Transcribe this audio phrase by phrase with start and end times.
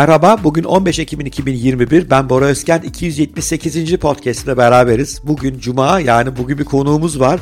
[0.00, 2.10] Merhaba, bugün 15 Ekim 2021.
[2.10, 3.96] Ben Bora Özken, 278.
[3.96, 5.20] podcast ile beraberiz.
[5.24, 7.40] Bugün Cuma, yani bugün bir konuğumuz var.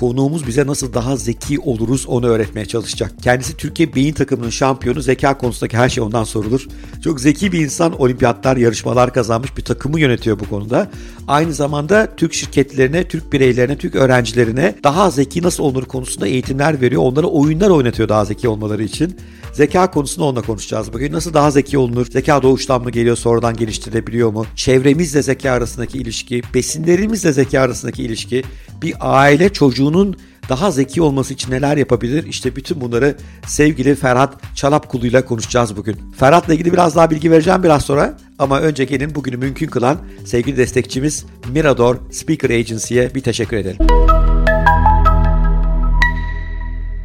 [0.00, 3.12] Konuğumuz bize nasıl daha zeki oluruz onu öğretmeye çalışacak.
[3.22, 5.00] Kendisi Türkiye beyin takımının şampiyonu.
[5.00, 6.66] Zeka konusundaki her şey ondan sorulur.
[7.04, 8.00] Çok zeki bir insan.
[8.00, 10.90] Olimpiyatlar, yarışmalar kazanmış bir takımı yönetiyor bu konuda.
[11.28, 17.02] Aynı zamanda Türk şirketlerine, Türk bireylerine, Türk öğrencilerine daha zeki nasıl olunur konusunda eğitimler veriyor.
[17.02, 19.16] Onlara oyunlar oynatıyor daha zeki olmaları için.
[19.52, 21.12] Zeka konusunda onunla konuşacağız bugün.
[21.12, 22.06] Nasıl daha zeki olunur?
[22.10, 24.46] Zeka doğuştan mı geliyor, sonradan geliştirilebiliyor mu?
[24.56, 28.42] Çevremizle zeka arasındaki ilişki, besinlerimizle zeka arasındaki ilişki,
[28.82, 29.48] bir aile
[29.86, 30.16] çocuğunun
[30.48, 32.26] daha zeki olması için neler yapabilir?
[32.26, 35.96] İşte bütün bunları sevgili Ferhat Çalapkulu ile konuşacağız bugün.
[36.18, 38.18] Ferhat'la ilgili biraz daha bilgi vereceğim biraz sonra.
[38.38, 43.86] Ama önce gelin bugünü mümkün kılan sevgili destekçimiz Mirador Speaker Agency'ye bir teşekkür edelim.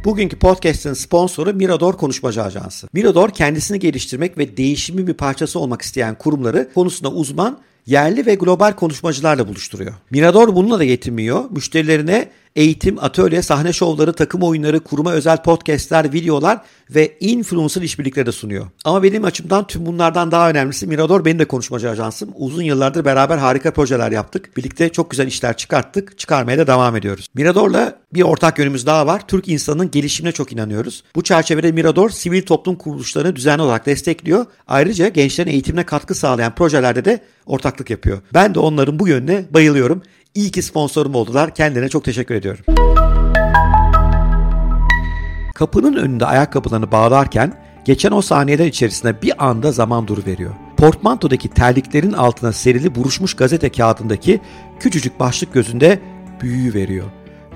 [0.04, 2.88] Bugünkü podcast'ın sponsoru Mirador Konuşmacı Ajansı.
[2.92, 8.72] Mirador kendisini geliştirmek ve değişimin bir parçası olmak isteyen kurumları konusunda uzman yerli ve global
[8.72, 9.92] konuşmacılarla buluşturuyor.
[10.10, 11.44] Mirador bununla da yetinmiyor.
[11.50, 18.32] Müşterilerine eğitim, atölye, sahne şovları, takım oyunları, kuruma özel podcastler, videolar ve influencer işbirlikleri de
[18.32, 18.66] sunuyor.
[18.84, 22.30] Ama benim açımdan tüm bunlardan daha önemlisi Mirador benim de konuşmacı ajansım.
[22.34, 24.56] Uzun yıllardır beraber harika projeler yaptık.
[24.56, 26.18] Birlikte çok güzel işler çıkarttık.
[26.18, 27.26] Çıkarmaya da devam ediyoruz.
[27.34, 29.26] Mirador'la bir ortak yönümüz daha var.
[29.28, 31.04] Türk insanının gelişimine çok inanıyoruz.
[31.14, 34.46] Bu çerçevede Mirador sivil toplum kuruluşlarını düzenli olarak destekliyor.
[34.68, 38.18] Ayrıca gençlerin eğitimine katkı sağlayan projelerde de ortaklık yapıyor.
[38.34, 40.02] Ben de onların bu yönüne bayılıyorum.
[40.34, 41.54] İyi ki sponsorum oldular.
[41.54, 42.64] Kendilerine çok teşekkür ediyorum.
[45.54, 50.50] Kapının önünde ayakkabılarını bağlarken geçen o saniyeler içerisinde bir anda zaman duru veriyor.
[50.76, 54.40] Portmantodaki terliklerin altına serili buruşmuş gazete kağıdındaki
[54.80, 56.00] küçücük başlık gözünde
[56.40, 57.06] büyüyü veriyor.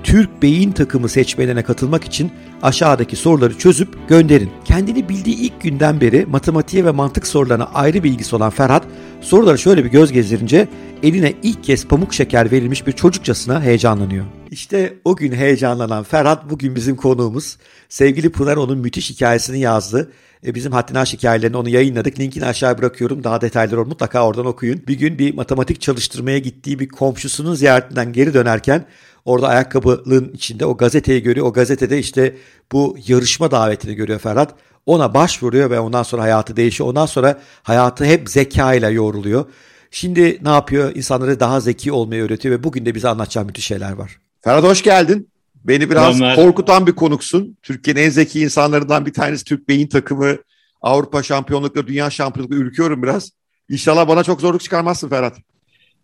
[0.03, 4.51] Türk beyin takımı seçmelerine katılmak için aşağıdaki soruları çözüp gönderin.
[4.65, 8.83] Kendini bildiği ilk günden beri matematiğe ve mantık sorularına ayrı bilgisi olan Ferhat
[9.21, 10.67] soruları şöyle bir göz gezdirince
[11.03, 14.25] eline ilk kez pamuk şeker verilmiş bir çocukçasına heyecanlanıyor.
[14.51, 17.57] İşte o gün heyecanlanan Ferhat bugün bizim konuğumuz.
[17.89, 20.11] Sevgili Pınar onun müthiş hikayesini yazdı.
[20.45, 22.19] E, bizim Haddini Aşk hikayelerini onu yayınladık.
[22.19, 23.23] Linkini aşağı bırakıyorum.
[23.23, 24.81] Daha detayları mutlaka oradan okuyun.
[24.87, 28.85] Bir gün bir matematik çalıştırmaya gittiği bir komşusunun ziyaretinden geri dönerken
[29.27, 31.47] Orada ayakkabılığın içinde o gazeteyi görüyor.
[31.47, 32.37] O gazetede işte
[32.71, 34.55] bu yarışma davetini görüyor Ferhat.
[34.87, 36.89] Ona başvuruyor ve ondan sonra hayatı değişiyor.
[36.89, 39.45] Ondan sonra hayatı hep zeka ile yoğruluyor.
[39.91, 40.95] Şimdi ne yapıyor?
[40.95, 44.17] İnsanları daha zeki olmayı öğretiyor ve bugün de bize anlatacağım müthiş şeyler var.
[44.41, 45.29] Ferhat hoş geldin.
[45.55, 46.35] Beni biraz Ömer.
[46.35, 47.57] korkutan bir konuksun.
[47.63, 50.37] Türkiye'nin en zeki insanlarından bir tanesi Türk Beyin takımı.
[50.81, 53.31] Avrupa şampiyonlukları, dünya şampiyonlukları ürküyorum biraz.
[53.69, 55.37] İnşallah bana çok zorluk çıkarmazsın Ferhat.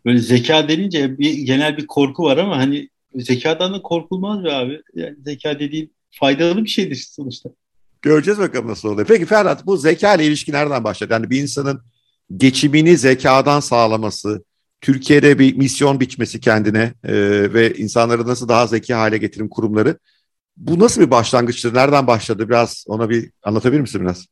[0.05, 4.81] Böyle zeka denince bir genel bir korku var ama hani zekadan da korkulmaz be abi.
[4.95, 7.49] Yani zeka dediğin faydalı bir şeydir sonuçta.
[8.03, 9.07] Göreceğiz bakalım nasıl oluyor.
[9.07, 11.13] Peki Ferhat bu zeka ile ilişki nereden başladı?
[11.13, 11.81] Yani bir insanın
[12.37, 14.43] geçimini zekadan sağlaması,
[14.81, 17.13] Türkiye'de bir misyon biçmesi kendine e,
[17.53, 19.97] ve insanları nasıl daha zeki hale getirim kurumları.
[20.57, 21.73] Bu nasıl bir başlangıçtır?
[21.73, 22.49] Nereden başladı?
[22.49, 24.25] Biraz ona bir anlatabilir misin biraz?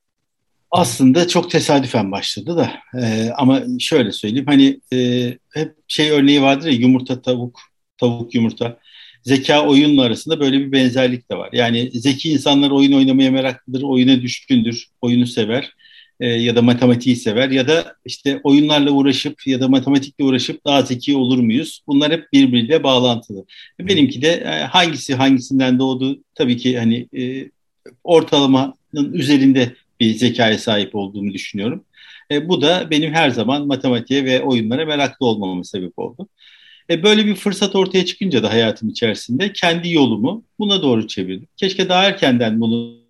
[0.72, 2.72] Aslında çok tesadüfen başladı da
[3.02, 7.60] e, ama şöyle söyleyeyim hani e, hep şey örneği vardır ya yumurta tavuk
[7.98, 8.78] tavuk yumurta
[9.24, 11.50] zeka oyunla arasında böyle bir benzerlik de var.
[11.54, 15.74] Yani zeki insanlar oyun oynamaya meraklıdır, oyuna düşkündür, oyunu sever
[16.20, 20.82] e, ya da matematiği sever ya da işte oyunlarla uğraşıp ya da matematikle uğraşıp daha
[20.82, 21.82] zeki olur muyuz?
[21.88, 23.46] Bunlar hep birbiriyle bağlantılı.
[23.80, 27.50] Benimki de e, hangisi hangisinden doğdu tabii ki hani e,
[28.04, 31.86] ortalamanın üzerinde bir zekaya sahip olduğumu düşünüyorum.
[32.32, 36.28] E, bu da benim her zaman matematiğe ve oyunlara meraklı olmama sebep oldu.
[36.90, 41.48] E böyle bir fırsat ortaya çıkınca da hayatım içerisinde kendi yolumu buna doğru çevirdim.
[41.58, 43.02] Keşke daha erkenden bunu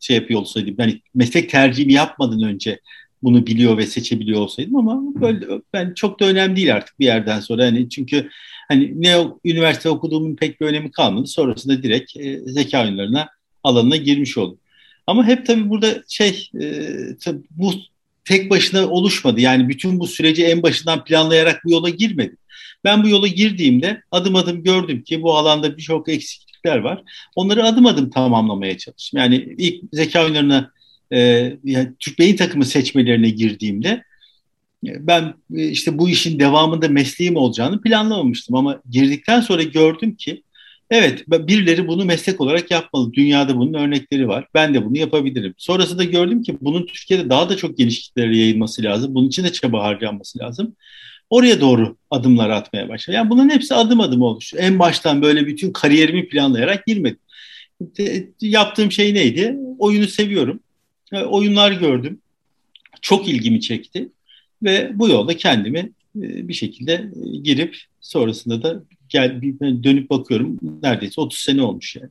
[0.00, 0.74] şey yapıyor olsaydım.
[0.78, 2.80] Yani meslek tercihini yapmadan önce
[3.22, 7.40] bunu biliyor ve seçebiliyor olsaydım ama böyle ben çok da önemli değil artık bir yerden
[7.40, 7.64] sonra.
[7.64, 8.28] Yani çünkü
[8.68, 11.26] hani ne üniversite okuduğumun pek bir önemi kalmadı.
[11.26, 13.28] Sonrasında direkt e, zeka oyunlarına
[13.64, 14.58] alanına girmiş oldum.
[15.06, 16.86] Ama hep tabii burada şey e,
[17.24, 17.72] tabii bu
[18.24, 19.40] tek başına oluşmadı.
[19.40, 22.36] Yani bütün bu süreci en başından planlayarak bu yola girmedim.
[22.88, 27.02] Ben bu yola girdiğimde adım adım gördüm ki bu alanda birçok eksiklikler var.
[27.36, 29.20] Onları adım adım tamamlamaya çalıştım.
[29.20, 30.70] Yani ilk zeka oyunlarına
[31.12, 31.18] e,
[31.64, 33.88] yani Türk Beyin takımı seçmelerine girdiğimde
[34.86, 40.42] e, ben e, işte bu işin devamında mesleğim olacağını planlamamıştım ama girdikten sonra gördüm ki
[40.90, 43.12] evet birileri bunu meslek olarak yapmalı.
[43.12, 44.46] Dünyada bunun örnekleri var.
[44.54, 45.54] Ben de bunu yapabilirim.
[45.58, 49.14] Sonrasında gördüm ki bunun Türkiye'de daha da çok geniş kitlere yayılması lazım.
[49.14, 50.76] Bunun için de çaba harcanması lazım
[51.30, 53.16] oraya doğru adımlar atmaya başladı.
[53.16, 54.54] Yani bunların hepsi adım adım olmuş.
[54.56, 57.18] En baştan böyle bütün kariyerimi planlayarak girmedim.
[57.80, 59.56] De, yaptığım şey neydi?
[59.78, 60.60] Oyunu seviyorum.
[61.12, 62.20] E, oyunlar gördüm.
[63.02, 64.08] çok ilgimi çekti
[64.62, 65.78] ve bu yolda kendimi
[66.16, 72.10] e, bir şekilde e, girip sonrasında da gel dönüp bakıyorum neredeyse 30 sene olmuş yani.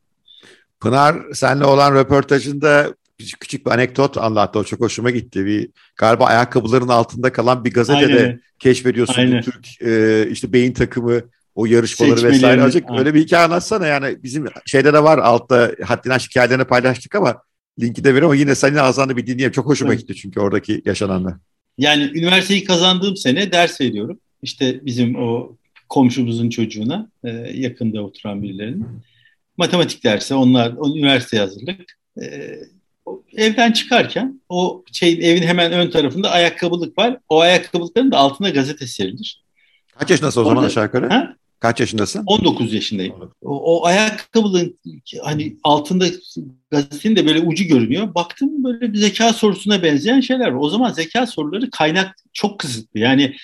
[0.79, 4.59] Pınar senle olan röportajında küçük, bir anekdot anlattı.
[4.59, 5.45] O çok hoşuma gitti.
[5.45, 8.41] Bir galiba ayakkabıların altında kalan bir gazetede Aynen.
[8.59, 9.41] keşfediyorsun Aynen.
[9.41, 11.21] Türk e, işte beyin takımı
[11.55, 12.61] o yarışmaları vesaire.
[12.61, 17.41] Azıcık öyle bir hikaye anlatsana yani bizim şeyde de var altta haddinden hikayelerini paylaştık ama
[17.81, 19.51] linki de veriyorum ama yine senin ağzından bir dinleyelim.
[19.51, 20.01] Çok hoşuma evet.
[20.01, 21.33] gitti çünkü oradaki yaşananlar.
[21.77, 24.19] Yani üniversiteyi kazandığım sene ders veriyorum.
[24.41, 25.57] İşte bizim o
[25.89, 28.87] komşumuzun çocuğuna e, yakında oturan birilerinin.
[29.57, 31.97] Matematik dersi, onlar o üniversiteye hazırlık.
[32.21, 32.57] E,
[33.35, 37.17] evden çıkarken o şey evin hemen ön tarafında ayakkabılık var.
[37.29, 39.43] O ayakkabılıkların da altına gazete serilir.
[39.99, 41.09] Kaç yaşındasın o Orada, zaman aşağı yukarı?
[41.09, 41.35] Ha?
[41.59, 42.23] Kaç yaşındasın?
[42.25, 43.15] 19 yaşındayım.
[43.41, 44.79] O, o ayakkabılığın
[45.23, 46.05] hani altında
[46.71, 48.15] gazetenin de böyle ucu görünüyor.
[48.15, 50.59] Baktım böyle bir zeka sorusuna benzeyen şeyler var.
[50.61, 52.99] O zaman zeka soruları kaynak çok kısıtlı.
[52.99, 53.35] Yani,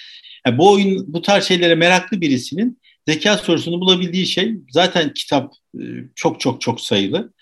[0.46, 5.84] yani bu oyun bu tarz şeylere meraklı birisinin zeka sorusunu bulabildiği şey zaten kitap e,
[6.16, 7.34] çok çok çok sayılı.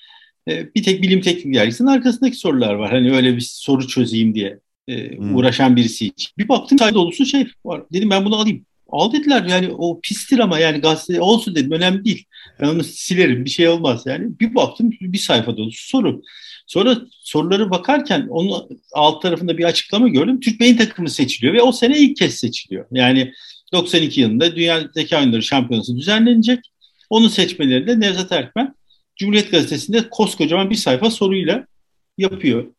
[0.47, 2.91] E, bir tek bilim teknik dergisinin arkasındaki sorular var.
[2.91, 5.35] Hani öyle bir soru çözeyim diye e, hmm.
[5.35, 6.31] uğraşan birisi için.
[6.37, 7.83] Bir baktım sayı dolusu şey var.
[7.93, 8.65] Dedim ben bunu alayım.
[8.89, 12.25] Al dediler yani o pistir ama yani gazete olsun dedim önemli değil.
[12.59, 14.39] Ben onu silerim bir şey olmaz yani.
[14.39, 16.21] Bir baktım bir sayfa dolusu soru.
[16.67, 20.39] Sonra soruları bakarken onun alt tarafında bir açıklama gördüm.
[20.39, 22.85] Türk Beyin takımı seçiliyor ve o sene ilk kez seçiliyor.
[22.91, 23.33] Yani
[23.73, 26.59] 92 yılında Dünya Zeka Oyunları Şampiyonası düzenlenecek.
[27.09, 28.75] Onun seçmelerinde Nevzat Erkmen
[29.15, 31.67] Cumhuriyet Gazetesi'nde koskocaman bir sayfa soruyla
[32.17, 32.73] yapıyor.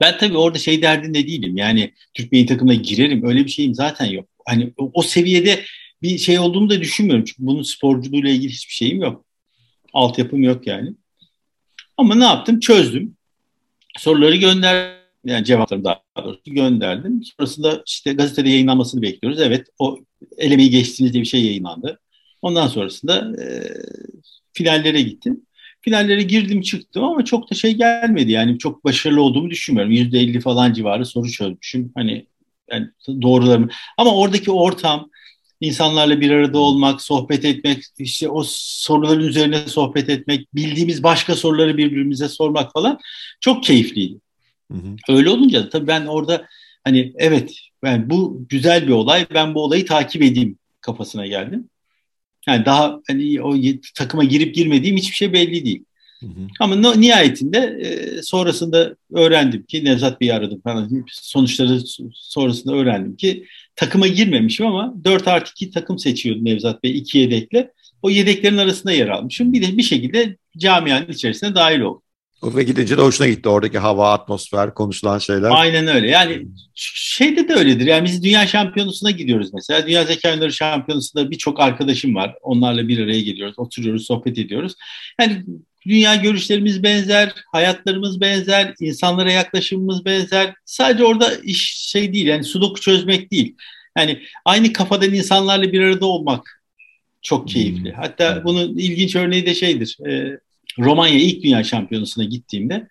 [0.00, 1.56] Ben tabii orada şey derdinde değilim.
[1.56, 3.24] Yani Türk Beyin takımına girerim.
[3.24, 4.28] Öyle bir şeyim zaten yok.
[4.46, 5.64] Hani o, o seviyede
[6.02, 7.24] bir şey olduğumu da düşünmüyorum.
[7.24, 9.24] Çünkü bunun sporculuğuyla ilgili hiçbir şeyim yok.
[9.92, 10.92] Altyapım yok yani.
[11.96, 12.60] Ama ne yaptım?
[12.60, 13.16] Çözdüm.
[13.98, 17.22] Soruları gönder yani cevaplarımı daha doğrusu gönderdim.
[17.24, 19.40] Sonrasında işte gazetede yayınlanmasını bekliyoruz.
[19.40, 19.98] Evet o
[20.36, 22.00] elemeyi geçtiğiniz diye bir şey yayınlandı.
[22.42, 23.46] Ondan sonrasında e,
[24.52, 25.45] finallere gittim.
[25.86, 28.32] Finallere girdim çıktım ama çok da şey gelmedi.
[28.32, 29.92] Yani çok başarılı olduğumu düşünmüyorum.
[29.92, 31.92] %50 falan civarı soru çözmüşüm.
[31.94, 32.26] Hani
[32.70, 32.88] yani
[33.22, 33.70] doğrularım.
[33.98, 35.10] Ama oradaki ortam,
[35.60, 41.76] insanlarla bir arada olmak, sohbet etmek, işte o soruların üzerine sohbet etmek, bildiğimiz başka soruları
[41.76, 42.98] birbirimize sormak falan
[43.40, 44.20] çok keyifliydi.
[44.72, 45.16] Hı hı.
[45.16, 46.46] Öyle olunca da tabii ben orada
[46.84, 51.68] hani evet ben bu güzel bir olay, ben bu olayı takip edeyim kafasına geldim.
[52.48, 53.56] Yani daha hani o
[53.94, 55.84] takıma girip girmediğim hiçbir şey belli değil.
[56.20, 56.46] Hı hı.
[56.60, 61.04] Ama no, nihayetinde e, sonrasında öğrendim ki Nevzat Bey'i aradım falan.
[61.12, 61.80] Sonuçları
[62.14, 63.46] sonrasında öğrendim ki
[63.76, 67.72] takıma girmemişim ama 4 artı 2 takım seçiyordu Nevzat Bey iki yedekle.
[68.02, 69.52] O yedeklerin arasında yer almışım.
[69.52, 72.02] Bir de bir şekilde camianın içerisine dahil oldum.
[72.54, 75.50] Ve gidince de hoşuna gitti oradaki hava, atmosfer, konuşulan şeyler.
[75.50, 76.10] Aynen öyle.
[76.10, 77.86] Yani şeyde de öyledir.
[77.86, 79.86] Yani biz dünya şampiyonasına gidiyoruz mesela.
[79.86, 82.34] Dünya zeka oyunları şampiyonasında birçok arkadaşım var.
[82.42, 84.74] Onlarla bir araya geliyoruz, oturuyoruz, sohbet ediyoruz.
[85.20, 85.44] Yani
[85.86, 90.54] dünya görüşlerimiz benzer, hayatlarımız benzer, insanlara yaklaşımımız benzer.
[90.64, 93.56] Sadece orada iş şey değil yani sudoku çözmek değil.
[93.98, 96.62] Yani aynı kafadan insanlarla bir arada olmak
[97.22, 97.90] çok keyifli.
[97.90, 98.02] Hmm.
[98.02, 99.98] Hatta bunun ilginç örneği de şeydir.
[100.08, 100.40] E,
[100.78, 102.88] Romanya ilk dünya şampiyonasına gittiğimde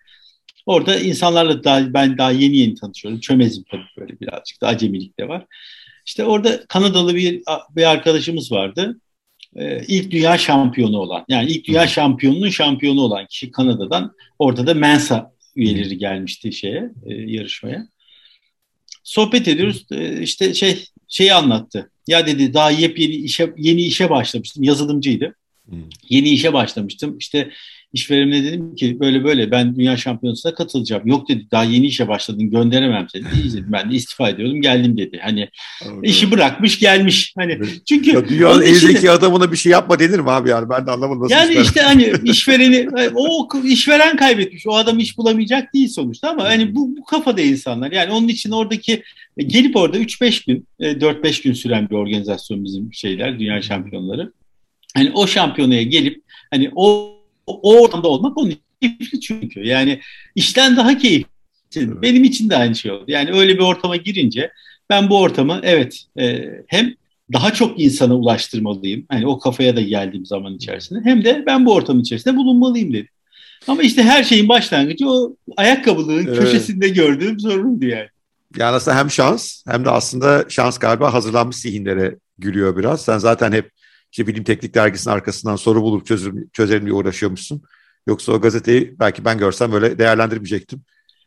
[0.66, 3.20] orada insanlarla daha, ben daha yeni yeni tanışıyorum.
[3.20, 5.46] Çömezim tabii böyle birazcık da acemilik de var.
[6.06, 9.00] İşte orada Kanadalı bir, bir arkadaşımız vardı.
[9.56, 14.74] Ee, ilk dünya şampiyonu olan yani ilk dünya şampiyonunun şampiyonu olan kişi Kanada'dan orada da
[14.74, 17.88] Mensa üyeleri gelmişti şeye e, yarışmaya.
[19.02, 21.90] Sohbet ediyoruz e, işte şey şeyi anlattı.
[22.06, 25.34] Ya dedi daha yepyeni işe yeni işe başlamıştım yazılımcıydı.
[25.68, 25.78] Hmm.
[26.08, 27.18] Yeni işe başlamıştım.
[27.18, 27.50] İşte
[27.92, 31.06] işverenime dedim ki böyle böyle ben dünya şampiyonasına katılacağım.
[31.06, 33.22] Yok dedi daha yeni işe başladın gönderemem seni.
[33.22, 35.20] İyi dedim ben de istifa ediyordum geldim dedi.
[35.22, 35.48] Hani
[35.82, 35.98] evet.
[36.02, 37.34] işi bırakmış gelmiş.
[37.38, 37.58] Hani
[37.88, 39.10] çünkü ya dünyanın eldeki içinde...
[39.10, 42.12] adamına bir şey yapma denir mi abi yani ben de anlamadım nasıl Yani işte hani
[42.24, 44.66] işvereni o işveren kaybetmiş.
[44.66, 47.92] O adam iş bulamayacak değil sonuçta ama hani bu, bu kafada insanlar.
[47.92, 49.02] Yani onun için oradaki
[49.38, 54.32] gelip orada 3-5 gün 4-5 e, gün süren bir organizasyon bizim şeyler dünya şampiyonları.
[54.96, 59.66] Hani o şampiyonaya gelip hani o o ortamda olmak onun keyifli çünkü.
[59.66, 60.00] Yani
[60.34, 61.30] işten daha keyifli.
[61.76, 63.04] Benim için de aynı şey oldu.
[63.08, 64.52] Yani öyle bir ortama girince
[64.90, 66.94] ben bu ortamı evet e, hem
[67.32, 69.06] daha çok insana ulaştırmalıyım.
[69.08, 71.00] Hani o kafaya da geldiğim zaman içerisinde.
[71.04, 73.08] Hem de ben bu ortamın içerisinde bulunmalıyım dedim.
[73.68, 76.38] Ama işte her şeyin başlangıcı o ayakkabılığın evet.
[76.38, 78.08] köşesinde gördüğüm sorundu yani.
[78.56, 83.04] Yani aslında hem şans hem de aslında şans galiba hazırlanmış zihinlere gülüyor biraz.
[83.04, 83.70] Sen zaten hep
[84.12, 87.62] işte bilim teknik dergisinin arkasından soru bulup çözüm, çözelim diye uğraşıyormuşsun.
[88.06, 90.82] Yoksa o gazeteyi belki ben görsem böyle değerlendirmeyecektim.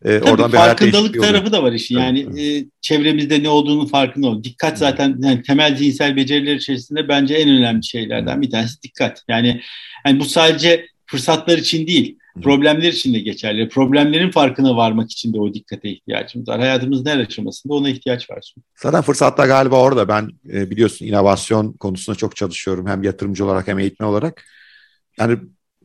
[0.05, 1.97] E, Tabii oradan farkındalık tarafı da var işin.
[1.97, 4.43] Yani e, çevremizde ne olduğunun farkında ol.
[4.43, 9.23] Dikkat zaten yani temel zihinsel beceriler içerisinde bence en önemli şeylerden bir tanesi dikkat.
[9.27, 9.61] Yani,
[10.05, 13.69] yani bu sadece fırsatlar için değil, problemler için de geçerli.
[13.69, 16.59] Problemlerin farkına varmak için de o dikkate ihtiyacımız var.
[16.59, 18.53] Hayatımızın her aşamasında ona ihtiyaç var.
[18.75, 20.07] Zaten fırsatlar galiba orada.
[20.07, 22.87] Ben e, biliyorsun inovasyon konusunda çok çalışıyorum.
[22.87, 24.45] Hem yatırımcı olarak hem eğitmen olarak.
[25.19, 25.37] Yani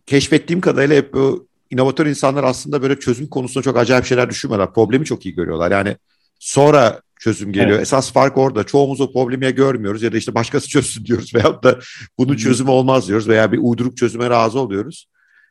[0.06, 4.74] keşfettiğim kadarıyla hep bu inovatör insanlar aslında böyle çözüm konusunda çok acayip şeyler düşünmüyorlar.
[4.74, 5.70] Problemi çok iyi görüyorlar.
[5.70, 5.96] Yani
[6.38, 7.70] sonra çözüm geliyor.
[7.70, 7.82] Evet.
[7.82, 8.64] Esas fark orada.
[8.64, 11.78] Çoğumuz o problemi ya görmüyoruz ya da işte başkası çözsün diyoruz veyahut da
[12.18, 15.06] bunun çözümü olmaz diyoruz veya bir uyduruk çözüme razı oluyoruz.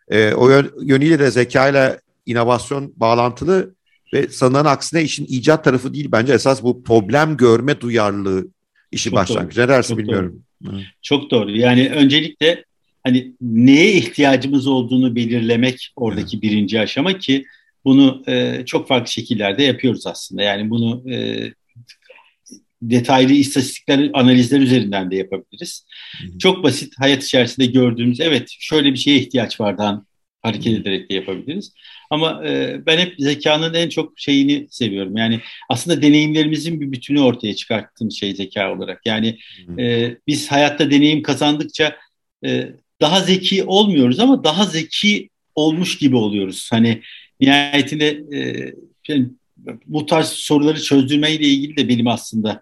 [0.09, 0.49] E, o
[0.81, 3.75] yönüyle de zeka ile inovasyon bağlantılı
[4.13, 8.47] ve sanılan aksine işin icat tarafı değil bence esas bu problem görme duyarlılığı
[8.91, 9.61] işi Çok başlangıcı.
[9.61, 10.43] Ne dersin bilmiyorum.
[10.65, 10.81] Doğru.
[11.01, 11.57] Çok doğru.
[11.57, 12.65] Yani öncelikle
[13.03, 16.43] hani neye ihtiyacımız olduğunu belirlemek oradaki evet.
[16.43, 17.45] birinci aşama ki
[17.85, 20.43] bunu e, çok farklı şekillerde yapıyoruz aslında.
[20.43, 21.47] Yani bunu e,
[22.89, 25.85] detaylı istatistikler, analizler üzerinden de yapabiliriz.
[26.21, 30.07] Hı Çok basit hayat içerisinde gördüğümüz, evet şöyle bir şeye ihtiyaç vardan
[30.41, 31.73] hareket ederek de yapabiliriz.
[32.09, 35.17] Ama e, ben hep zekanın en çok şeyini seviyorum.
[35.17, 39.01] Yani aslında deneyimlerimizin bir bütünü ortaya çıkarttığımız şey zeka olarak.
[39.05, 39.37] Yani
[39.79, 41.95] e, biz hayatta deneyim kazandıkça
[42.45, 42.69] e,
[43.01, 46.69] daha zeki olmuyoruz ama daha zeki olmuş gibi oluyoruz.
[46.71, 47.01] Hani
[47.39, 48.71] nihayetinde e,
[49.07, 49.27] yani
[49.85, 52.61] bu tarz soruları çözdürmeyle ilgili de benim aslında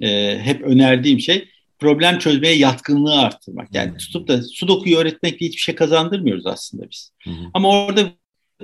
[0.00, 1.48] e, hep önerdiğim şey
[1.78, 3.74] problem çözmeye yatkınlığı arttırmak.
[3.74, 3.96] Yani hmm.
[3.96, 7.12] tutup da sudokuyu öğretmekle hiçbir şey kazandırmıyoruz aslında biz.
[7.22, 7.34] Hmm.
[7.54, 8.10] Ama orada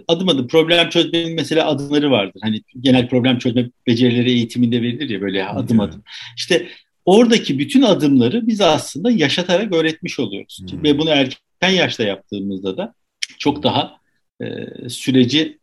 [0.08, 2.40] adım adım problem çözmenin mesela adımları vardır.
[2.42, 5.80] Hani genel problem çözme becerileri eğitiminde verilir ya böyle adım hmm.
[5.80, 6.02] adım.
[6.36, 6.68] İşte
[7.04, 10.60] oradaki bütün adımları biz aslında yaşatarak öğretmiş oluyoruz.
[10.70, 10.82] Hmm.
[10.82, 12.94] Ve bunu erken yaşta yaptığımızda da
[13.38, 13.96] çok daha
[14.40, 14.46] e,
[14.88, 15.58] süreci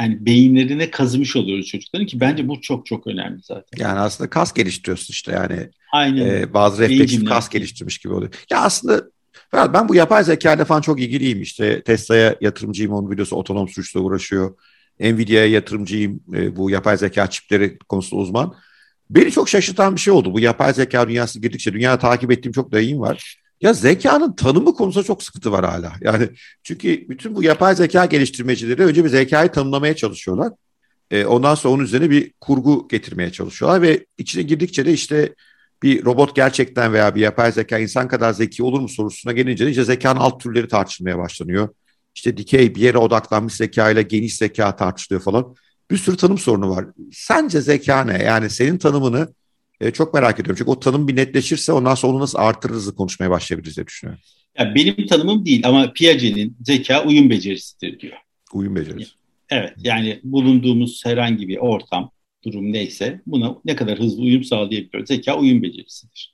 [0.00, 3.84] yani beyinlerine kazımış oluyoruz çocukların ki bence bu çok çok önemli zaten.
[3.84, 5.68] Yani aslında kas geliştiriyorsun işte yani.
[5.92, 6.26] Aynen.
[6.26, 8.32] E, bazı refleksif kas geliştirmiş gibi oluyor.
[8.50, 9.02] Ya aslında
[9.52, 11.82] ben bu yapay zeka ile falan çok ilgiliyim işte.
[11.82, 14.54] Tesla'ya yatırımcıyım onun biliyorsun otonom sürüşle uğraşıyor.
[15.00, 18.54] Nvidia'ya yatırımcıyım e, bu yapay zeka çipleri konusunda uzman.
[19.10, 20.34] Beni çok şaşırtan bir şey oldu.
[20.34, 23.41] Bu yapay zeka dünyası girdikçe dünyada takip ettiğim çok dayım var.
[23.62, 25.92] Ya zekanın tanımı konusunda çok sıkıntı var hala.
[26.00, 26.28] Yani
[26.62, 30.52] çünkü bütün bu yapay zeka geliştirmecileri önce bir zekayı tanımlamaya çalışıyorlar.
[31.10, 35.34] E, ondan sonra onun üzerine bir kurgu getirmeye çalışıyorlar ve içine girdikçe de işte
[35.82, 39.70] bir robot gerçekten veya bir yapay zeka insan kadar zeki olur mu sorusuna gelince de
[39.70, 41.68] işte zekanın alt türleri tartışılmaya başlanıyor.
[42.14, 45.54] İşte dikey bir yere odaklanmış zeka ile geniş zeka tartışılıyor falan.
[45.90, 46.86] Bir sürü tanım sorunu var.
[47.12, 48.22] Sence zeka ne?
[48.22, 49.28] Yani senin tanımını
[49.82, 50.56] e, çok merak ediyorum.
[50.58, 54.22] Çünkü o tanım bir netleşirse ondan sonra onu nasıl artırırız konuşmaya başlayabiliriz diye düşünüyorum.
[54.58, 58.16] Ya benim tanımım değil ama Piaget'in zeka uyum becerisidir diyor.
[58.52, 59.10] Uyum becerisi.
[59.50, 62.10] Evet yani bulunduğumuz herhangi bir ortam,
[62.44, 65.08] durum neyse buna ne kadar hızlı uyum sağlayabiliyoruz.
[65.08, 66.32] Zeka uyum becerisidir.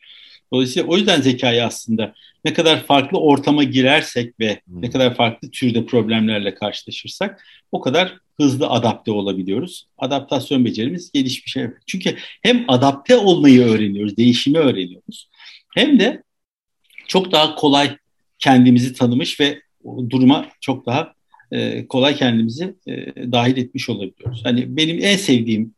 [0.53, 2.15] Dolayısıyla o yüzden zekayı aslında
[2.45, 4.83] ne kadar farklı ortama girersek ve hmm.
[4.83, 9.89] ne kadar farklı türde problemlerle karşılaşırsak o kadar hızlı adapte olabiliyoruz.
[9.99, 11.57] Adaptasyon becerimiz gelişmiş.
[11.87, 15.29] Çünkü hem adapte olmayı öğreniyoruz, değişimi öğreniyoruz.
[15.75, 16.23] Hem de
[17.09, 17.97] çok daha kolay
[18.39, 19.63] kendimizi tanımış ve
[20.11, 21.13] duruma çok daha
[21.53, 24.41] e, kolay kendimizi e, dahil etmiş olabiliyoruz.
[24.45, 25.75] Hani benim en sevdiğim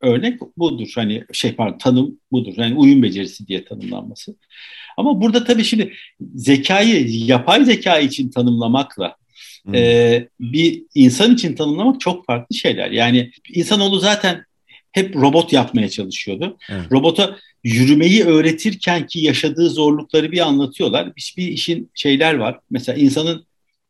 [0.00, 0.92] örnek budur.
[0.94, 2.54] Hani şey pardon tanım budur.
[2.56, 4.36] Yani uyum becerisi diye tanımlanması.
[4.96, 5.92] Ama burada tabii şimdi
[6.34, 9.16] zekayı yapay zeka için tanımlamakla
[9.66, 9.74] hmm.
[9.74, 12.90] e, bir insan için tanımlamak çok farklı şeyler.
[12.90, 14.44] Yani insanoğlu zaten
[14.92, 16.56] hep robot yapmaya çalışıyordu.
[16.70, 16.92] Evet.
[16.92, 21.12] Robota yürümeyi öğretirken ki yaşadığı zorlukları bir anlatıyorlar.
[21.16, 22.58] Hiçbir işin şeyler var.
[22.70, 23.46] Mesela insanın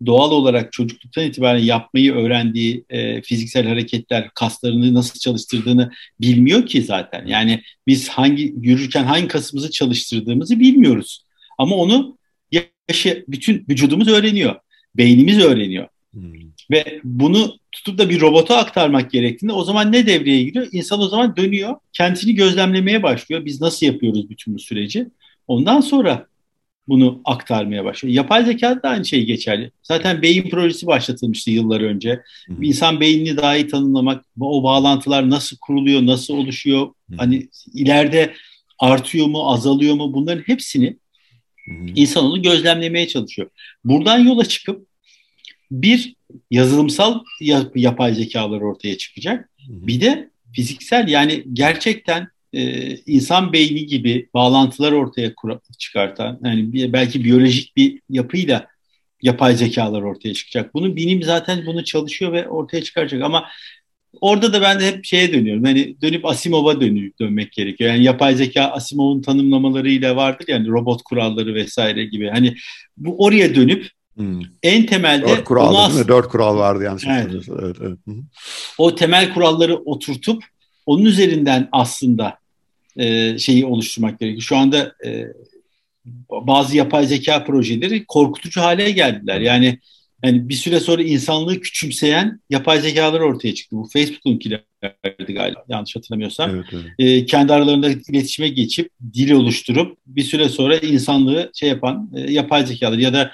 [0.06, 7.26] doğal olarak çocukluktan itibaren yapmayı öğrendiği e, fiziksel hareketler, kaslarını nasıl çalıştırdığını bilmiyor ki zaten.
[7.26, 11.24] Yani biz hangi yürürken hangi kasımızı çalıştırdığımızı bilmiyoruz.
[11.58, 12.18] Ama onu
[12.52, 14.54] yaşı bütün vücudumuz öğreniyor.
[14.98, 15.88] Beynimiz öğreniyor.
[16.12, 16.32] Hmm.
[16.70, 20.68] Ve bunu tutup da bir robota aktarmak gerektiğinde o zaman ne devreye giriyor?
[20.72, 23.44] İnsan o zaman dönüyor, kendisini gözlemlemeye başlıyor.
[23.44, 25.06] Biz nasıl yapıyoruz bütün bu süreci?
[25.48, 26.26] Ondan sonra
[26.88, 28.14] bunu aktarmaya başlıyor.
[28.14, 29.70] Yapay zeka da aynı şey geçerli.
[29.82, 32.10] Zaten beyin projesi başlatılmıştı yıllar önce.
[32.46, 32.64] Hı hı.
[32.64, 37.16] İnsan beynini daha iyi tanımlamak, o bağlantılar nasıl kuruluyor, nasıl oluşuyor, hı.
[37.16, 38.32] hani ileride
[38.78, 40.96] artıyor mu, azalıyor mu bunların hepsini
[41.66, 41.86] hı hı.
[41.94, 43.50] insan onu gözlemlemeye çalışıyor.
[43.84, 44.86] Buradan yola çıkıp
[45.70, 46.14] bir
[46.50, 47.20] yazılımsal
[47.74, 49.50] yapay zekalar ortaya çıkacak.
[49.68, 55.32] Bir de fiziksel yani gerçekten e, insan beyni gibi bağlantılar ortaya
[55.78, 58.66] çıkartan, yani belki biyolojik bir yapıyla
[59.22, 60.74] yapay zekalar ortaya çıkacak.
[60.74, 63.48] Bunun bilim zaten bunu çalışıyor ve ortaya çıkaracak ama
[64.20, 65.64] orada da ben de hep şeye dönüyorum.
[65.64, 67.90] Hani dönüp Asimov'a dönüp dönmek gerekiyor.
[67.90, 72.28] Yani yapay zeka Asimov'un tanımlamalarıyla vardır yani robot kuralları vesaire gibi.
[72.28, 72.54] Hani
[72.96, 74.40] bu oraya dönüp Hmm.
[74.62, 76.08] En temelde dört kural değil mi?
[76.08, 77.48] Dört kural vardı yanlış evet.
[77.62, 77.98] evet, evet.
[78.78, 80.44] O temel kuralları oturtup
[80.86, 82.38] onun üzerinden aslında
[82.96, 84.42] e, şeyi oluşturmak gerekiyor.
[84.42, 85.24] Şu anda e,
[86.30, 89.40] bazı yapay zeka projeleri korkutucu hale geldiler.
[89.40, 89.78] Yani
[90.26, 93.76] yani bir süre sonra insanlığı küçümseyen yapay zekalar ortaya çıktı.
[93.76, 96.50] Bu Facebook'unkilerdi galiba yanlış hatırlamıyorsam.
[96.54, 96.84] Evet, evet.
[96.98, 102.66] E, kendi aralarında iletişime geçip dil oluşturup bir süre sonra insanlığı şey yapan e, yapay
[102.66, 103.32] zekalar ya da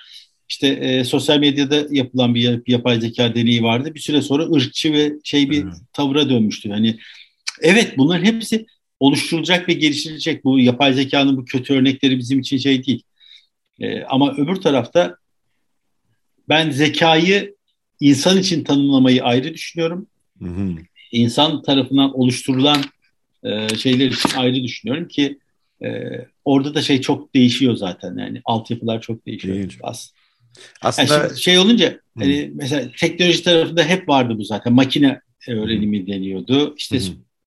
[0.49, 3.95] işte e, sosyal medyada yapılan bir, yapay zeka deneyi vardı.
[3.95, 5.75] Bir süre sonra ırkçı ve şey bir evet.
[5.93, 6.71] tavıra dönmüştü.
[6.71, 6.99] Hani
[7.61, 8.67] evet bunların hepsi
[9.01, 10.45] oluşturulacak ve geliştirilecek.
[10.45, 13.03] Bu yapay zekanın bu kötü örnekleri bizim için şey değil.
[13.81, 15.22] E, ama öbür tarafta
[16.53, 17.55] ben zekayı
[18.01, 20.07] insan için tanımlamayı ayrı düşünüyorum.
[20.43, 20.75] Hı hı.
[21.13, 22.85] İnsan tarafından oluşturulan
[23.45, 25.39] e, şeyler için ayrı düşünüyorum ki
[25.85, 25.89] e,
[26.45, 29.79] orada da şey çok değişiyor zaten yani altyapılar çok değişiyor Değil.
[29.83, 30.17] aslında.
[30.83, 36.75] Aslında yani şey olunca hani mesela teknoloji tarafında hep vardı bu zaten makine öğrenimi deniyordu.
[36.77, 37.03] İşte hı.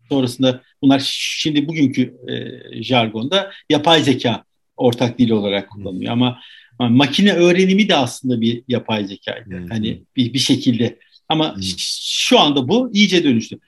[0.10, 4.44] sonrasında bunlar şimdi bugünkü e, jargonda yapay zeka
[4.78, 6.40] ortak dil olarak kullanılıyor ama
[6.82, 9.50] yani makine öğrenimi de aslında bir yapay zekaydı.
[9.50, 9.70] Hmm.
[9.70, 11.00] Hani bir, bir şekilde.
[11.29, 11.63] Ama hmm.
[11.77, 13.60] şu anda bu iyice dönüştü.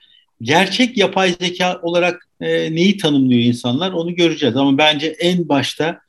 [0.42, 4.56] Gerçek yapay zeka olarak e, neyi tanımlıyor insanlar onu göreceğiz.
[4.56, 6.00] Ama bence en başta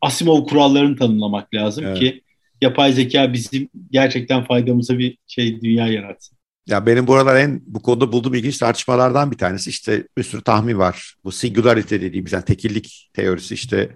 [0.00, 1.98] Asimov kurallarını tanımlamak lazım evet.
[1.98, 2.22] ki
[2.60, 6.38] yapay zeka bizim gerçekten faydamıza bir şey dünya yaratsın.
[6.66, 10.78] Ya benim buralar en bu konuda bulduğum ilginç tartışmalardan bir tanesi işte bir sürü tahmin
[10.78, 11.14] var.
[11.24, 13.90] Bu singularity dediğimiz yani tekillik teorisi işte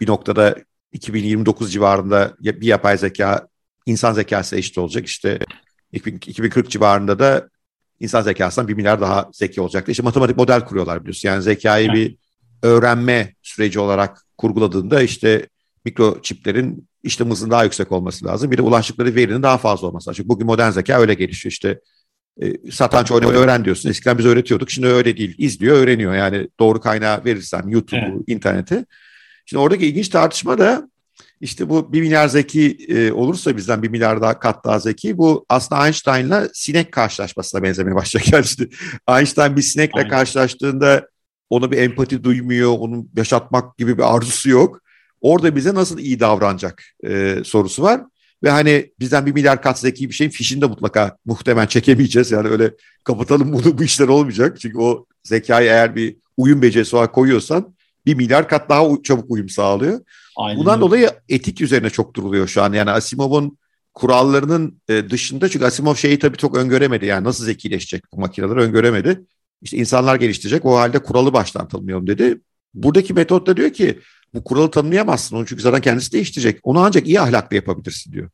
[0.00, 0.56] bir noktada
[0.92, 3.48] 2029 civarında bir yapay zeka
[3.86, 5.06] insan zekası eşit olacak.
[5.06, 5.38] İşte
[5.92, 7.48] 2040 civarında da
[8.00, 9.88] insan zekasından bir milyar daha zeki olacak.
[9.88, 11.28] İşte matematik model kuruyorlar biliyorsun.
[11.28, 12.16] Yani zekayı bir
[12.62, 15.46] öğrenme süreci olarak kurguladığında işte
[15.84, 18.50] mikroçiplerin işlem hızının daha yüksek olması lazım.
[18.50, 20.16] Bir de ulaştıkları verinin daha fazla olması lazım.
[20.16, 21.52] Çünkü bugün modern zeka öyle gelişiyor.
[21.52, 21.80] İşte
[22.42, 23.90] e, satranç oynamayı öğren diyorsun.
[23.90, 24.70] Eskiden biz öğretiyorduk.
[24.70, 25.34] Şimdi öyle değil.
[25.38, 26.14] İzliyor, öğreniyor.
[26.14, 28.22] Yani doğru kaynağı verirsen YouTube'u, evet.
[28.26, 28.84] interneti.
[29.46, 30.88] Şimdi oradaki ilginç tartışma da
[31.40, 35.46] işte bu bir milyar zeki e, olursa bizden bir milyar daha kat daha zeki bu
[35.48, 38.32] aslında Einstein'la sinek karşılaşmasına benzemeye başlayacak.
[38.32, 38.68] Yani işte
[39.08, 40.10] Einstein bir sinekle Aynen.
[40.10, 41.06] karşılaştığında
[41.50, 44.80] ona bir empati duymuyor, onun yaşatmak gibi bir arzusu yok.
[45.20, 48.00] Orada bize nasıl iyi davranacak e, sorusu var.
[48.42, 52.30] Ve hani bizden bir milyar kat zeki bir şeyin fişini de mutlaka muhtemelen çekemeyeceğiz.
[52.30, 52.70] Yani öyle
[53.04, 54.60] kapatalım bunu bu işler olmayacak.
[54.60, 57.74] Çünkü o zekayı eğer bir uyum becerisi olarak koyuyorsan
[58.06, 60.00] bir milyar kat daha çabuk uyum sağlıyor.
[60.36, 60.60] Aynen.
[60.60, 62.72] Bundan dolayı etik üzerine çok duruluyor şu an.
[62.72, 63.58] Yani Asimov'un
[63.94, 67.06] kurallarının e, dışında çünkü Asimov şeyi tabii çok öngöremedi.
[67.06, 69.20] Yani nasıl zekileşecek bu makineler öngöremedi.
[69.62, 72.40] İşte insanlar geliştirecek o halde kuralı baştan tanımlayalım dedi.
[72.74, 74.00] Buradaki metot da diyor ki
[74.34, 76.60] bu kuralı tanımlayamazsın onu çünkü zaten kendisi değiştirecek.
[76.62, 78.30] Onu ancak iyi ahlaklı yapabilirsin diyor.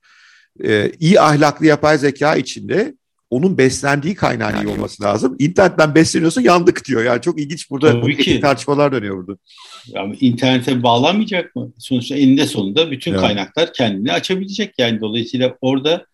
[0.65, 2.95] Ee, iyi ahlaklı yapay zeka içinde
[3.31, 5.37] onun beslendiği kaynağın yani iyi olması lazım.
[5.39, 7.05] İnternetten besleniyorsa yandık diyor.
[7.05, 8.41] Yani çok ilginç burada Tabii ki.
[8.41, 9.39] tartışmalar dönüyor burada.
[9.87, 11.73] Yani internete bağlanmayacak mı?
[11.79, 13.21] Sonuçta eninde sonunda bütün evet.
[13.21, 14.75] kaynaklar kendini açabilecek.
[14.79, 16.07] Yani dolayısıyla orada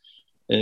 [0.53, 0.57] e,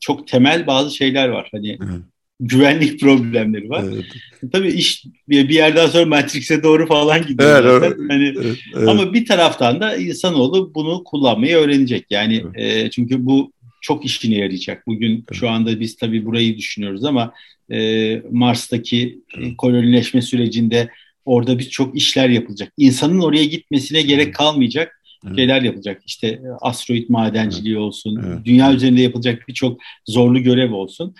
[0.00, 1.48] çok temel bazı şeyler var.
[1.52, 2.02] Hani evet
[2.40, 3.84] güvenlik problemleri var.
[3.92, 4.04] Evet.
[4.52, 8.08] Tabii iş bir yerden sonra Matrix'e doğru falan gidiyor evet, zaten.
[8.08, 8.88] Hani evet, evet.
[8.88, 12.06] ama bir taraftan da insanoğlu bunu kullanmayı öğrenecek.
[12.10, 12.86] Yani evet.
[12.86, 13.52] e, çünkü bu
[13.84, 14.86] çok işine yarayacak.
[14.86, 15.40] Bugün evet.
[15.40, 17.32] şu anda biz tabii burayı düşünüyoruz ama
[17.72, 19.56] e, Mars'taki evet.
[19.58, 20.90] kolonileşme sürecinde
[21.24, 22.72] orada birçok işler yapılacak.
[22.78, 25.36] İnsanın oraya gitmesine gerek kalmayacak evet.
[25.36, 26.02] şeyler yapılacak.
[26.06, 27.82] İşte asteroid madenciliği evet.
[27.82, 28.44] olsun, evet.
[28.44, 31.14] dünya üzerinde yapılacak birçok zorlu görev olsun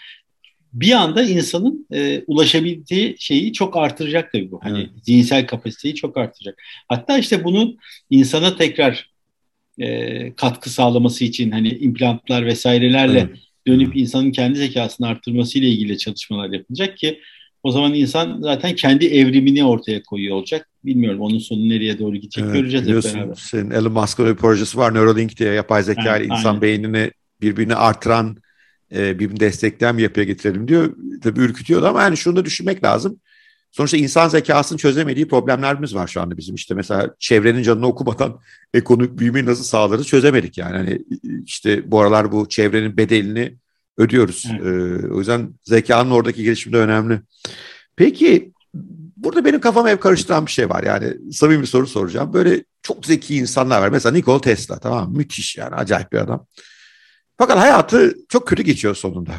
[0.73, 4.61] bir anda insanın e, ulaşabildiği şeyi çok artıracak tabii bu.
[4.63, 4.91] Hani evet.
[5.03, 6.63] zihinsel kapasiteyi çok artıracak.
[6.89, 7.77] Hatta işte bunu
[8.11, 9.14] insana tekrar
[9.79, 13.39] e, katkı sağlaması için hani implantlar vesairelerle evet.
[13.67, 17.21] dönüp insanın kendi zekasını arttırması ile ilgili çalışmalar yapılacak ki
[17.63, 20.69] o zaman insan zaten kendi evrimini ortaya koyuyor olacak.
[20.85, 23.35] Bilmiyorum onun sonu nereye doğru gidecek evet, göreceğiz hep beraber.
[23.35, 26.63] Senin Elon Musk'ın bir projesi var Neuralink diye yapay zeka ile insan aynen.
[26.63, 27.11] beynini
[27.41, 28.37] birbirine artıran
[28.93, 30.97] e, birbirini destekleyen bir yapıya getirelim diyor.
[31.23, 33.21] Tabii ürkütüyor ama yani şunu da düşünmek lazım.
[33.77, 36.55] Sonuçta insan zekasının çözemediği problemlerimiz var şu anda bizim.
[36.55, 38.41] işte mesela çevrenin canını okumadan
[38.75, 40.77] ekonomik büyümeyi nasıl sağlarız çözemedik yani.
[40.77, 41.05] Hani
[41.47, 43.57] işte bu aralar bu çevrenin bedelini
[43.99, 44.47] ödüyoruz.
[44.51, 44.63] Evet.
[44.63, 47.21] Ee, o yüzden zekanın oradaki gelişimi de önemli.
[47.97, 48.53] Peki
[49.17, 50.83] burada benim kafam hep karıştıran bir şey var.
[50.83, 52.33] Yani samimi bir soru soracağım.
[52.33, 53.89] Böyle çok zeki insanlar var.
[53.89, 56.47] Mesela Nikola Tesla tamam Müthiş yani acayip bir adam.
[57.39, 59.33] Fakat hayatı çok kötü geçiyor sonunda.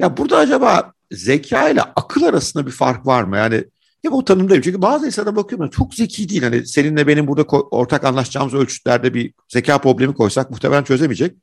[0.00, 3.36] Ya burada acaba zeka ile akıl arasında bir fark var mı?
[3.36, 3.64] Yani
[4.02, 4.62] hep o tanımdayım.
[4.62, 6.42] Çünkü bazı insana bakıyorum çok zeki değil.
[6.42, 11.36] Hani seninle benim burada ortak anlaşacağımız ölçütlerde bir zeka problemi koysak muhtemelen çözemeyecek.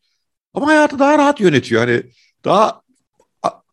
[0.54, 1.82] Ama hayatı daha rahat yönetiyor.
[1.82, 2.04] Hani
[2.46, 2.82] daha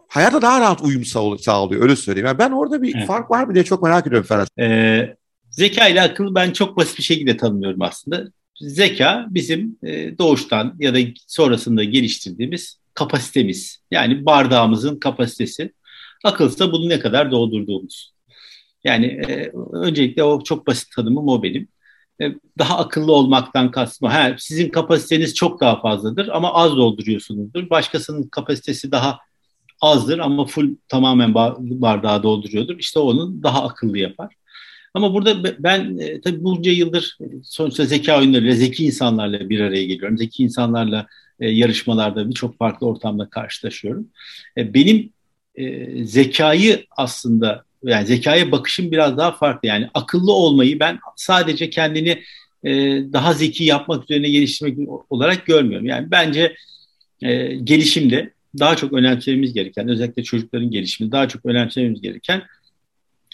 [0.08, 1.04] hayata daha rahat uyum
[1.38, 2.26] sağlıyor öyle söyleyeyim.
[2.26, 3.06] Yani ben orada bir evet.
[3.06, 4.58] fark var mı diye çok merak ediyorum Ferhat.
[4.58, 5.16] Ee,
[5.50, 8.24] zeka ile akıl ben çok basit bir şekilde tanımlıyorum aslında.
[8.60, 13.78] Zeka bizim e, doğuştan ya da sonrasında geliştirdiğimiz kapasitemiz.
[13.90, 15.72] Yani bardağımızın kapasitesi.
[16.26, 18.12] Akılsa bunu ne kadar doldurduğumuz.
[18.84, 21.68] Yani e, öncelikle o çok basit tanımım o benim.
[22.22, 22.24] E,
[22.58, 24.08] daha akıllı olmaktan kastım.
[24.08, 27.70] Ha, sizin kapasiteniz çok daha fazladır ama az dolduruyorsunuzdur.
[27.70, 29.18] Başkasının kapasitesi daha
[29.80, 32.78] azdır ama full tamamen bardağı dolduruyordur.
[32.78, 34.34] İşte onun daha akıllı yapar.
[34.94, 40.18] Ama burada ben e, tabii bunca yıldır sonuçta zeka oyunlarıyla, zeki insanlarla bir araya geliyorum.
[40.18, 41.06] Zeki insanlarla
[41.40, 44.08] e, yarışmalarda birçok farklı ortamda karşılaşıyorum.
[44.58, 45.12] E, benim
[45.56, 49.68] e, zekayı aslında yani zekaya bakışım biraz daha farklı.
[49.68, 52.22] Yani akıllı olmayı ben sadece kendini
[52.64, 52.72] e,
[53.12, 55.86] daha zeki yapmak üzerine geliştirmek olarak görmüyorum.
[55.86, 56.56] Yani bence
[57.22, 62.42] e, gelişimde daha çok önemsememiz gereken, özellikle çocukların gelişimini daha çok önemsememiz gereken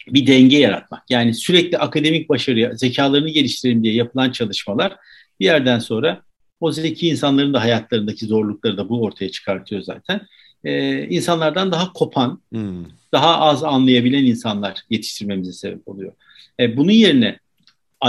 [0.08, 1.02] bir denge yaratmak.
[1.10, 4.96] Yani sürekli akademik başarıya, zekalarını geliştirelim diye yapılan çalışmalar
[5.40, 6.22] bir yerden sonra
[6.60, 10.20] o zeki insanların da hayatlarındaki zorlukları da bu ortaya çıkartıyor zaten.
[10.64, 12.84] Ee, insanlardan daha kopan, hmm.
[13.12, 16.12] daha az anlayabilen insanlar yetiştirmemize sebep oluyor.
[16.60, 17.38] Ee, bunun yerine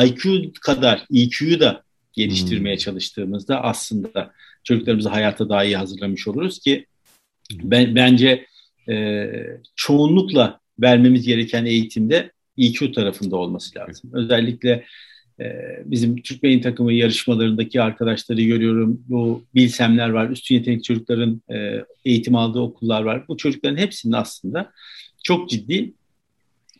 [0.03, 2.79] IQ kadar EQ'yu da geliştirmeye hmm.
[2.79, 4.31] çalıştığımızda aslında
[4.63, 6.85] çocuklarımızı hayata daha iyi hazırlamış oluruz ki
[7.63, 8.45] ben, bence
[8.89, 9.27] e,
[9.75, 14.09] çoğunlukla vermemiz gereken eğitimde EQ tarafında olması lazım.
[14.13, 14.83] Özellikle e,
[15.85, 19.03] bizim Türk Beyin takımı yarışmalarındaki arkadaşları görüyorum.
[19.07, 23.27] Bu bilsemler var, üstün yetenekli çocukların e, eğitim aldığı okullar var.
[23.27, 24.71] Bu çocukların hepsinin aslında
[25.23, 25.93] çok ciddi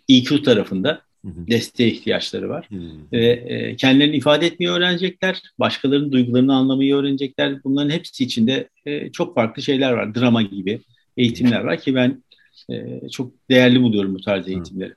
[0.09, 2.69] EQ tarafında desteğe ihtiyaçları var.
[3.11, 7.63] Ve e, kendilerini ifade etmeyi öğrenecekler, başkalarının duygularını anlamayı öğrenecekler.
[7.63, 10.15] Bunların hepsi içinde e, çok farklı şeyler var.
[10.15, 10.81] Drama gibi
[11.17, 12.23] eğitimler var ki ben
[12.69, 14.93] e, çok değerli buluyorum bu tarz eğitimleri.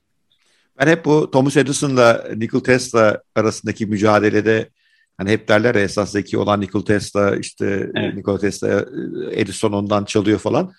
[0.81, 4.69] Ben hep bu Thomas Edison'la Nikola Tesla arasındaki mücadelede
[5.19, 8.15] hani hep derler ya esas zeki olan Nikola Tesla işte evet.
[8.15, 8.87] Nikola Tesla
[9.33, 10.73] Edison ondan çalıyor falan.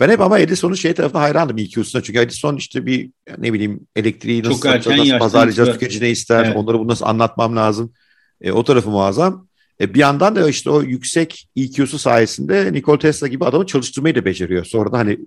[0.00, 2.02] Ben hep ama Edison'un şey tarafına hayrandım EQ'suna.
[2.02, 6.56] Çünkü Edison işte bir ne bileyim elektriği nasıl satacağız, nasıl pazarlayacağız, tüketici ne ister, evet.
[6.56, 7.92] onları bunu nasıl anlatmam lazım.
[8.40, 9.48] E, o tarafı muazzam.
[9.80, 14.24] E, bir yandan da işte o yüksek EQ'su sayesinde Nikola Tesla gibi adamı çalıştırmayı da
[14.24, 14.64] beceriyor.
[14.64, 15.18] Sonra da hani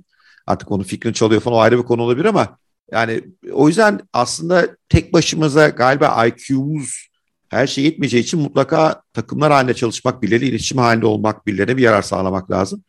[0.47, 2.57] artık onun fikrini çalıyor falan o ayrı bir konu olabilir ama
[2.91, 3.21] yani
[3.51, 7.07] o yüzden aslında tek başımıza galiba IQ'muz
[7.49, 12.01] her şey yetmeyeceği için mutlaka takımlar halinde çalışmak, birileri iletişim halinde olmak, birilerine bir yarar
[12.01, 12.83] sağlamak lazım.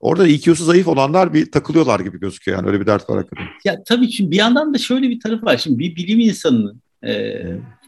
[0.00, 3.46] Orada IQ'su zayıf olanlar bir takılıyorlar gibi gözüküyor yani öyle bir dert var hakikaten.
[3.64, 5.56] Ya tabii şimdi bir yandan da şöyle bir tarafı var.
[5.56, 7.42] Şimdi bir bilim insanının e,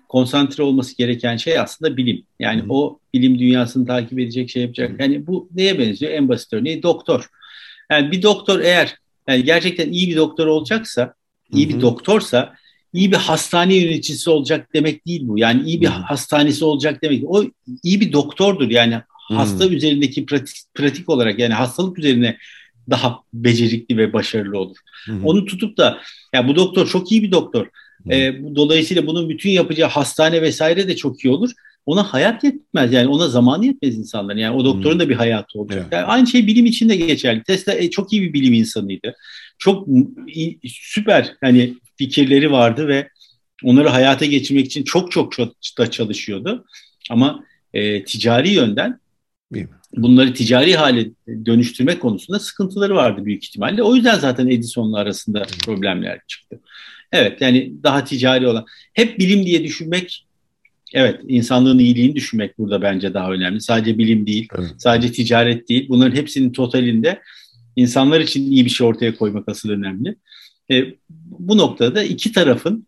[0.08, 2.22] konsantre olması gereken şey aslında bilim.
[2.38, 2.70] Yani hmm.
[2.70, 5.00] o bilim dünyasını takip edecek şey yapacak.
[5.00, 6.12] Yani bu neye benziyor?
[6.12, 7.28] En basit örneği doktor.
[7.90, 8.98] Yani bir doktor eğer
[9.28, 11.14] yani gerçekten iyi bir doktor olacaksa,
[11.52, 12.54] iyi bir doktorsa
[12.92, 15.38] iyi bir hastane yöneticisi olacak demek değil bu.
[15.38, 16.02] Yani iyi bir hmm.
[16.02, 17.24] hastanesi olacak demek.
[17.26, 17.44] O
[17.82, 18.70] iyi bir doktordur.
[18.70, 22.36] Yani hasta üzerindeki pratik, pratik olarak yani hastalık üzerine
[22.90, 24.76] daha becerikli ve başarılı olur.
[25.04, 25.24] Hmm.
[25.24, 25.98] Onu tutup da
[26.34, 27.66] ya bu doktor çok iyi bir doktor.
[28.10, 31.50] E, dolayısıyla bunun bütün yapacağı hastane vesaire de çok iyi olur.
[31.86, 34.38] Ona hayat yetmez yani ona zaman yetmez insanların.
[34.38, 35.00] Yani o doktorun hmm.
[35.00, 35.80] da bir hayatı olacak.
[35.82, 35.92] Evet.
[35.92, 37.42] Yani aynı şey bilim için de geçerli.
[37.42, 39.14] Tesla e, çok iyi bir bilim insanıydı.
[39.58, 39.88] Çok
[40.26, 43.08] iyi, süper hani fikirleri vardı ve
[43.64, 46.64] onları hayata geçirmek için çok çok çok da çalışıyordu.
[47.10, 47.44] Ama
[47.74, 49.00] e, ticari yönden
[49.96, 51.10] bunları ticari hale
[51.46, 53.82] dönüştürme konusunda sıkıntıları vardı büyük ihtimalle.
[53.82, 56.60] O yüzden zaten Edison'la arasında problemler çıktı.
[57.12, 58.66] Evet yani daha ticari olan.
[58.92, 60.26] Hep bilim diye düşünmek
[60.92, 63.60] evet insanlığın iyiliğini düşünmek burada bence daha önemli.
[63.60, 64.70] Sadece bilim değil, evet.
[64.78, 65.88] sadece ticaret değil.
[65.88, 67.20] Bunların hepsinin totalinde
[67.76, 70.16] insanlar için iyi bir şey ortaya koymak asıl önemli.
[70.70, 70.84] E,
[71.38, 72.86] bu noktada iki tarafın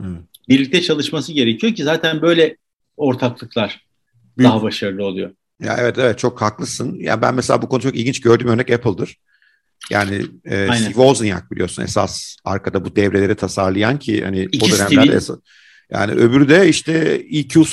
[0.00, 0.18] evet.
[0.48, 2.56] birlikte çalışması gerekiyor ki zaten böyle
[2.96, 3.86] ortaklıklar
[4.38, 4.50] Büyük.
[4.50, 5.30] daha başarılı oluyor.
[5.62, 6.96] Ya evet evet çok haklısın.
[7.00, 9.16] Ya ben mesela bu konu çok ilginç gördüğüm örnek Apple'dır.
[9.90, 15.16] Yani e, Steve Wozniak biliyorsun esas arkada bu devreleri tasarlayan ki hani İki o dönemlerde
[15.16, 15.38] esas,
[15.90, 17.22] yani öbürü de işte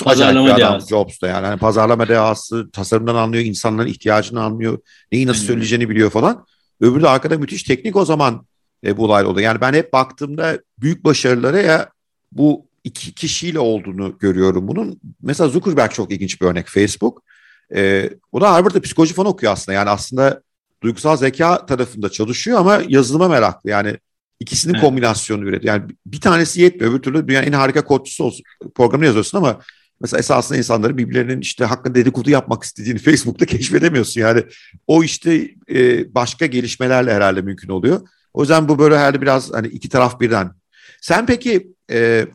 [0.06, 0.80] acayip bir adam.
[0.80, 1.44] Jobs'ta yani.
[1.44, 4.78] yani pazarlama dehası, tasarımdan anlıyor, insanların ihtiyacını anlıyor,
[5.12, 6.46] neyi nasıl söyleyeceğini biliyor falan.
[6.80, 8.46] Öbürü de arkada müthiş teknik o zaman
[8.84, 9.40] e, bu olay oldu.
[9.40, 11.88] Yani ben hep baktığımda büyük başarılara ya
[12.32, 15.00] bu iki kişiyle olduğunu görüyorum bunun.
[15.22, 17.22] Mesela Zuckerberg çok ilginç bir örnek Facebook.
[17.74, 19.76] E, o da Harvard'da psikoloji falan okuyor aslında.
[19.76, 20.42] Yani aslında
[20.82, 23.70] duygusal zeka tarafında çalışıyor ama yazılıma meraklı.
[23.70, 23.96] Yani
[24.40, 24.84] ikisinin evet.
[24.84, 25.74] kombinasyonu üretiyor.
[25.74, 26.92] Yani bir tanesi yetmiyor.
[26.92, 28.44] Öbür türlü dünyanın en harika kodcusu olsun.
[28.74, 29.60] Programı yazıyorsun ama
[30.00, 34.20] mesela esasında insanları birbirlerinin işte hakkında dedikodu yapmak istediğini Facebook'ta keşfedemiyorsun.
[34.20, 34.42] Yani
[34.86, 38.08] o işte e, başka gelişmelerle herhalde mümkün oluyor.
[38.34, 40.50] O yüzden bu böyle herhalde biraz hani iki taraf birden.
[41.00, 42.26] Sen peki e,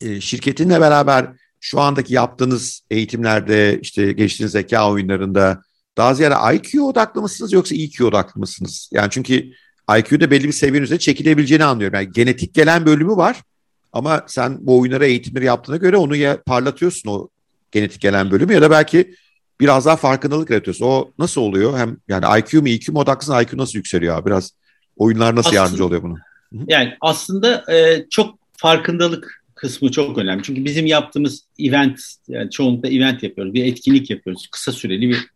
[0.00, 1.26] e, şirketinle beraber
[1.60, 5.62] şu andaki yaptığınız eğitimlerde işte geçtiğiniz zeka oyunlarında
[5.96, 8.90] daha ziyade IQ odaklı mısınız yoksa EQ odaklı mısınız?
[8.92, 9.50] Yani çünkü
[9.98, 11.94] IQ'da belli bir seviyenin üzerine çekilebileceğini anlıyorum.
[11.94, 13.36] Yani genetik gelen bölümü var
[13.92, 17.28] ama sen bu oyunlara eğitimleri yaptığına göre onu ya parlatıyorsun o
[17.72, 19.14] genetik gelen bölümü ya da belki
[19.60, 20.84] biraz daha farkındalık yaratıyorsun.
[20.84, 21.78] O nasıl oluyor?
[21.78, 24.26] Hem yani IQ mu EQ mu odaklısın IQ nasıl yükseliyor abi?
[24.26, 24.52] Biraz
[24.96, 26.14] oyunlar nasıl aslında, yardımcı oluyor buna?
[26.66, 30.42] Yani aslında e, çok farkındalık kısmı çok önemli.
[30.42, 33.54] Çünkü bizim yaptığımız event, yani çoğunlukla event yapıyoruz.
[33.54, 34.48] Bir etkinlik yapıyoruz.
[34.52, 35.26] Kısa süreli bir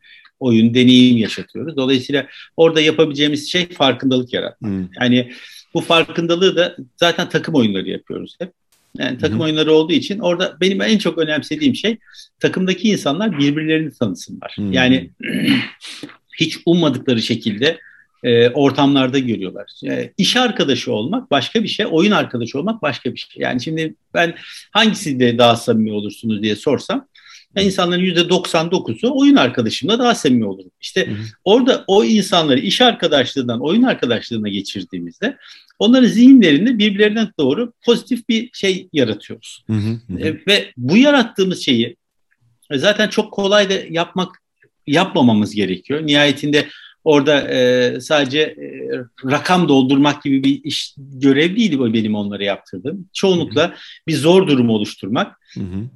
[0.43, 1.77] oyun, deneyim yaşatıyoruz.
[1.77, 2.27] Dolayısıyla
[2.57, 4.71] orada yapabileceğimiz şey farkındalık yaratmak.
[4.71, 4.89] Hmm.
[5.01, 5.33] Yani
[5.75, 8.53] bu farkındalığı da zaten takım oyunları yapıyoruz hep.
[8.99, 9.45] Yani takım hmm.
[9.45, 11.99] oyunları olduğu için orada benim en çok önemsediğim şey
[12.41, 14.53] takımdaki insanlar birbirlerini tanısınlar.
[14.57, 14.73] Hmm.
[14.73, 15.11] Yani
[16.39, 17.79] hiç ummadıkları şekilde
[18.23, 19.71] e, ortamlarda görüyorlar.
[19.85, 23.43] E, iş arkadaşı olmak başka bir şey, oyun arkadaşı olmak başka bir şey.
[23.43, 24.35] Yani şimdi ben
[24.71, 27.07] hangisiyle daha samimi olursunuz diye sorsam
[27.57, 30.71] yani insanların %99'u oyun arkadaşımla daha samimi olurum.
[30.81, 31.17] İşte hı hı.
[31.45, 35.37] orada o insanları iş arkadaşlığından oyun arkadaşlığına geçirdiğimizde
[35.79, 39.65] onların zihinlerinde birbirlerinden doğru pozitif bir şey yaratıyoruz.
[39.67, 40.19] Hı hı hı.
[40.19, 41.97] E, ve bu yarattığımız şeyi
[42.73, 44.43] zaten çok kolay da yapmak
[44.87, 46.07] yapmamamız gerekiyor.
[46.07, 46.69] Nihayetinde
[47.05, 48.67] orada e, sadece e,
[49.31, 53.09] rakam doldurmak gibi bir iş görev değildi benim onlara yaptırdığım.
[53.13, 53.75] Çoğunlukla hı hı.
[54.09, 55.37] bir zor durum oluşturmak.
[55.55, 55.89] Hı hı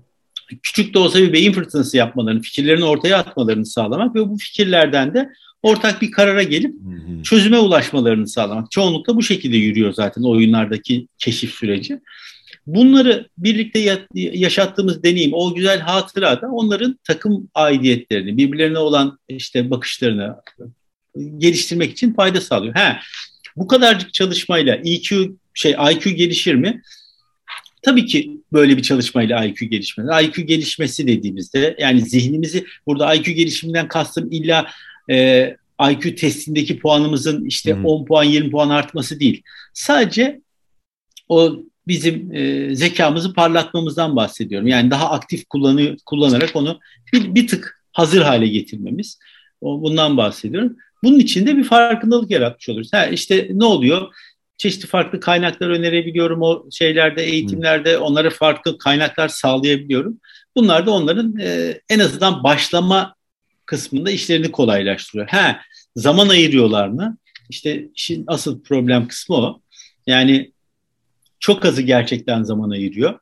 [0.63, 5.31] küçük de olsa bir beyin fırtınası yapmalarını, fikirlerini ortaya atmalarını sağlamak ve bu fikirlerden de
[5.63, 6.75] ortak bir karara gelip
[7.25, 8.71] çözüme ulaşmalarını sağlamak.
[8.71, 12.01] Çoğunlukla bu şekilde yürüyor zaten oyunlardaki keşif süreci.
[12.67, 20.37] Bunları birlikte yaşattığımız deneyim, o güzel hatıra da onların takım aidiyetlerini, birbirlerine olan işte bakışlarını
[21.39, 22.75] geliştirmek için fayda sağlıyor.
[22.75, 22.97] He,
[23.57, 26.83] bu kadarcık çalışmayla EQ şey IQ gelişir mi?
[27.87, 30.25] Tabii ki böyle bir çalışmayla IQ gelişmesi.
[30.25, 34.67] IQ gelişmesi dediğimizde yani zihnimizi burada IQ gelişiminden kastım illa
[35.11, 35.57] e,
[35.91, 37.85] IQ testindeki puanımızın işte hmm.
[37.85, 39.43] 10 puan 20 puan artması değil.
[39.75, 40.41] Sadece
[41.29, 41.57] o
[41.89, 44.69] bizim e, zekamızı parlatmamızdan bahsediyorum.
[44.69, 46.81] Yani daha aktif kullanı, kullanarak onu
[47.13, 49.19] bir, bir tık hazır hale getirmemiz.
[49.61, 50.77] O, bundan bahsediyorum.
[51.05, 52.93] Bunun için de bir farkındalık yaratmış oluruz.
[52.93, 54.15] Ha, işte ne oluyor?
[54.59, 60.21] Çeşitli farklı kaynaklar önerebiliyorum o şeylerde, eğitimlerde onlara farklı kaynaklar sağlayabiliyorum.
[60.57, 63.15] Bunlar da onların e, en azından başlama
[63.67, 65.29] kısmında işlerini kolaylaştırıyor.
[65.29, 65.61] Ha,
[65.97, 67.17] zaman ayırıyorlar mı?
[67.49, 69.61] İşte işin asıl problem kısmı o.
[70.07, 70.53] Yani
[71.41, 73.19] çok azı gerçekten zaman ayırıyor.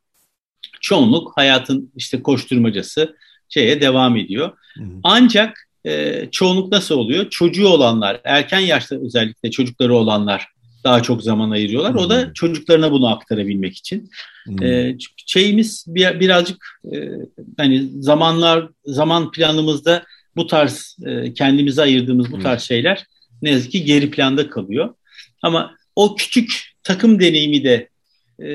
[0.81, 3.17] Çoğunluk hayatın işte koşturmacası
[3.49, 4.53] şeye devam ediyor.
[4.77, 4.83] Hı.
[5.03, 7.31] Ancak e, çoğunluk nasıl oluyor?
[7.31, 10.54] Çocuğu olanlar, erken yaşta özellikle çocukları olanlar
[10.85, 11.93] daha çok zaman ayırıyorlar.
[11.93, 11.99] Hmm.
[11.99, 12.33] O da hmm.
[12.33, 14.11] çocuklarına bunu aktarabilmek için.
[14.45, 14.63] Hmm.
[14.63, 17.09] E, şeyimiz bir, birazcık e,
[17.57, 20.05] hani zamanlar zaman planımızda
[20.37, 22.67] bu tarz e, kendimize ayırdığımız bu tarz hmm.
[22.67, 23.07] şeyler
[23.43, 24.95] ne yazık ki geri planda kalıyor.
[25.43, 27.89] Ama o küçük takım deneyimi de
[28.39, 28.49] e,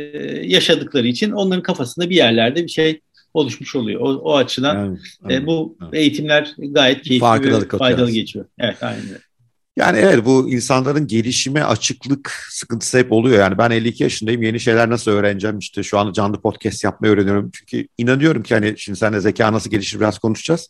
[0.47, 3.01] yaşadıkları için onların kafasında bir yerlerde bir şey
[3.33, 4.01] oluşmuş oluyor.
[4.01, 5.93] O, o açıdan evet, evet, e, bu evet.
[5.93, 8.45] eğitimler gayet keyifli ve faydalı geçiyor.
[8.59, 9.28] Evet, aynen öyle.
[9.79, 13.39] Yani evet bu insanların gelişime açıklık sıkıntısı hep oluyor.
[13.39, 17.51] Yani ben 52 yaşındayım yeni şeyler nasıl öğreneceğim işte şu anda canlı podcast yapmayı öğreniyorum.
[17.53, 20.69] Çünkü inanıyorum ki hani şimdi sen de zeka nasıl gelişir biraz konuşacağız.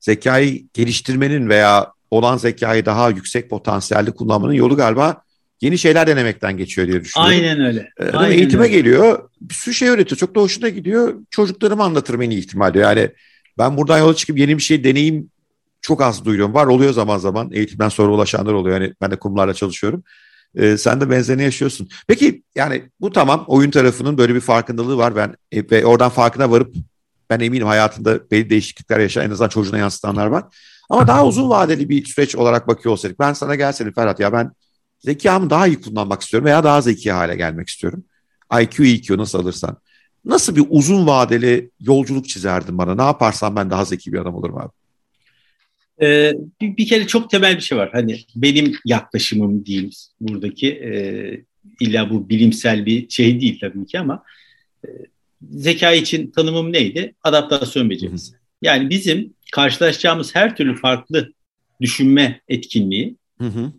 [0.00, 5.22] Zekayı geliştirmenin veya olan zekayı daha yüksek potansiyelli kullanmanın yolu galiba
[5.60, 7.36] yeni şeyler denemekten geçiyor diye düşünüyorum.
[7.36, 7.88] Aynen öyle.
[8.00, 8.76] Ee, Aynen eğitime öyle.
[8.76, 11.14] geliyor bir sürü şey öğretiyor çok da hoşuna gidiyor.
[11.30, 13.10] Çocuklarıma anlatırım en iyi ihtimalle yani
[13.58, 15.31] ben buradan yola çıkıp yeni bir şey deneyim
[15.82, 16.54] çok az duyuyorum.
[16.54, 17.50] Var oluyor zaman zaman.
[17.52, 18.80] Eğitimden sonra ulaşanlar oluyor.
[18.80, 20.02] Yani ben de kurumlarla çalışıyorum.
[20.54, 21.88] Ee, sen de benzerini yaşıyorsun.
[22.08, 25.16] Peki yani bu tamam oyun tarafının böyle bir farkındalığı var.
[25.16, 26.74] Ben e, ve oradan farkına varıp
[27.30, 30.44] ben eminim hayatında belli değişiklikler yaşayan en azından çocuğuna yansıtanlar var.
[30.90, 34.52] Ama daha uzun vadeli bir süreç olarak bakıyor olsaydık ben sana gelseydim Ferhat ya ben
[35.00, 38.04] zekamı daha iyi kullanmak istiyorum veya daha zeki hale gelmek istiyorum.
[38.60, 39.76] IQ, EQ nasıl alırsan.
[40.24, 42.94] Nasıl bir uzun vadeli yolculuk çizerdin bana?
[42.94, 44.70] Ne yaparsam ben daha zeki bir adam olurum abi?
[46.00, 47.90] Ee, bir, bir kere çok temel bir şey var.
[47.92, 50.68] Hani benim yaklaşımım diyeyim buradaki.
[50.68, 50.92] E,
[51.80, 54.24] illa bu bilimsel bir şey değil tabii ki ama
[54.84, 54.88] e,
[55.50, 57.14] zeka için tanımım neydi?
[57.22, 58.34] Adaptasyon becerisi.
[58.62, 61.32] Yani bizim karşılaşacağımız her türlü farklı
[61.80, 63.72] düşünme etkinliği hı hı.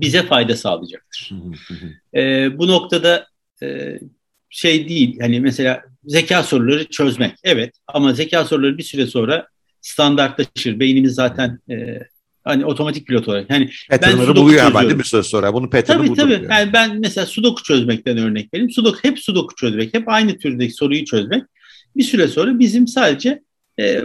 [0.00, 1.32] bize fayda sağlayacaktır.
[1.68, 2.20] Hı hı.
[2.20, 3.26] E, bu noktada
[3.62, 3.98] e,
[4.50, 9.48] şey değil hani mesela zeka soruları çözmek evet ama zeka soruları bir süre sonra
[9.84, 10.80] standartlaşır.
[10.80, 12.00] Beynimiz zaten e,
[12.44, 13.50] hani otomatik pilot olarak.
[13.50, 15.54] Yani Pattern'ları buluyor hemen değil mi bir süre sonra?
[15.54, 16.22] Bunun pattern'ı tabii, budur.
[16.22, 16.52] Tabii tabii.
[16.52, 18.70] Yani ben mesela sudoku çözmekten örnek vereyim.
[18.70, 21.42] Sudoku, hep sudoku çözmek, hep aynı türdeki soruyu çözmek.
[21.96, 23.42] Bir süre sonra bizim sadece
[23.80, 24.04] e,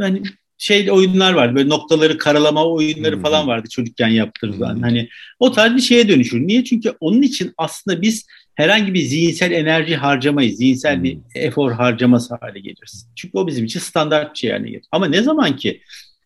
[0.00, 0.22] hani
[0.58, 1.54] şey oyunlar vardı.
[1.54, 3.22] Böyle noktaları karalama oyunları hmm.
[3.22, 4.74] falan vardı çocukken yaptırılan.
[4.74, 4.82] Hmm.
[4.82, 5.08] Hani
[5.38, 6.40] o tarz bir şeye dönüşür.
[6.40, 6.64] Niye?
[6.64, 10.56] Çünkü onun için aslında biz herhangi bir zihinsel enerji harcamayız.
[10.56, 11.04] Zihinsel hmm.
[11.04, 13.06] bir efor harcaması hale geliriz.
[13.16, 14.84] Çünkü o bizim için standart bir şey haline gelir.
[14.92, 15.80] Ama ne zaman ki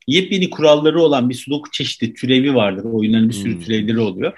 [0.07, 2.85] yepyeni kuralları olan bir sudoku çeşidi türevi vardır.
[2.85, 3.63] Oyunların bir sürü hmm.
[3.63, 4.33] türevleri oluyor.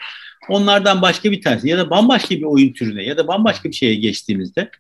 [0.48, 3.94] Onlardan başka bir tanesi ya da bambaşka bir oyun türüne ya da bambaşka bir şeye
[3.94, 4.70] geçtiğimizde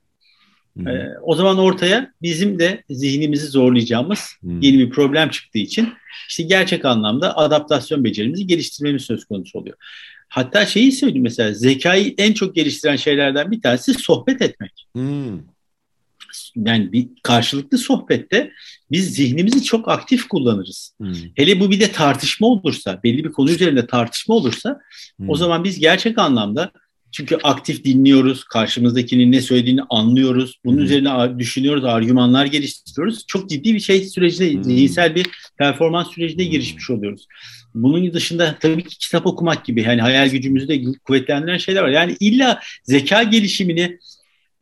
[0.76, 0.88] hmm.
[0.88, 4.60] e, o zaman ortaya bizim de zihnimizi zorlayacağımız hmm.
[4.60, 5.88] yeni bir problem çıktığı için
[6.28, 9.76] işte gerçek anlamda adaptasyon becerimizi geliştirmemiz söz konusu oluyor.
[10.28, 14.86] Hatta şeyi söyleyeyim mesela zekayı en çok geliştiren şeylerden bir tanesi sohbet etmek.
[14.94, 15.38] Hmm
[16.56, 18.52] yani bir karşılıklı sohbette
[18.90, 20.94] biz zihnimizi çok aktif kullanırız.
[20.98, 21.14] Hmm.
[21.34, 24.80] Hele bu bir de tartışma olursa, belli bir konu üzerinde tartışma olursa
[25.16, 25.30] hmm.
[25.30, 26.72] o zaman biz gerçek anlamda
[27.12, 30.58] çünkü aktif dinliyoruz, karşımızdakinin ne söylediğini anlıyoruz.
[30.64, 30.84] Bunun hmm.
[30.84, 33.24] üzerine düşünüyoruz, argümanlar geliştiriyoruz.
[33.26, 34.64] Çok ciddi bir şey sürecine, hmm.
[34.64, 35.26] zihinsel bir
[35.58, 36.50] performans sürecine hmm.
[36.50, 37.26] girişmiş oluyoruz.
[37.74, 41.88] Bunun dışında tabii ki kitap okumak gibi yani hayal gücümüzü de kuvvetlendiren şeyler var.
[41.88, 43.98] Yani illa zeka gelişimini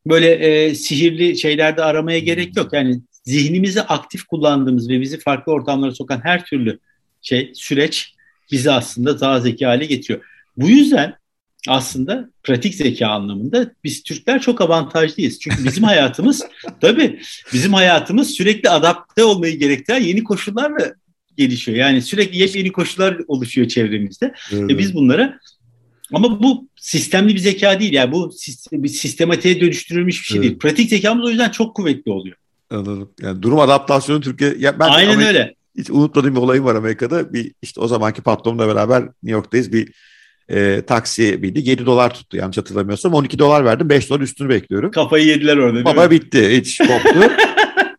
[0.06, 2.72] böyle e, sihirli şeylerde aramaya gerek yok.
[2.72, 6.78] Yani zihnimizi aktif kullandığımız ve bizi farklı ortamlara sokan her türlü
[7.22, 8.14] şey süreç
[8.52, 10.24] bizi aslında daha zeki hale getiriyor.
[10.56, 11.14] Bu yüzden
[11.68, 15.38] aslında pratik zeka anlamında biz Türkler çok avantajlıyız.
[15.38, 16.42] Çünkü bizim hayatımız
[16.80, 17.20] tabii
[17.52, 20.94] bizim hayatımız sürekli adapte olmayı gerektiren yeni koşullarla
[21.36, 21.78] gelişiyor.
[21.78, 24.34] Yani sürekli yeni koşullar oluşuyor çevremizde.
[24.52, 24.70] Evet.
[24.70, 25.38] Ve biz bunlara
[26.12, 27.92] ama bu sistemli bir zeka değil.
[27.92, 28.32] Yani bu
[28.72, 30.48] bir sistematiğe dönüştürülmüş bir şey evet.
[30.48, 30.58] değil.
[30.58, 32.36] Pratik zekamız o yüzden çok kuvvetli oluyor.
[32.70, 33.10] Anladım.
[33.22, 34.54] Yani durum adaptasyonu Türkiye...
[34.58, 35.54] Ya ben Aynen Amerika, öyle.
[35.78, 37.32] Hiç unutmadığım bir olayım var Amerika'da.
[37.32, 39.72] Bir işte o zamanki patronumla beraber New York'tayız.
[39.72, 39.92] Bir
[40.48, 41.70] e, taksi bindi.
[41.70, 43.14] 7 dolar tuttu yanlış hatırlamıyorsam.
[43.14, 43.88] 12 dolar verdim.
[43.88, 44.90] 5 dolar üstünü bekliyorum.
[44.90, 46.10] Kafayı yediler orada Baba mi?
[46.10, 46.56] bitti.
[46.56, 47.20] Hiç koptu.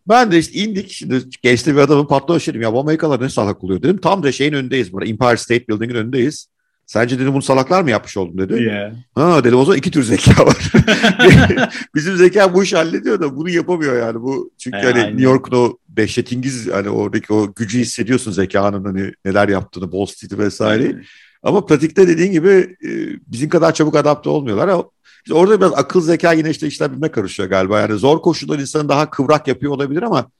[0.10, 0.92] ben de işte indik.
[0.92, 2.62] Şimdi gençli bir adamın şey dedim.
[2.62, 3.98] Ya bu Amerikalılar ne salak oluyor dedim.
[3.98, 5.10] Tam da şeyin önündeyiz burada.
[5.10, 6.48] Empire State Building'in önündeyiz.
[6.86, 8.64] Sence dedim bunu salaklar mı yapmış oldun dedi.
[8.64, 8.92] Yeah.
[9.16, 10.72] Ha dedim o zaman iki tür zeka var.
[11.96, 14.22] Bizim zeka bu işi hallediyor da bunu yapamıyor yani.
[14.22, 19.14] Bu çünkü e, hani New York'un o dehşetingiz hani oradaki o gücü hissediyorsun zekanın hani
[19.26, 20.84] neler yaptığını Wall Street'i vesaire.
[20.84, 21.04] Aynen.
[21.48, 22.90] Ama pratikte dediğin gibi e,
[23.28, 24.86] bizim kadar çabuk adapte olmuyorlar.
[25.26, 27.80] İşte orada biraz akıl zeka yine işte işler birbirine karışıyor galiba.
[27.80, 30.32] Yani zor koşullar insanı daha kıvrak yapıyor olabilir ama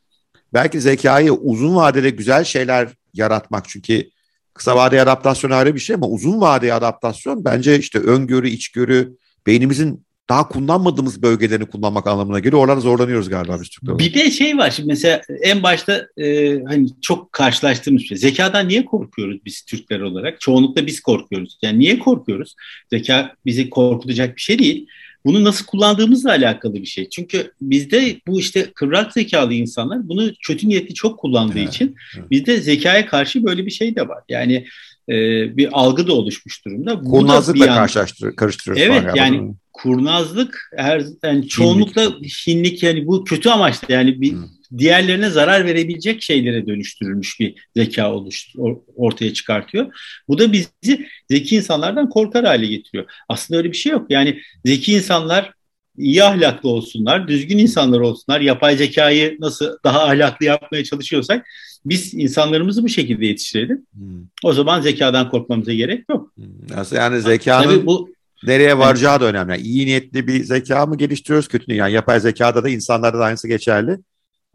[0.54, 4.10] belki zekayı uzun vadede güzel şeyler yaratmak çünkü
[4.58, 9.18] Kısa vadeli adaptasyon ayrı bir şey ama uzun vadeli adaptasyon bence işte öngörü, içgörü,
[9.48, 12.64] beynimizin daha kullanmadığımız bölgelerini kullanmak anlamına geliyor.
[12.64, 14.00] Oralarda zorlanıyoruz galiba biz Türkler.
[14.00, 18.18] Bir de şey var şimdi mesela en başta e, hani çok karşılaştığımız şey.
[18.18, 20.42] Zekadan niye korkuyoruz biz Türkler olarak?
[20.42, 21.58] Çoğunlukla biz korkuyoruz.
[21.62, 22.56] Yani niye korkuyoruz?
[22.90, 24.88] Zeka bizi korkutacak bir şey değil
[25.28, 27.10] bunu nasıl kullandığımızla alakalı bir şey.
[27.10, 32.32] Çünkü bizde bu işte kıvrak zekalı insanlar bunu kötü niyetli çok kullandığı evet, için evet.
[32.32, 34.24] bizde zekaya karşı böyle bir şey de var.
[34.30, 34.68] Yani
[35.10, 35.14] e,
[35.58, 37.00] bir algı da oluşmuş durumda.
[37.00, 38.84] Kurnazlıkla karşılaştır, karıştırıyoruz.
[38.84, 42.48] Evet yani kurnazlık her yani çoğunlukla hinlik.
[42.48, 48.14] hinlik yani bu kötü amaçlı yani bir hmm diğerlerine zarar verebilecek şeylere dönüştürülmüş bir zeka
[48.14, 49.94] oluştu, ortaya çıkartıyor.
[50.28, 53.06] Bu da bizi zeki insanlardan korkar hale getiriyor.
[53.30, 54.06] Aslında öyle bir şey yok.
[54.10, 55.54] Yani zeki insanlar
[55.98, 58.42] iyi ahlaklı olsunlar, düzgün insanlar olsunlar.
[58.42, 61.48] Yapay zekayı nasıl daha ahlaklı yapmaya çalışıyorsak
[61.86, 63.86] biz insanlarımızı bu şekilde yetiştirelim.
[63.94, 64.26] Hmm.
[64.44, 66.32] O zaman zekadan korkmamıza gerek yok.
[66.36, 66.78] Hmm.
[66.78, 68.10] Nasıl yani zekanın bu,
[68.44, 69.52] nereye varacağı da önemli.
[69.52, 73.48] Yani iyi niyetli bir zeka mı geliştiriyoruz kötü yani yapay zekada da insanlarda da aynısı
[73.48, 74.00] geçerli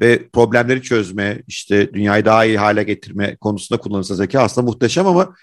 [0.00, 5.34] ve problemleri çözme, işte dünyayı daha iyi hale getirme konusunda kullanılsa zeka aslında muhteşem ama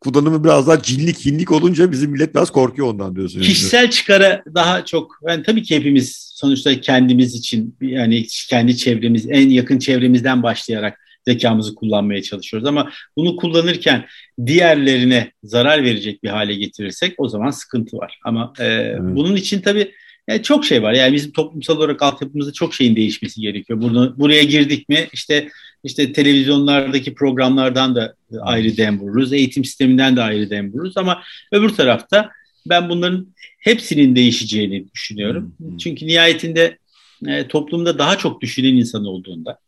[0.00, 3.40] kullanımı biraz daha cinlik, hinlik olunca bizim millet biraz korkuyor ondan diyorsun.
[3.40, 9.48] Kişisel çıkara daha çok, yani tabii ki hepimiz sonuçta kendimiz için yani kendi çevremiz, en
[9.48, 12.68] yakın çevremizden başlayarak zekamızı kullanmaya çalışıyoruz.
[12.68, 14.06] Ama bunu kullanırken
[14.46, 18.18] diğerlerine zarar verecek bir hale getirirsek o zaman sıkıntı var.
[18.24, 19.00] Ama e, evet.
[19.02, 19.92] bunun için tabii
[20.28, 20.92] yani çok şey var.
[20.92, 23.80] Yani bizim toplumsal olarak altyapımızda çok şeyin değişmesi gerekiyor.
[23.80, 25.48] Bunu, buraya girdik mi işte
[25.84, 29.32] işte televizyonlardaki programlardan da ayrı dem vururuz.
[29.32, 30.96] Eğitim sisteminden de ayrı dem vururuz.
[30.96, 31.22] Ama
[31.52, 32.30] öbür tarafta
[32.66, 33.26] ben bunların
[33.58, 35.54] hepsinin değişeceğini düşünüyorum.
[35.78, 36.78] Çünkü nihayetinde
[37.26, 39.58] e, toplumda daha çok düşünen insan olduğunda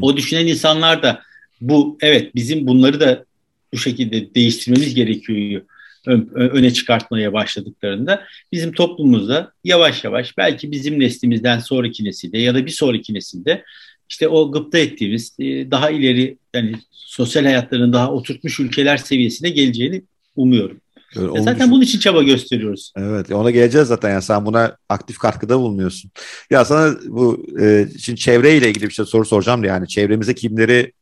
[0.00, 1.22] o düşünen insanlar da
[1.60, 3.24] bu evet bizim bunları da
[3.72, 5.62] bu şekilde değiştirmemiz gerekiyor
[6.34, 12.70] öne çıkartmaya başladıklarında bizim toplumumuzda yavaş yavaş belki bizim neslimizden sonraki nesilde ya da bir
[12.70, 13.64] sonraki nesilde
[14.08, 20.02] işte o gıpta ettiğimiz e, daha ileri yani sosyal hayatlarını daha oturtmuş ülkeler seviyesine geleceğini
[20.36, 20.80] umuyorum.
[21.16, 21.70] Öyle, zaten düşün.
[21.70, 22.92] bunun için çaba gösteriyoruz.
[22.96, 26.10] Evet ona geleceğiz zaten yani sen buna aktif katkıda bulunuyorsun.
[26.50, 30.92] Ya sana bu e, şimdi çevreyle ilgili bir şey soru soracağım da yani çevremize kimleri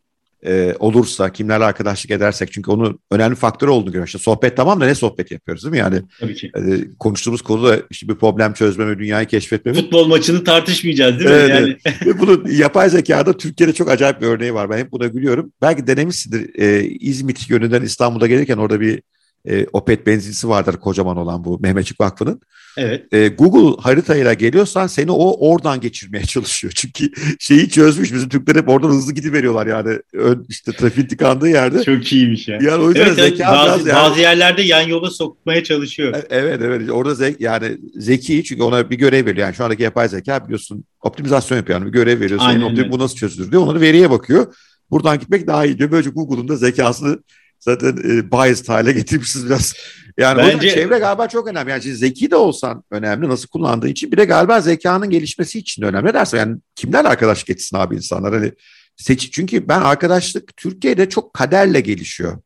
[0.47, 4.09] e, olursa, kimlerle arkadaşlık edersek çünkü onun önemli faktör olduğunu görüyoruz.
[4.09, 5.78] İşte sohbet tamam da ne sohbet yapıyoruz değil mi?
[5.78, 6.51] Yani Tabii ki.
[6.57, 6.61] E,
[6.99, 9.74] konuştuğumuz konu da işte bir problem çözme ve dünyayı keşfetme.
[9.74, 11.36] Futbol maçını tartışmayacağız değil mi?
[11.36, 11.76] Evet, yani.
[11.84, 12.16] Evet.
[12.20, 14.70] Bunun yapay zekada Türkiye'de çok acayip bir örneği var.
[14.70, 15.53] Ben hep buna gülüyorum.
[15.62, 16.61] Belki denemişsindir.
[16.61, 19.03] E, İzmit yönünden İstanbul'da gelirken orada bir
[19.49, 22.40] e, Opet benzinlisi vardır kocaman olan bu Mehmetçik Vakfı'nın.
[22.76, 23.14] Evet.
[23.14, 26.72] E, Google haritayla geliyorsan seni o oradan geçirmeye çalışıyor.
[26.76, 28.12] Çünkü şeyi çözmüş.
[28.12, 29.99] Bizim Türkler hep oradan hızlı gidiveriyorlar yani.
[30.12, 31.84] Ön, işte trafiğin tıkandığı yerde.
[31.84, 32.59] Çok iyiymiş ya.
[32.62, 33.96] Yani o yüzden evet, zeka evet, bazı, yani.
[33.96, 36.14] bazı yerlerde yan yola sokmaya çalışıyor.
[36.14, 36.90] E, evet evet.
[36.90, 39.46] Orada zek, yani zeki çünkü ona bir görev veriyor.
[39.46, 41.78] Yani şu andaki yapay zeka biliyorsun optimizasyon yapıyor.
[41.78, 42.40] Yani bir görev veriyor.
[42.42, 43.62] Aynen, optim, bu nasıl çözülür diyor.
[43.62, 44.55] Onları veriye bakıyor.
[44.90, 45.90] Buradan gitmek daha iyi diyor.
[45.90, 47.18] Böylece Google'un da zekasını
[47.61, 49.74] zaten e, biased hale getirmişsiniz biraz.
[50.18, 50.70] Yani Bence...
[50.70, 51.70] çevre galiba çok önemli.
[51.70, 54.12] Yani zeki de olsan önemli nasıl kullandığı için.
[54.12, 56.12] Bir de galiba zekanın gelişmesi için de önemli.
[56.12, 58.34] Ne yani kimlerle arkadaşlık etsin abi insanlar?
[58.34, 58.52] Hani
[58.96, 62.38] seç çünkü ben arkadaşlık Türkiye'de çok kaderle gelişiyor.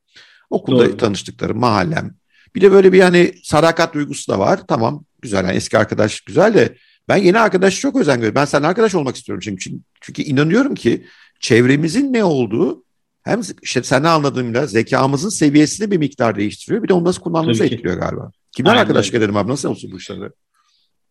[0.51, 0.97] Okulda Doğru.
[0.97, 2.15] tanıştıkları mahallem.
[2.55, 4.61] Bir de böyle bir hani sadakat duygusu da var.
[4.69, 6.77] Tamam güzel yani eski arkadaş güzel de
[7.09, 8.35] ben yeni arkadaş çok özen görüyorum.
[8.35, 11.07] Ben seninle arkadaş olmak istiyorum çünkü, çünkü inanıyorum ki
[11.41, 12.85] çevremizin ne olduğu
[13.25, 16.83] hem işte sen anladığımda zekamızın seviyesini bir miktar değiştiriyor.
[16.83, 18.33] Bir de onu nasıl kullanmamızı etkiliyor galiba.
[18.57, 19.51] Kimler arkadaşlık edelim abi?
[19.51, 20.31] Nasıl olsun bu işlerde?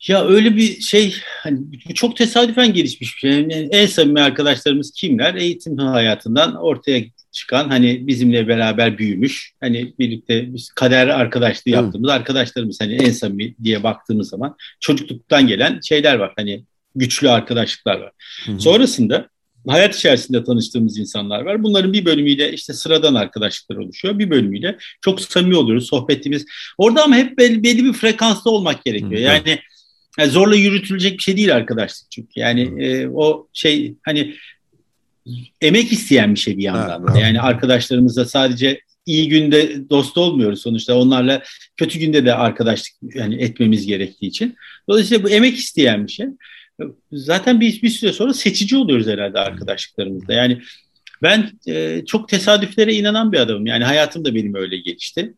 [0.08, 1.60] Ya öyle bir şey hani
[1.96, 3.32] çok tesadüfen gelişmiş bir şey.
[3.32, 5.36] Yani en samimi arkadaşlarımız kimler?
[5.36, 12.14] Eğitim hayatından ortaya çıkan hani bizimle beraber büyümüş hani birlikte biz kader arkadaşlığı yaptığımız Hı.
[12.14, 16.64] arkadaşlarımız hani en samimi diye baktığımız zaman çocukluktan gelen şeyler var hani
[16.96, 18.12] güçlü arkadaşlıklar var.
[18.46, 18.60] Hı.
[18.60, 19.30] Sonrasında
[19.68, 21.64] hayat içerisinde tanıştığımız insanlar var.
[21.64, 24.20] Bunların bir bölümüyle işte sıradan arkadaşlıklar oluşuyor.
[24.20, 26.46] Bir bölümüyle çok samimi oluyoruz sohbetimiz.
[26.78, 29.22] Orada ama hep belli, belli bir frekansta olmak gerekiyor.
[29.22, 29.60] Yani,
[30.20, 32.40] yani zorla yürütülecek bir şey değil arkadaşlık çünkü.
[32.40, 34.36] Yani e, o şey hani
[35.62, 37.08] emek isteyen bir şey bir yandan.
[37.08, 40.96] Ha, yani arkadaşlarımızla sadece iyi günde dost olmuyoruz sonuçta.
[40.96, 41.44] Onlarla
[41.78, 44.56] kötü günde de arkadaşlık yani etmemiz gerektiği için.
[44.90, 46.26] Dolayısıyla bu emek isteyen bir şey
[47.12, 50.34] zaten bir, bir süre sonra seçici oluyoruz herhalde arkadaşlıklarımızda.
[50.34, 50.62] Yani
[51.24, 53.66] ben e, çok tesadüflere inanan bir adamım.
[53.66, 55.34] Yani hayatım da benim öyle geçti.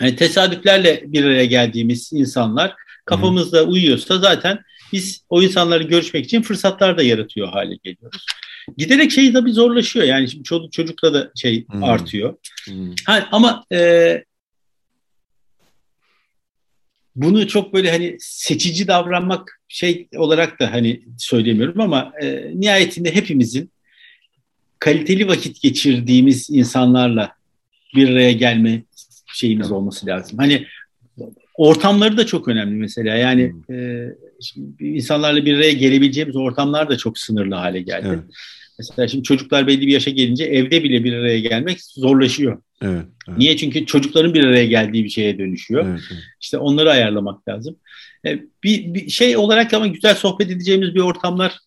[0.00, 4.58] Yani tesadüflerle bir araya geldiğimiz insanlar kafamızda uyuyorsa zaten
[4.92, 8.26] biz o insanları görüşmek için fırsatlar da yaratıyor hale geliyoruz.
[8.78, 10.06] Giderek şey tabii zorlaşıyor.
[10.06, 11.84] Yani şimdi çocuk çocukla da şey hmm.
[11.84, 12.34] artıyor.
[12.64, 12.94] Hmm.
[13.06, 14.24] Ha, ama e,
[17.16, 23.70] bunu çok böyle hani seçici davranmak şey olarak da hani söylemiyorum ama e, nihayetinde hepimizin
[24.78, 27.32] kaliteli vakit geçirdiğimiz insanlarla
[27.94, 28.82] bir araya gelme
[29.34, 30.38] şeyimiz olması lazım.
[30.38, 30.66] Hani
[31.54, 33.16] ortamları da çok önemli mesela.
[33.16, 33.76] Yani hmm.
[33.76, 34.14] e,
[34.80, 38.06] insanlarla bir araya gelebileceğimiz ortamlar da çok sınırlı hale geldi.
[38.08, 38.24] Evet.
[38.90, 42.62] Mesela şimdi çocuklar belli bir yaşa gelince evde bile bir araya gelmek zorlaşıyor.
[42.82, 43.38] Evet, evet.
[43.38, 43.56] Niye?
[43.56, 45.86] Çünkü çocukların bir araya geldiği bir şeye dönüşüyor.
[45.86, 46.22] Evet, evet.
[46.40, 47.76] İşte onları ayarlamak lazım.
[48.26, 51.58] E, bir, bir şey olarak ama güzel sohbet edeceğimiz bir ortamlar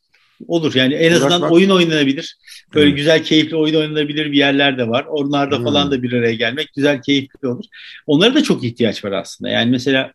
[0.48, 0.76] olur.
[0.76, 2.38] Yani en azından bak, oyun oynanabilir.
[2.74, 2.98] Böyle evet.
[2.98, 5.06] güzel, keyifli oyun oynanabilir bir yerler de var.
[5.06, 5.66] Onlarda hmm.
[5.66, 7.66] falan da bir araya gelmek güzel, keyifli olur.
[8.08, 9.52] Onlara da çok ihtiyaç var aslında.
[9.52, 10.12] Yani mesela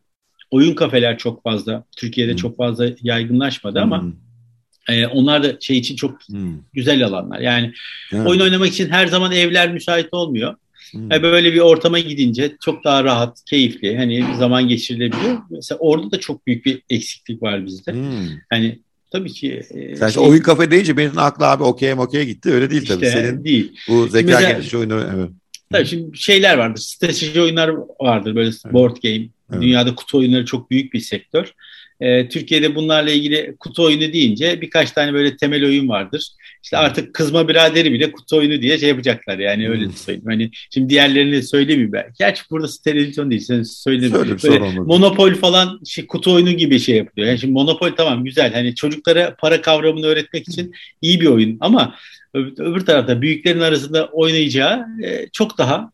[0.51, 2.39] oyun kafeler çok fazla, Türkiye'de hmm.
[2.39, 3.93] çok fazla yaygınlaşmadı hmm.
[3.93, 4.13] ama
[4.91, 6.55] e, onlar da şey için çok hmm.
[6.73, 7.41] güzel alanlar.
[7.41, 7.73] Yani
[8.13, 8.27] evet.
[8.27, 10.55] oyun oynamak için her zaman evler müsait olmuyor.
[10.91, 11.11] Hmm.
[11.11, 15.39] Yani böyle bir ortama gidince çok daha rahat, keyifli, hani zaman geçirilebiliyor.
[15.51, 17.93] Mesela orada da çok büyük bir eksiklik var bizde.
[17.93, 18.29] Hmm.
[18.51, 18.79] Hani
[19.11, 19.63] tabii ki.
[19.71, 22.51] E, Sen şey, oyun kafe deyince benim aklı abi okey okey gitti.
[22.51, 23.07] Öyle değil tabii.
[23.07, 23.73] İşte, Senin değil.
[23.89, 25.31] Bu zeka gelişi oyunu evet.
[25.73, 26.81] Tabii şimdi şeyler vardır.
[26.81, 27.71] Strateji oyunlar
[28.01, 28.35] vardır.
[28.35, 28.75] Böyle evet.
[28.75, 29.29] board game.
[29.53, 29.63] Evet.
[29.63, 31.55] Dünyada kutu oyunları çok büyük bir sektör.
[32.01, 36.29] Ee, Türkiye'de bunlarla ilgili kutu oyunu deyince birkaç tane böyle temel oyun vardır.
[36.63, 40.27] İşte artık kızma biraderi bile kutu oyunu diye şey yapacaklar yani öyle söyleyeyim.
[40.27, 42.07] Hani şimdi diğerlerini söylemeyeyim ben.
[42.19, 44.09] Gerçi burada televizyon değil sen söyle.
[44.79, 47.27] Monopol falan şey, kutu oyunu gibi şey yapıyor.
[47.29, 48.53] Yani şimdi monopol tamam güzel.
[48.53, 50.73] Hani çocuklara para kavramını öğretmek için
[51.03, 51.95] iyi bir oyun ama
[52.35, 55.93] öbür tarafta büyüklerin arasında oynayacağı e, çok daha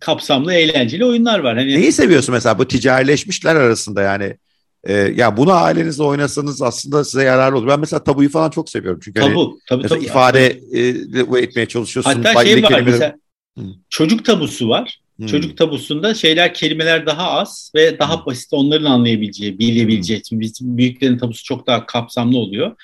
[0.00, 1.56] kapsamlı, eğlenceli oyunlar var.
[1.56, 4.36] Hani Neyi seviyorsun mesela bu ticarileşmişler arasında yani?
[4.84, 7.68] E, ya bunu ailenizle oynasanız aslında size yararlı olur.
[7.68, 9.00] Ben mesela tabuyu falan çok seviyorum.
[9.04, 10.60] Çünkü tabu, hani, tabii, tabii, ifade.
[10.72, 12.10] E, etmeye çalışıyorsun.
[12.22, 12.84] Hatta şey var kelimeleri...
[12.84, 13.14] mesela
[13.58, 13.64] Hı.
[13.90, 14.98] Çocuk tabusu var.
[15.16, 15.26] Hmm.
[15.26, 20.22] Çocuk tabusunda şeyler kelimeler daha az ve daha basit onların anlayabileceği, bilebileceği.
[20.30, 20.40] Hmm.
[20.40, 22.76] Bizim büyüklerin tabusu çok daha kapsamlı oluyor.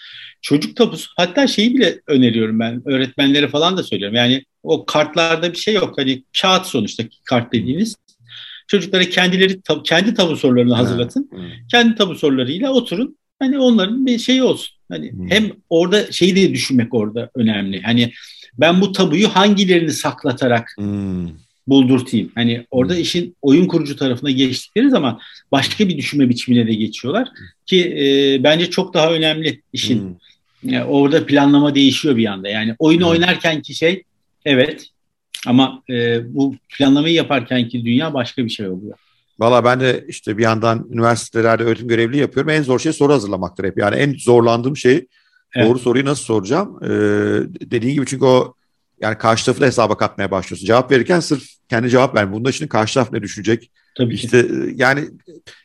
[0.43, 4.17] Çocuk tabusu hatta şeyi bile öneriyorum ben öğretmenlere falan da söylüyorum.
[4.17, 5.99] Yani o kartlarda bir şey yok.
[5.99, 7.97] Hani kağıt sonuçta kart dediğiniz.
[8.67, 11.29] Çocuklara kendileri kendi tabu sorularını hazırlatın.
[11.31, 11.41] Hmm.
[11.71, 13.17] Kendi tabu sorularıyla oturun.
[13.39, 14.75] Hani onların bir şeyi olsun.
[14.89, 15.31] Hani hmm.
[15.31, 17.83] hem orada şeyi de düşünmek orada önemli.
[17.83, 18.13] Hani
[18.59, 21.29] ben bu tabuyu hangilerini saklatarak hmm
[21.67, 22.33] buldurtayım.
[22.35, 23.01] Hani orada hmm.
[23.01, 25.21] işin oyun kurucu tarafına geçtikleri zaman
[25.53, 27.29] başka bir düşünme biçimine de geçiyorlar
[27.67, 30.01] ki e, bence çok daha önemli işin.
[30.01, 30.73] Hmm.
[30.73, 32.49] Yani orada planlama değişiyor bir anda.
[32.49, 33.11] Yani oyunu hmm.
[33.11, 34.03] oynarken ki şey
[34.45, 34.87] evet
[35.47, 38.99] ama e, bu planlamayı yaparken ki dünya başka bir şey oluyor.
[39.39, 42.51] Valla ben de işte bir yandan üniversitelerde öğretim görevli yapıyorum.
[42.51, 43.79] En zor şey soru hazırlamaktır hep.
[43.79, 45.07] Yani en zorlandığım şey
[45.55, 45.69] evet.
[45.69, 46.79] doğru soruyu nasıl soracağım.
[46.83, 46.89] Ee,
[47.71, 48.55] dediğin gibi çünkü o
[49.01, 50.67] yani karşı tarafı da hesaba katmaya başlıyorsun.
[50.67, 52.33] Cevap verirken sırf kendi cevap ver.
[52.33, 53.71] Bunda şimdi karşı taraf ne düşünecek?
[53.97, 54.75] Tabii işte ki.
[54.77, 55.09] yani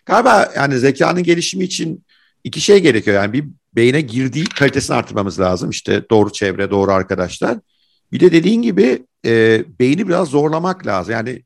[0.05, 2.03] galiba yani zekanın gelişimi için
[2.43, 3.15] iki şey gerekiyor.
[3.15, 5.69] Yani bir beyne girdiği kalitesini artırmamız lazım.
[5.69, 7.57] İşte doğru çevre, doğru arkadaşlar.
[8.11, 11.13] Bir de dediğin gibi e, beyni biraz zorlamak lazım.
[11.13, 11.43] Yani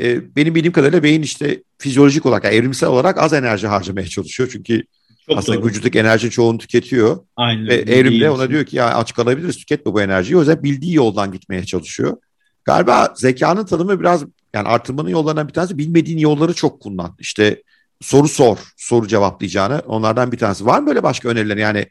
[0.00, 4.48] e, benim bildiğim kadarıyla beyin işte fizyolojik olarak, yani evrimsel olarak az enerji harcamaya çalışıyor.
[4.52, 4.82] Çünkü
[5.28, 5.66] çok Aslında doğru.
[5.66, 7.18] vücuttaki enerjinin çoğunu tüketiyor.
[7.36, 7.66] Aynen.
[7.66, 10.36] Ve evrimde ona diyor ki ya aç kalabiliriz tüketme bu enerjiyi.
[10.36, 12.16] O yüzden bildiği yoldan gitmeye çalışıyor.
[12.64, 17.16] Galiba zekanın tanımı biraz yani artırmanın yollarından bir tanesi bilmediğin yolları çok kullan.
[17.18, 17.62] İşte
[18.00, 20.66] soru sor, soru cevaplayacağını onlardan bir tanesi.
[20.66, 21.56] Var mı böyle başka öneriler?
[21.56, 21.86] Yani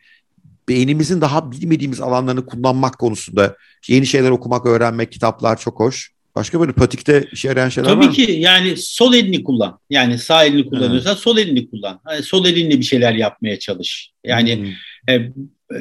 [0.69, 3.55] beynimizin daha bilmediğimiz alanlarını kullanmak konusunda
[3.87, 6.15] yeni şeyler okumak, öğrenmek, kitaplar çok hoş.
[6.35, 8.13] Başka böyle pratikte işe yarayan şeyler Tabii var mı?
[8.15, 9.79] Tabii ki yani sol elini kullan.
[9.89, 11.23] Yani sağ elini kullanıyorsan evet.
[11.23, 12.01] sol elini kullan.
[12.09, 14.11] Yani sol elinle bir şeyler yapmaya çalış.
[14.23, 14.71] Yani hmm.
[15.07, 15.77] e, e,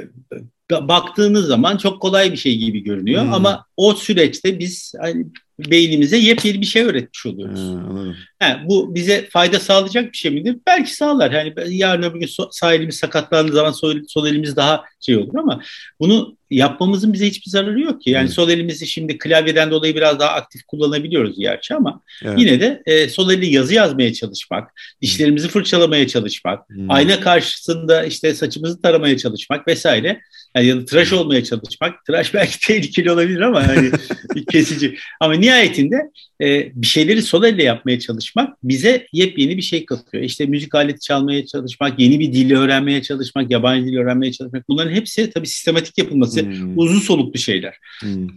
[0.71, 3.33] baktığınız zaman çok kolay bir şey gibi görünüyor hmm.
[3.33, 5.27] ama o süreçte biz hani,
[5.59, 7.61] beynimize yepyeni bir şey öğretmiş oluyoruz.
[7.61, 10.57] Hmm, ha, bu bize fayda sağlayacak bir şey midir?
[10.67, 11.31] Belki sağlar.
[11.31, 15.61] Yani yarın öbür gün sağ elimiz sakatlandığı zaman sol, sol elimiz daha şey olur ama
[16.01, 18.11] bunu yapmamızın bize hiçbir zararı yok ki.
[18.11, 18.35] Yani evet.
[18.35, 22.39] sol elimizi şimdi klavyeden dolayı biraz daha aktif kullanabiliyoruz gerçi ama evet.
[22.39, 26.91] yine de e, sol elle yazı yazmaya çalışmak, dişlerimizi fırçalamaya çalışmak, hmm.
[26.91, 30.21] ayna karşısında işte saçımızı taramaya çalışmak vesaire
[30.57, 32.05] yani ya da tıraş olmaya çalışmak.
[32.05, 33.91] Tıraş belki tehlikeli olabilir ama hani
[34.51, 34.97] kesici.
[35.21, 35.97] Ama nihayetinde
[36.41, 40.25] e, bir şeyleri sol elle yapmaya çalışmak bize yepyeni bir şey katıyor.
[40.25, 44.69] İşte müzik aleti çalmaya çalışmak, yeni bir dili öğrenmeye çalışmak, yabancı dil öğrenmeye çalışmak.
[44.69, 46.79] Bunların hepsi tabii sistematik yapılması hmm.
[46.79, 47.75] uzun soluklu şeyler.
[48.01, 48.29] Hmm.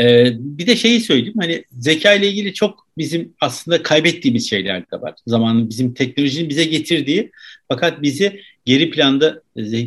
[0.00, 5.00] Ee, bir de şeyi söyleyeyim hani zeka ile ilgili çok bizim aslında kaybettiğimiz şeyler de
[5.00, 5.14] var.
[5.26, 7.30] Zamanın bizim teknolojinin bize getirdiği
[7.68, 9.42] fakat bizi geri planda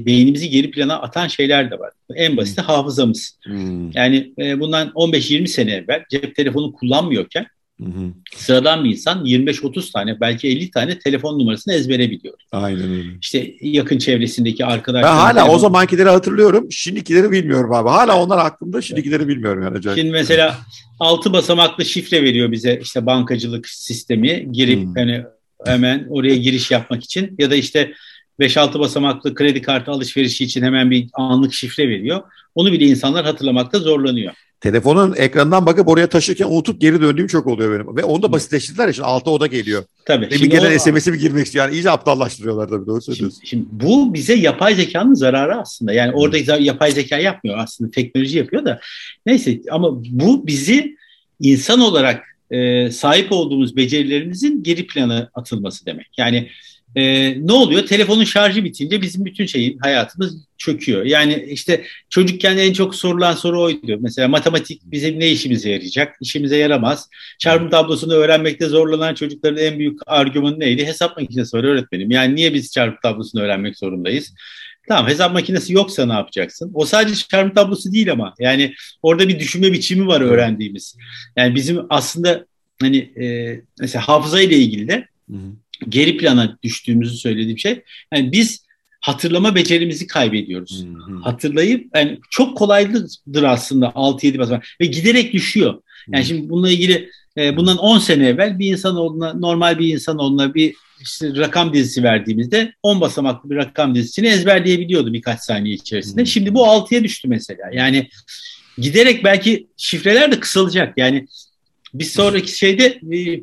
[0.05, 1.91] beynimizi geri plana atan şeyler de var.
[2.15, 2.67] En basiti hmm.
[2.67, 3.39] hafızamız.
[3.43, 3.91] Hmm.
[3.91, 7.45] Yani e, bundan 15-20 sene evvel cep telefonu kullanmıyorken
[7.81, 8.13] hı.
[8.35, 12.35] Sıradan bir insan 25-30 tane belki 50 tane telefon numarasını ezbere biliyor.
[12.51, 13.09] Aynen öyle.
[13.21, 15.11] İşte yakın çevresindeki arkadaşlar.
[15.11, 15.53] Ben hala telefon...
[15.53, 16.71] o zamankileri hatırlıyorum.
[16.71, 17.89] Şimdikileri bilmiyorum abi.
[17.89, 18.81] Hala onlar aklımda.
[18.81, 19.77] Şimdikileri bilmiyorum yani.
[19.77, 19.99] Acayip.
[19.99, 20.57] Şimdi mesela
[20.99, 24.51] 6 basamaklı şifre veriyor bize işte bankacılık sistemi.
[24.51, 24.95] Girip hmm.
[24.95, 25.23] hani
[25.65, 27.93] hemen oraya giriş yapmak için ya da işte
[28.39, 32.21] 5-6 basamaklı kredi kartı alışverişi için hemen bir anlık şifre veriyor.
[32.55, 34.33] Onu bile insanlar hatırlamakta zorlanıyor.
[34.61, 37.97] Telefonun ekranından bakıp oraya taşırken unutup geri döndüğüm çok oluyor benim.
[37.97, 39.83] Ve onu da basitleştirdiler ya şimdi altta o da geliyor.
[40.05, 40.29] Tabii.
[40.29, 40.79] Bir gelen o...
[40.79, 41.65] SMS'i mi girmek istiyor?
[41.65, 43.41] Yani iyice aptallaştırıyorlar tabii doğru söylüyorsun.
[43.43, 45.93] Şimdi, şimdi bu bize yapay zekanın zararı aslında.
[45.93, 46.19] Yani hmm.
[46.19, 48.79] orada yapay zeka yapmıyor aslında teknoloji yapıyor da.
[49.25, 50.95] Neyse ama bu bizi
[51.39, 56.07] insan olarak e, sahip olduğumuz becerilerimizin geri plana atılması demek.
[56.17, 56.49] Yani
[56.95, 57.85] e, ne oluyor?
[57.85, 61.05] Telefonun şarjı bitince bizim bütün şeyin hayatımız çöküyor.
[61.05, 63.97] Yani işte çocukken en çok sorulan soru oydu.
[63.99, 66.15] Mesela matematik bizim ne işimize yarayacak?
[66.21, 67.09] İşimize yaramaz.
[67.39, 70.85] Çarpım tablosunu öğrenmekte zorlanan çocukların en büyük argümanı neydi?
[70.85, 72.11] Hesap makinesi var öğretmenim.
[72.11, 74.33] Yani niye biz çarpım tablosunu öğrenmek zorundayız?
[74.87, 76.71] Tamam hesap makinesi yoksa ne yapacaksın?
[76.73, 78.73] O sadece çarpım tablosu değil ama yani
[79.03, 80.97] orada bir düşünme biçimi var öğrendiğimiz.
[81.37, 82.45] Yani bizim aslında
[82.81, 85.51] hani e, mesela hafıza ile ilgili de hı hı
[85.89, 87.83] geri plana düştüğümüzü söylediğim şey.
[88.13, 88.65] Yani biz
[89.01, 90.85] hatırlama becerimizi kaybediyoruz.
[90.85, 91.19] Hı hı.
[91.19, 95.81] Hatırlayıp yani çok kolaydır aslında 6-7 basamak ve giderek düşüyor.
[96.07, 96.27] Yani hı.
[96.27, 100.53] şimdi bununla ilgili e, bundan 10 sene evvel bir insan olduğuna normal bir insan olduğuna
[100.53, 106.21] bir işte rakam dizisi verdiğimizde 10 basamaklı bir rakam dizisini ezberleyebiliyordu birkaç saniye içerisinde.
[106.21, 106.25] Hı.
[106.25, 107.69] Şimdi bu 6'ya düştü mesela.
[107.73, 108.09] Yani
[108.77, 110.97] giderek belki şifreler de kısalacak.
[110.97, 111.27] Yani
[111.99, 112.99] bir sonraki şeyde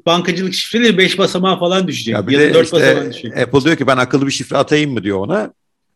[0.07, 2.15] bankacılık şifreleri 5 basamağa falan düşecek.
[2.15, 3.39] Ya, bir ya da 4 işte, basamağa düşecek.
[3.39, 5.53] Apple diyor ki ben akıllı bir şifre atayım mı diyor ona.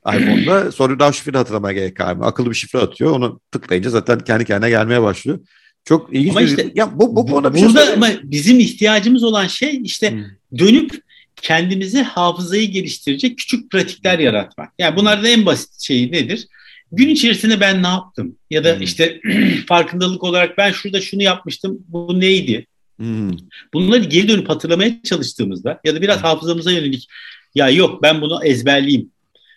[0.06, 2.26] iPhone'da sonra daha şifre hatırlamaya gerek mı?
[2.26, 3.10] Akıllı bir şifre atıyor.
[3.10, 5.38] Onu tıklayınca zaten kendi kendine gelmeye başlıyor.
[5.84, 6.30] Çok ilginç.
[6.30, 9.80] Ama işte ya bu bu konuda bir şey burada şey ama bizim ihtiyacımız olan şey
[9.84, 10.58] işte hmm.
[10.58, 11.00] dönüp
[11.36, 14.72] kendimizi hafızayı geliştirecek küçük pratikler yaratmak.
[14.78, 16.48] Yani bunlardan en basit şey nedir?
[16.92, 18.36] Gün içerisinde ben ne yaptım?
[18.50, 18.82] Ya da hmm.
[18.82, 19.20] işte
[19.68, 21.78] farkındalık olarak ben şurada şunu yapmıştım.
[21.88, 22.66] Bu neydi?
[22.96, 23.30] Hmm.
[23.74, 26.24] Bunları geri dönüp hatırlamaya çalıştığımızda ya da biraz hmm.
[26.24, 27.08] hafızamıza yönelik
[27.54, 29.10] ya yok ben bunu ezberleyeyim.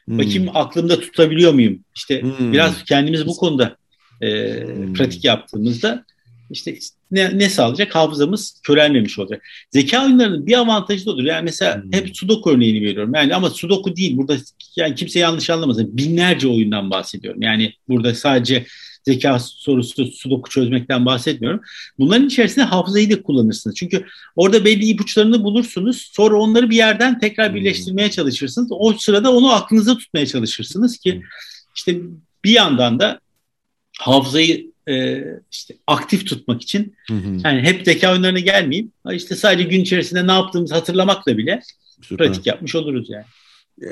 [0.06, 0.18] Hmm.
[0.18, 1.80] Bakayım aklımda tutabiliyor muyum?
[1.96, 2.54] İşte hmm.
[2.54, 3.78] biraz kendimiz bu konuda
[4.22, 4.28] e,
[4.94, 6.06] pratik yaptığımızda
[6.50, 6.78] işte
[7.12, 7.96] ne, ne sağlayacak?
[7.96, 9.44] Hafızamız körelmemiş olacak.
[9.72, 11.24] Zeka oyunlarının bir avantajı da olur.
[11.24, 11.94] Yani mesela hmm.
[11.94, 13.14] hep Sudoku örneğini veriyorum.
[13.16, 14.18] Yani ama Sudoku değil.
[14.18, 14.38] Burada
[14.76, 15.98] yani kimse yanlış anlamasın.
[15.98, 17.42] Binlerce oyundan bahsediyorum.
[17.42, 18.66] Yani burada sadece
[19.06, 21.62] zeka sorusu sudoku çözmekten bahsetmiyorum.
[22.00, 23.76] Bunların içerisinde hafızayı da kullanırsınız.
[23.76, 24.06] Çünkü
[24.36, 26.12] orada belli ipuçlarını bulursunuz.
[26.14, 28.68] Sonra onları bir yerden tekrar birleştirmeye çalışırsınız.
[28.72, 31.22] O sırada onu aklınıza tutmaya çalışırsınız ki
[31.76, 32.02] işte
[32.44, 33.20] bir yandan da
[34.00, 37.38] hafızayı e, işte aktif tutmak için hı hı.
[37.44, 38.92] yani hep zeka oyunlarına gelmeyeyim.
[39.12, 41.62] İşte sadece gün içerisinde ne yaptığımızı hatırlamakla bile
[42.02, 42.28] Süper.
[42.28, 43.26] pratik yapmış oluruz yani.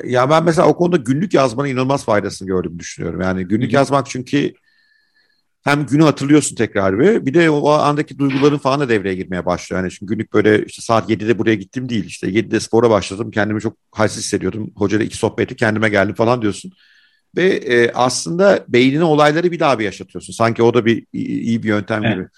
[0.04, 3.20] Ya ben mesela o konuda günlük yazmanın inanılmaz faydasını gördüğümü düşünüyorum.
[3.20, 3.74] Yani günlük Hı-hı.
[3.76, 4.52] yazmak çünkü
[5.64, 7.26] hem günü hatırlıyorsun tekrar bir.
[7.26, 9.82] Bir de o andaki duyguların falan da devreye girmeye başlıyor.
[9.82, 12.04] Yani şimdi günlük böyle işte saat 7'de buraya gittim değil.
[12.04, 13.30] İşte 7'de spora başladım.
[13.30, 14.70] Kendimi çok halsiz hissediyordum.
[14.76, 16.72] Hocayla iki sohbeti kendime geldim falan diyorsun.
[17.38, 20.32] Ve e, aslında beynine olayları bir daha bir yaşatıyorsun.
[20.32, 22.16] Sanki o da bir iyi bir yöntem evet.
[22.16, 22.28] gibi.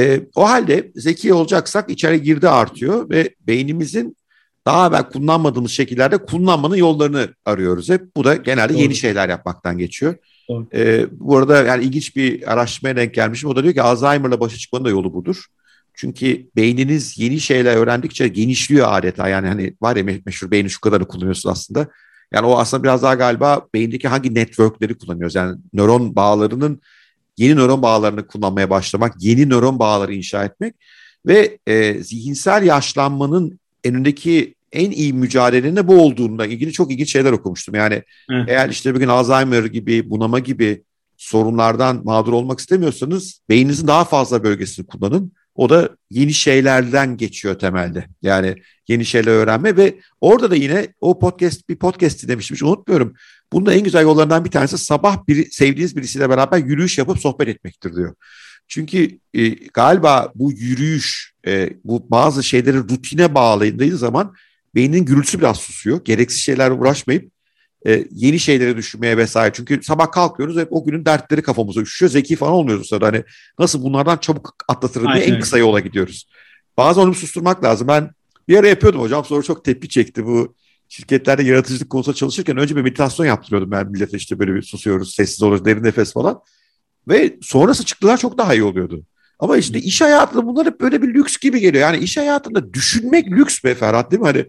[0.00, 4.16] E, o halde zeki olacaksak içeri girdi artıyor ve beynimizin
[4.66, 8.16] daha evvel kullanmadığımız şekillerde kullanmanın yollarını arıyoruz hep.
[8.16, 8.82] Bu da genelde Doğru.
[8.82, 10.14] yeni şeyler yapmaktan geçiyor.
[10.74, 13.50] Ee, bu arada yani ilginç bir araştırmaya denk gelmişim.
[13.50, 15.44] O da diyor ki Alzheimer'la başa çıkmanın da yolu budur.
[15.94, 19.28] Çünkü beyniniz yeni şeyler öğrendikçe genişliyor adeta.
[19.28, 21.88] Yani hani var ya meşhur beyni şu kadarı kullanıyorsun aslında.
[22.34, 25.34] Yani o aslında biraz daha galiba beyindeki hangi networkleri kullanıyoruz.
[25.34, 26.80] Yani nöron bağlarının
[27.36, 30.74] yeni nöron bağlarını kullanmaya başlamak, yeni nöron bağları inşa etmek
[31.26, 37.74] ve e, zihinsel yaşlanmanın önündeki en iyi mücadelenin bu olduğunda ilgili çok ilginç şeyler okumuştum.
[37.74, 38.44] Yani Hı.
[38.48, 40.82] eğer işte bugün Alzheimer gibi, bunama gibi
[41.16, 45.32] sorunlardan mağdur olmak istemiyorsanız beyninizin daha fazla bölgesini kullanın.
[45.54, 48.06] O da yeni şeylerden geçiyor temelde.
[48.22, 48.54] Yani
[48.88, 53.14] yeni şeyler öğrenme ve orada da yine o podcast bir podcast dinlemiştim hiç unutmuyorum.
[53.52, 57.96] Bunun en güzel yollarından bir tanesi sabah bir, sevdiğiniz birisiyle beraber yürüyüş yapıp sohbet etmektir
[57.96, 58.14] diyor.
[58.68, 64.34] Çünkü e, galiba bu yürüyüş, e, bu bazı şeyleri rutine bağladığı zaman
[64.74, 66.04] beynin gürültüsü biraz susuyor.
[66.04, 67.33] Gereksiz şeylerle uğraşmayıp
[67.86, 69.52] e, yeni şeyleri düşünmeye vesaire.
[69.54, 72.10] Çünkü sabah kalkıyoruz hep o günün dertleri kafamıza üşüyor.
[72.10, 73.06] Zeki falan olmuyoruz o sırada.
[73.06, 73.24] Hani
[73.58, 76.28] nasıl bunlardan çabuk atlatırım diye en kısa yola gidiyoruz.
[76.76, 77.88] Bazen onu susturmak lazım.
[77.88, 78.10] Ben
[78.48, 80.54] bir ara yapıyordum hocam sonra çok tepki çekti bu
[80.88, 85.42] şirketlerde yaratıcılık konusunda çalışırken önce bir meditasyon yaptırıyordum ben millete işte böyle bir susuyoruz, sessiz
[85.42, 86.40] oluyoruz, derin nefes falan.
[87.08, 89.04] Ve sonrası çıktılar çok daha iyi oluyordu.
[89.38, 91.82] Ama işte iş hayatında bunlar hep böyle bir lüks gibi geliyor.
[91.82, 94.26] Yani iş hayatında düşünmek lüks be Ferhat değil mi?
[94.26, 94.46] Hani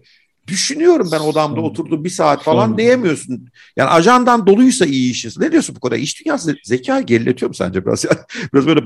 [0.48, 2.78] düşünüyorum ben odamda oturdum bir saat falan Son.
[2.78, 3.48] diyemiyorsun.
[3.76, 5.32] Yani ajandan doluysa iyi işin.
[5.38, 5.96] Ne diyorsun bu kadar?
[5.96, 8.04] İş dünyası zeka geriletiyor mu sence biraz?
[8.04, 8.18] Yani
[8.54, 8.80] biraz böyle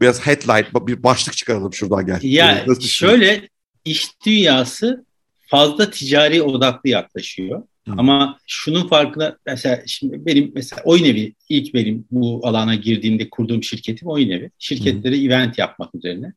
[0.00, 2.18] biraz headlight bir başlık çıkaralım şuradan gel.
[2.22, 3.48] Ya yani şöyle
[3.84, 5.06] iş dünyası
[5.40, 7.62] fazla ticari odaklı yaklaşıyor.
[7.88, 7.94] Hı.
[7.98, 13.62] Ama şunun farkına mesela şimdi benim mesela oyun evi ilk benim bu alana girdiğimde kurduğum
[13.62, 14.50] şirketim oyun evi.
[14.58, 15.20] Şirketlere Hı.
[15.20, 16.32] event yapmak üzerine.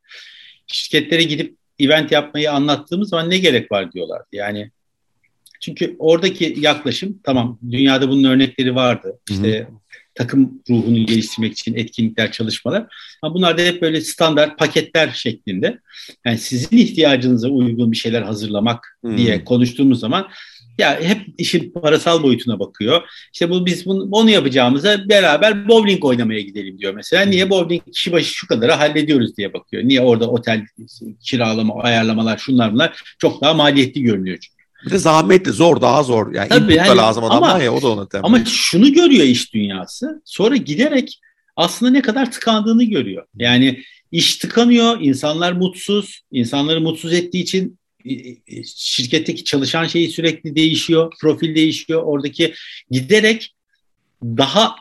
[0.67, 4.21] Şirketlere gidip event yapmayı anlattığımız zaman ne gerek var diyorlar.
[4.31, 4.71] Yani
[5.61, 9.19] çünkü oradaki yaklaşım tamam dünyada bunun örnekleri vardı.
[9.29, 9.67] İşte Hı.
[10.19, 12.85] Takım ruhunu geliştirmek için etkinlikler, çalışmalar.
[13.21, 15.79] Ama bunlar da hep böyle standart paketler şeklinde.
[16.25, 19.17] Yani sizin ihtiyacınıza uygun bir şeyler hazırlamak Hı.
[19.17, 20.27] diye konuştuğumuz zaman
[20.77, 23.01] ya hep işin parasal boyutuna bakıyor.
[23.33, 27.25] İşte bu biz bunu, onu yapacağımıza beraber bowling oynamaya gidelim diyor mesela.
[27.25, 29.83] Niye bowling kişi başı şu kadarı hallediyoruz diye bakıyor.
[29.83, 30.65] Niye orada otel
[31.21, 34.58] kiralama, ayarlamalar şunlar bunlar çok daha maliyetli görünüyor çünkü.
[34.85, 36.33] Bir de zahmetli, zor, daha zor.
[36.33, 38.25] Yani Tabii, yani, lazım adamlar ama, ya o da ona temel.
[38.25, 40.21] Ama şunu görüyor iş dünyası.
[40.25, 41.19] Sonra giderek
[41.55, 43.25] aslında ne kadar tıkandığını görüyor.
[43.35, 50.55] Yani iş tıkanıyor, insanlar mutsuz, insanları mutsuz ettiği için e, e, şirketteki çalışan şeyi sürekli
[50.55, 52.03] değişiyor, profil değişiyor.
[52.03, 52.53] Oradaki
[52.91, 53.55] giderek
[54.23, 54.75] daha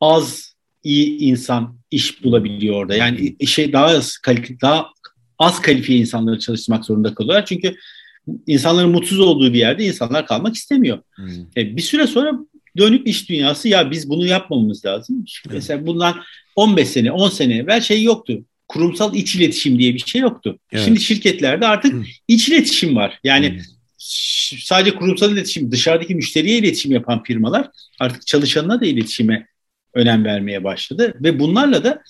[0.00, 2.94] az iyi insan iş bulabiliyor orada.
[2.94, 4.88] Yani işe daha az kalifiye, daha
[5.38, 7.46] az kalifiye insanları çalıştırmak zorunda kalıyorlar.
[7.46, 7.76] Çünkü
[8.46, 10.98] insanların mutsuz olduğu bir yerde insanlar kalmak istemiyor.
[11.14, 11.28] Hmm.
[11.56, 12.32] E, bir süre sonra
[12.76, 15.16] dönüp iş dünyası ya biz bunu yapmamamız lazım.
[15.16, 15.52] Hmm.
[15.52, 16.20] Mesela bundan
[16.56, 20.58] 15 sene, 10 sene evvel şey yoktu kurumsal iç iletişim diye bir şey yoktu.
[20.72, 20.84] Evet.
[20.84, 22.02] Şimdi şirketlerde artık Hı.
[22.28, 23.18] iç iletişim var.
[23.24, 23.62] Yani Hı.
[24.58, 27.68] sadece kurumsal iletişim, dışarıdaki müşteriye iletişim yapan firmalar
[28.00, 29.46] artık çalışanına da iletişime
[29.94, 32.02] önem vermeye başladı ve bunlarla da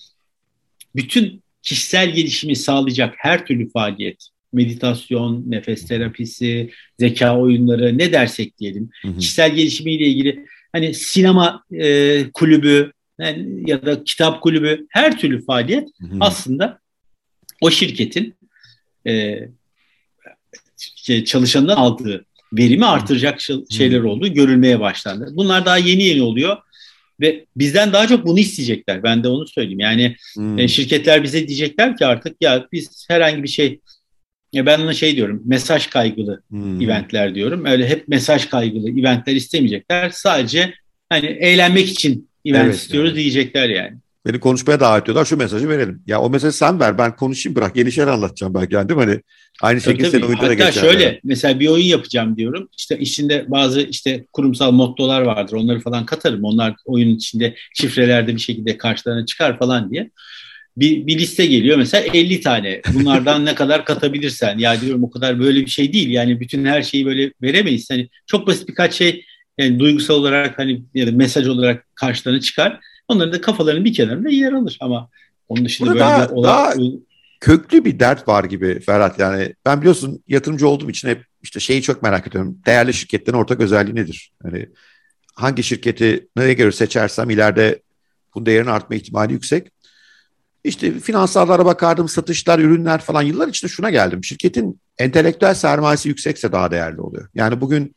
[0.96, 8.90] bütün kişisel gelişimi sağlayacak her türlü faaliyet, meditasyon, nefes terapisi, zeka oyunları ne dersek diyelim,
[9.03, 9.18] hı hı.
[9.18, 15.88] kişisel gelişimiyle ilgili hani sinema e, kulübü yani, ya da kitap kulübü her türlü faaliyet
[16.01, 16.16] hı hı.
[16.20, 16.78] aslında
[17.61, 18.34] o şirketin
[19.07, 19.38] e,
[21.24, 23.40] çalışanından aldığı verimi artıracak
[23.70, 25.28] şeyler olduğu görülmeye başlandı.
[25.32, 26.57] Bunlar daha yeni yeni oluyor
[27.20, 29.03] ve bizden daha çok bunu isteyecekler.
[29.03, 29.80] Ben de onu söyleyeyim.
[29.80, 30.68] Yani hmm.
[30.68, 33.80] şirketler bize diyecekler ki artık ya biz herhangi bir şey
[34.53, 36.80] ya ben ona şey diyorum mesaj kaygılı hmm.
[36.80, 37.64] eventler diyorum.
[37.64, 40.11] Öyle hep mesaj kaygılı eventler istemeyecekler.
[40.11, 40.74] Sadece
[41.09, 43.18] hani eğlenmek için event evet, istiyoruz yani.
[43.18, 43.96] diyecekler yani.
[44.26, 45.24] Beni konuşmaya davet ediyorlar.
[45.24, 46.03] Şu mesajı verelim.
[46.07, 46.98] Ya o mesajı sen ver.
[46.98, 47.76] Ben konuşayım bırak.
[47.76, 48.74] Yeni şeyler anlatacağım belki.
[48.74, 49.05] Yani değil mi?
[49.05, 49.20] Hani
[49.62, 50.66] aynı şekilde tabii, senin oyunda geçer.
[50.66, 51.20] Hatta şöyle yani.
[51.24, 52.68] mesela bir oyun yapacağım diyorum.
[52.78, 55.57] İşte içinde bazı işte kurumsal mottolar vardır.
[55.57, 56.44] Onları falan katarım.
[56.44, 60.11] Onlar oyunun içinde şifrelerde bir şekilde karşılarına çıkar falan diye.
[60.77, 62.81] Bir, bir liste geliyor mesela 50 tane.
[62.95, 64.59] Bunlardan ne kadar katabilirsen.
[64.59, 66.11] Ya diyorum o kadar böyle bir şey değil.
[66.11, 67.91] Yani bütün her şeyi böyle veremeyiz.
[67.91, 69.25] Hani çok basit birkaç şey
[69.59, 72.81] yani duygusal olarak hani ya da mesaj olarak karşılarına çıkar.
[73.09, 75.09] Onların da kafalarının bir kenarında yer alır ama
[75.49, 76.49] onun dışında Burada böyle daha, bir olay...
[76.49, 76.75] Daha
[77.41, 79.55] köklü bir dert var gibi Ferhat yani.
[79.66, 82.59] Ben biliyorsun yatırımcı olduğum için hep işte şeyi çok merak ediyorum.
[82.66, 84.33] Değerli şirketlerin ortak özelliği nedir?
[84.43, 84.68] Hani
[85.35, 87.83] hangi şirketi neye göre seçersem ileride
[88.35, 89.68] bu değerin artma ihtimali yüksek.
[90.64, 94.24] İşte finansallara bakardım, satışlar, ürünler falan yıllar içinde şuna geldim.
[94.24, 97.28] Şirketin entelektüel sermayesi yüksekse daha değerli oluyor.
[97.34, 97.94] Yani bugün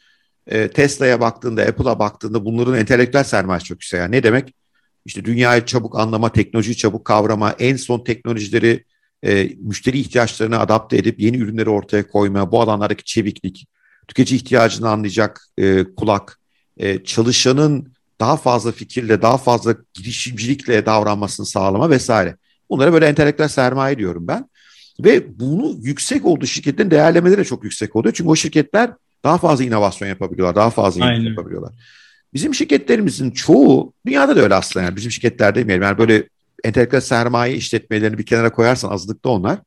[0.47, 3.99] e, Tesla'ya baktığında, Apple'a baktığında bunların entelektüel sermayesi çok yüksek.
[3.99, 4.53] Yani ne demek?
[5.05, 8.83] işte dünyayı çabuk anlama, teknolojiyi çabuk kavrama, en son teknolojileri
[9.23, 13.67] e, müşteri ihtiyaçlarına adapte edip yeni ürünleri ortaya koyma, bu alanlardaki çeviklik,
[14.07, 16.39] tüketici ihtiyacını anlayacak e, kulak,
[16.77, 22.37] e, çalışanın daha fazla fikirle, daha fazla girişimcilikle davranmasını sağlama vesaire.
[22.69, 24.49] Bunlara böyle entelektüel sermaye diyorum ben.
[24.99, 28.13] Ve bunu yüksek olduğu şirketlerin değerlemeleri de çok yüksek oluyor.
[28.13, 28.91] Çünkü o şirketler
[29.23, 31.73] daha fazla inovasyon yapabiliyorlar, daha fazla yenilik yapabiliyorlar.
[32.33, 35.83] Bizim şirketlerimizin çoğu, dünyada da öyle aslında yani bizim şirketler demeyelim.
[35.83, 36.29] Yani böyle
[36.63, 39.59] entelektüel sermaye işletmelerini bir kenara koyarsan azlıkta onlar.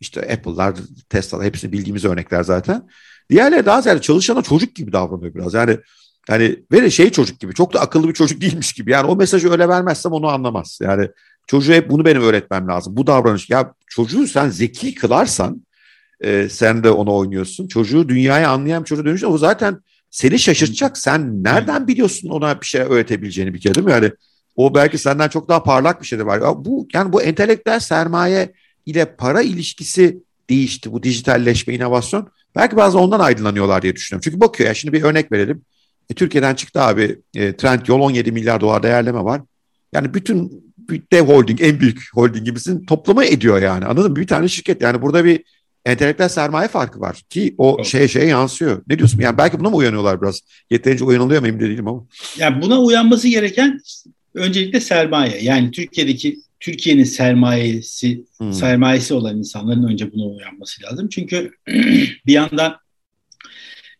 [0.00, 0.74] İşte Apple'lar,
[1.08, 2.88] Tesla'lar hepsini bildiğimiz örnekler zaten.
[3.30, 5.54] Diğerleri daha ziyade çalışana çocuk gibi davranıyor biraz.
[5.54, 5.78] Yani
[6.28, 8.90] yani böyle şey çocuk gibi çok da akıllı bir çocuk değilmiş gibi.
[8.90, 10.78] Yani o mesajı öyle vermezsem onu anlamaz.
[10.82, 11.08] Yani
[11.46, 12.96] çocuğa hep bunu benim öğretmem lazım.
[12.96, 15.62] Bu davranış ya çocuğu sen zeki kılarsan
[16.20, 17.68] e, sen de onu oynuyorsun.
[17.68, 19.80] Çocuğu dünyayı anlayan bir çocuğa dönüşünce o zaten
[20.10, 20.98] seni şaşırtacak.
[20.98, 23.92] Sen nereden biliyorsun ona bir şey öğretebileceğini bir kere değil mi?
[23.92, 24.12] Yani
[24.56, 26.40] o belki senden çok daha parlak bir şey de var.
[26.40, 28.52] Ya bu yani bu entelektüel sermaye
[28.86, 30.18] ile para ilişkisi
[30.50, 30.92] değişti.
[30.92, 32.28] Bu dijitalleşme, inovasyon.
[32.56, 34.22] Belki bazı ondan aydınlanıyorlar diye düşünüyorum.
[34.24, 35.62] Çünkü bakıyor ya şimdi bir örnek verelim.
[36.10, 39.40] E, Türkiye'den çıktı abi e, Trendyol 17 milyar dolar değerleme var.
[39.92, 40.65] Yani bütün
[41.12, 43.84] dev holding, en büyük holding gibisin toplama ediyor yani.
[43.84, 44.16] Anladın mı?
[44.16, 45.44] Bir tane şirket yani burada bir
[45.84, 47.86] entelektüel sermaye farkı var ki o evet.
[47.86, 48.82] şeye şeye yansıyor.
[48.88, 49.20] Ne diyorsun?
[49.20, 50.40] Yani belki buna mı uyanıyorlar biraz?
[50.70, 52.06] Yeterince uyanılıyor mu emin değilim ama.
[52.38, 53.80] Yani buna uyanması gereken
[54.34, 55.38] öncelikle sermaye.
[55.42, 58.52] Yani Türkiye'deki Türkiye'nin sermayesi hmm.
[58.52, 61.08] sermayesi olan insanların önce buna uyanması lazım.
[61.08, 61.50] Çünkü
[62.26, 62.76] bir yandan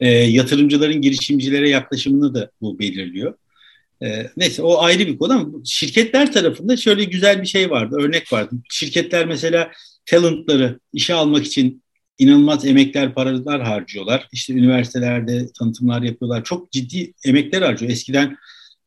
[0.01, 3.35] e, yatırımcıların girişimcilere yaklaşımını da bu belirliyor.
[4.03, 8.33] E, neyse o ayrı bir konu ama şirketler tarafında şöyle güzel bir şey vardı, örnek
[8.33, 8.55] vardı.
[8.71, 9.71] Şirketler mesela
[10.07, 11.83] talentları işe almak için
[12.19, 14.29] inanılmaz emekler, paralar harcıyorlar.
[14.33, 16.45] İşte üniversitelerde tanıtımlar yapıyorlar.
[16.45, 17.93] Çok ciddi emekler harcıyor.
[17.93, 18.37] Eskiden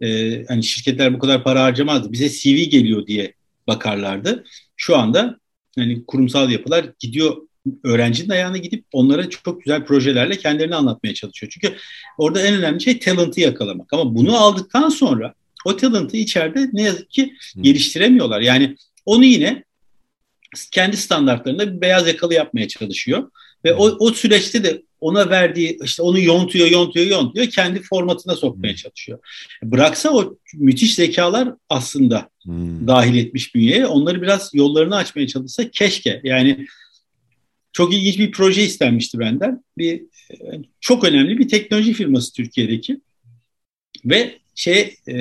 [0.02, 2.12] e, hani şirketler bu kadar para harcamazdı.
[2.12, 3.34] Bize CV geliyor diye
[3.68, 4.44] bakarlardı.
[4.78, 5.40] Şu anda
[5.78, 7.38] hani kurumsal yapılar gidiyor
[7.84, 11.52] öğrencinin ayağına gidip onlara çok güzel projelerle kendilerini anlatmaya çalışıyor.
[11.54, 11.76] Çünkü
[12.18, 13.94] orada en önemli şey talent'ı yakalamak.
[13.94, 15.34] Ama bunu aldıktan sonra
[15.66, 18.42] o talent'ı içeride ne yazık ki geliştiremiyorlar.
[18.42, 19.64] Yani onu yine
[20.72, 23.32] kendi standartlarında bir beyaz yakalı yapmaya çalışıyor.
[23.66, 27.48] Ve o, o süreçte de ona verdiği işte onu yontuyor, yontuyor, yontuyor.
[27.48, 29.20] Kendi formatına sokmaya çalışıyor.
[29.64, 32.88] Bıraksa o müthiş zekalar aslında hmm.
[32.88, 33.86] dahil etmiş bünyeye.
[33.86, 36.22] Onları biraz yollarını açmaya çalışsa keşke.
[36.24, 36.66] Yani
[37.80, 39.64] çok ilginç bir proje istenmişti benden.
[39.78, 40.02] Bir
[40.80, 43.00] çok önemli bir teknoloji firması Türkiye'deki.
[44.06, 45.16] Ve şey e,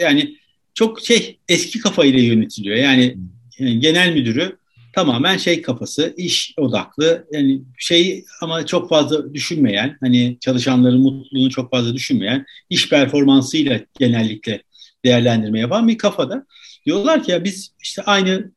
[0.00, 0.36] yani
[0.74, 2.76] çok şey eski kafayla yönetiliyor.
[2.76, 3.16] Yani,
[3.58, 4.56] yani genel müdürü
[4.92, 7.26] tamamen şey kafası, iş odaklı.
[7.32, 14.62] Yani şey ama çok fazla düşünmeyen, hani çalışanların mutluluğunu çok fazla düşünmeyen, iş performansıyla genellikle
[15.04, 16.46] değerlendirme yapan bir kafada.
[16.86, 18.52] Diyorlar ki ya biz işte aynı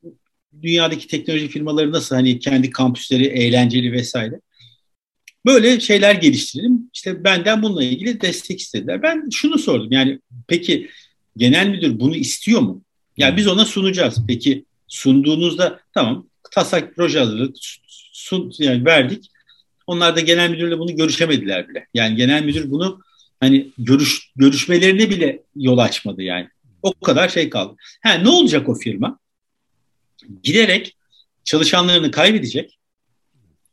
[0.62, 4.40] dünyadaki teknoloji firmaları nasıl hani kendi kampüsleri eğlenceli vesaire.
[5.46, 6.90] Böyle şeyler geliştirelim.
[6.94, 9.02] İşte benden bununla ilgili destek istediler.
[9.04, 10.90] Ben şunu sordum yani peki
[11.38, 12.82] genel müdür bunu istiyor mu?
[13.18, 14.18] Yani biz ona sunacağız.
[14.28, 17.56] Peki sunduğunuzda tamam taslak proje hazırladık
[18.12, 19.32] sun, yani verdik.
[19.88, 21.88] Onlar da genel müdürle bunu görüşemediler bile.
[21.94, 23.02] Yani genel müdür bunu
[23.40, 26.48] hani görüş görüşmelerine bile yol açmadı yani.
[26.82, 27.76] O kadar şey kaldı.
[28.04, 29.20] Ha, ne olacak o firma?
[30.44, 30.96] Giderek
[31.44, 32.80] çalışanlarını kaybedecek.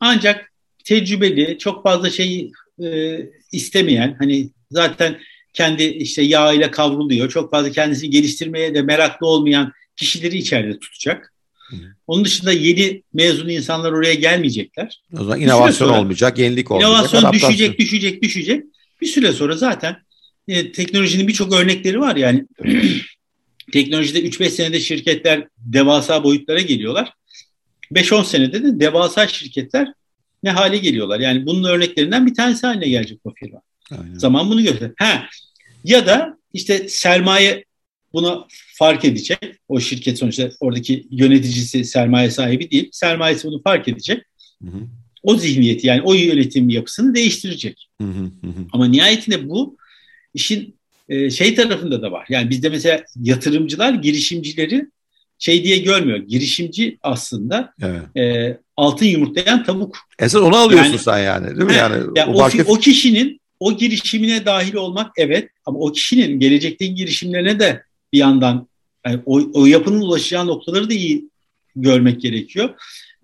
[0.01, 0.53] Ancak
[0.85, 2.53] tecrübeli, çok fazla şey
[2.85, 3.19] e,
[3.53, 5.21] istemeyen, hani zaten
[5.53, 11.35] kendi işte yağ ile kavruluyor, çok fazla kendisini geliştirmeye de meraklı olmayan kişileri içeride tutacak.
[12.07, 15.03] Onun dışında yeni mezun insanlar oraya gelmeyecekler.
[15.13, 16.91] O zaman inovasyon sonra, olmayacak, yenilik olmayacak.
[16.91, 18.65] İnovasyon düşecek, düşecek, düşecek.
[19.01, 19.97] Bir süre sonra zaten
[20.49, 22.45] e, teknolojinin birçok örnekleri var yani.
[23.75, 27.13] Teknolojide 3-5 senede şirketler devasa boyutlara geliyorlar.
[27.93, 29.93] 5-10 senede de devasa şirketler
[30.43, 31.21] ne hale geliyorlar.
[31.21, 33.63] Yani bunun örneklerinden bir tanesi haline gelecek o firma.
[33.91, 34.19] Aynen.
[34.19, 34.93] Zaman bunu gösterir.
[34.99, 35.27] Ha,
[35.85, 37.65] ya da işte sermaye
[38.13, 39.39] buna fark edecek.
[39.69, 42.89] O şirket sonuçta oradaki yöneticisi sermaye sahibi değil.
[42.93, 44.23] Sermayesi bunu fark edecek.
[44.63, 44.79] Hı hı.
[45.23, 47.89] O zihniyeti yani o yönetim yapısını değiştirecek.
[48.01, 48.67] Hı hı hı.
[48.73, 49.77] Ama nihayetinde bu
[50.35, 50.77] işin
[51.09, 52.27] e, şey tarafında da var.
[52.29, 54.87] Yani bizde mesela yatırımcılar girişimcileri
[55.39, 56.19] şey diye görmüyor.
[56.19, 58.17] Girişimci aslında evet.
[58.17, 59.99] e, altın yumurtlayan tavuk.
[60.19, 61.73] Esas onu alıyorsun yani, sen yani değil mi?
[61.73, 62.65] He, yani, yani o, başka...
[62.65, 67.83] o kişinin o girişimine dahil olmak evet ama o kişinin gelecekteki girişimlerine de
[68.13, 68.69] bir yandan
[69.07, 71.25] yani o, o yapının ulaşacağı noktaları da iyi
[71.77, 72.71] görmek gerekiyor.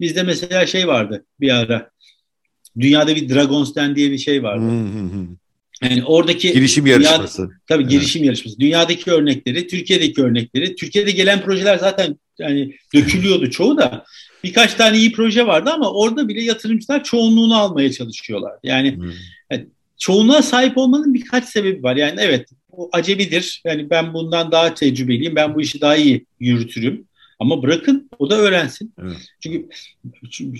[0.00, 1.90] Bizde mesela şey vardı bir ara.
[2.80, 4.64] Dünyada bir Dragon's Den diye bir şey vardı.
[5.82, 7.42] Yani oradaki girişim yarışması.
[7.42, 7.92] Dünya, tabii evet.
[7.92, 8.60] girişim yarışması.
[8.60, 10.76] Dünyadaki örnekleri, Türkiye'deki örnekleri.
[10.76, 14.04] Türkiye'de gelen projeler zaten yani dökülüyordu çoğu da.
[14.44, 18.52] Birkaç tane iyi proje vardı ama orada bile yatırımcılar çoğunluğunu almaya çalışıyorlar.
[18.62, 19.12] Yani, hmm.
[19.50, 19.66] yani
[19.98, 21.96] çoğunluğa sahip olmanın birkaç sebebi var.
[21.96, 23.62] Yani evet o acemidir.
[23.64, 25.36] Yani ben bundan daha tecrübeliyim.
[25.36, 27.04] Ben bu işi daha iyi yürütürüm.
[27.38, 28.94] Ama bırakın o da öğrensin.
[29.02, 29.16] Evet.
[29.40, 29.68] Çünkü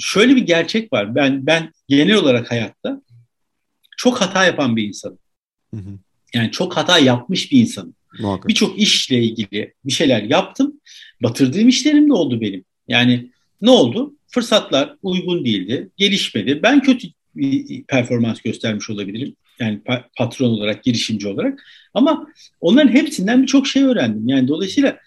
[0.00, 1.14] şöyle bir gerçek var.
[1.14, 3.02] Ben ben genel olarak hayatta
[4.00, 5.18] çok hata yapan bir insanım.
[5.74, 5.98] Hı hı.
[6.34, 7.94] Yani çok hata yapmış bir insanım.
[8.48, 10.80] Birçok işle ilgili bir şeyler yaptım.
[11.22, 12.64] Batırdığım işlerim de oldu benim.
[12.88, 13.30] Yani
[13.60, 14.14] ne oldu?
[14.28, 16.62] Fırsatlar uygun değildi, gelişmedi.
[16.62, 19.36] Ben kötü bir performans göstermiş olabilirim.
[19.58, 19.80] Yani
[20.16, 21.62] patron olarak, girişimci olarak.
[21.94, 22.26] Ama
[22.60, 24.28] onların hepsinden birçok şey öğrendim.
[24.28, 24.98] Yani dolayısıyla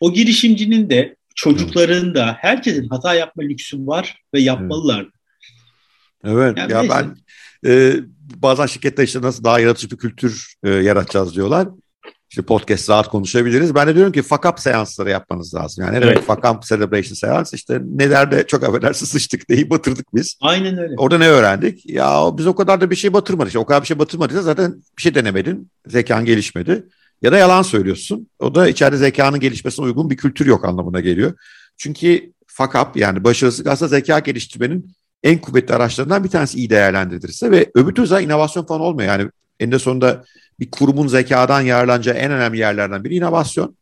[0.00, 5.06] o girişimcinin de çocukların da herkesin hata yapma lüksü var ve yapmalılar.
[6.24, 6.94] Evet, yani ya neyse.
[6.94, 7.16] ben
[7.70, 7.94] e,
[8.36, 11.68] bazen şirkette işte nasıl daha yaratıcı bir kültür e, yaratacağız diyorlar.
[12.30, 13.74] İşte podcast rahat konuşabiliriz.
[13.74, 15.84] Ben de diyorum ki fuck up seansları yapmanız lazım.
[15.84, 16.06] Yani evet.
[16.06, 17.54] demek fuck up celebration seans?
[17.54, 20.38] İşte nelerde çok affedersin sıçtık neyi batırdık biz.
[20.40, 20.94] Aynen öyle.
[20.98, 21.86] Orada ne öğrendik?
[21.86, 23.48] Ya biz o kadar da bir şey batırmadık.
[23.48, 25.70] İşte o kadar bir şey batırmadıysa zaten bir şey denemedin.
[25.86, 26.86] Zekan gelişmedi.
[27.22, 28.28] Ya da yalan söylüyorsun.
[28.38, 31.32] O da içeride zekanın gelişmesine uygun bir kültür yok anlamına geliyor.
[31.76, 37.50] Çünkü fuck up yani başarısızlık aslında zeka geliştirmenin en kuvvetli araçlarından bir tanesi iyi değerlendirilirse
[37.50, 39.08] ve öbür türlü inovasyon falan olmuyor.
[39.08, 40.24] Yani eninde sonunda
[40.60, 43.76] bir kurumun zekadan yararlanacağı en önemli yerlerden biri inovasyon.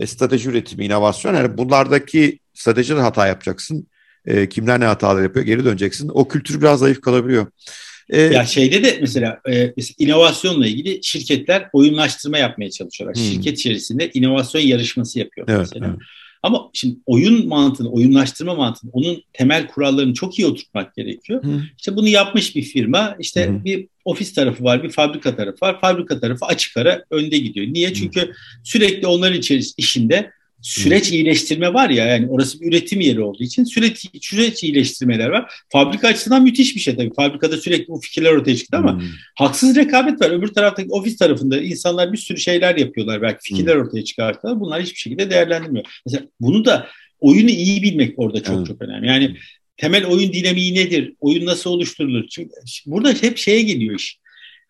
[0.00, 1.34] E, strateji üretimi, inovasyon.
[1.34, 3.86] Yani bunlardaki stratejide hata yapacaksın.
[4.26, 6.10] E, kimler ne hatalar yapıyor geri döneceksin.
[6.14, 7.46] O kültür biraz zayıf kalabiliyor.
[8.10, 13.16] E, ya şeyde de mesela, e, inovasyonla ilgili şirketler oyunlaştırma yapmaya çalışıyorlar.
[13.16, 13.24] Hmm.
[13.24, 15.86] Şirket içerisinde inovasyon yarışması yapıyor evet, mesela.
[15.86, 15.98] Evet.
[16.42, 21.44] Ama şimdi oyun mantığını, oyunlaştırma mantığını, onun temel kurallarını çok iyi oturtmak gerekiyor.
[21.44, 21.62] Hı.
[21.78, 23.64] İşte bunu yapmış bir firma, işte Hı.
[23.64, 25.80] bir ofis tarafı var, bir fabrika tarafı var.
[25.80, 27.66] Fabrika tarafı açık ara önde gidiyor.
[27.66, 27.94] Niye?
[27.94, 28.32] Çünkü
[28.64, 30.30] sürekli onların içerisinde işinde
[30.62, 35.52] süreç iyileştirme var ya yani orası bir üretim yeri olduğu için süreç, süreç iyileştirmeler var.
[35.68, 37.14] Fabrika açısından müthiş bir şey tabii.
[37.14, 39.08] Fabrikada sürekli bu fikirler ortaya çıktı ama hmm.
[39.34, 40.30] haksız rekabet var.
[40.30, 43.22] Öbür taraftaki ofis tarafında insanlar bir sürü şeyler yapıyorlar.
[43.22, 43.82] Belki fikirler hmm.
[43.82, 44.60] ortaya çıkartıyorlar.
[44.60, 45.84] Bunlar hiçbir şekilde değerlendirmiyor.
[46.06, 46.88] Mesela bunu da
[47.20, 48.64] oyunu iyi bilmek orada çok hmm.
[48.64, 49.06] çok önemli.
[49.06, 49.36] Yani
[49.76, 51.14] temel oyun dinamiği nedir?
[51.20, 52.28] Oyun nasıl oluşturulur?
[52.28, 52.50] Çünkü
[52.86, 54.18] burada hep şeye geliyor iş.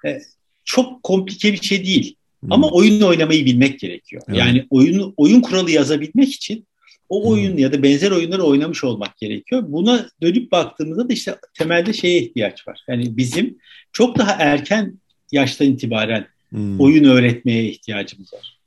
[0.07, 0.19] Ee,
[0.65, 2.18] çok komplike bir şey değil.
[2.41, 2.53] Hmm.
[2.53, 4.23] Ama oyunu oynamayı bilmek gerekiyor.
[4.29, 4.39] Evet.
[4.39, 6.67] Yani oyunu oyun kuralı yazabilmek için
[7.09, 7.31] o hmm.
[7.31, 7.59] oyun hmm.
[7.59, 9.65] ya da benzer oyunları oynamış olmak gerekiyor.
[9.69, 12.81] Buna dönüp baktığımızda da işte temelde şeye ihtiyaç var.
[12.89, 13.59] Yani bizim
[13.93, 14.99] çok daha erken
[15.33, 16.81] yaştan itibaren hmm.
[16.81, 18.59] oyun öğretmeye ihtiyacımız var.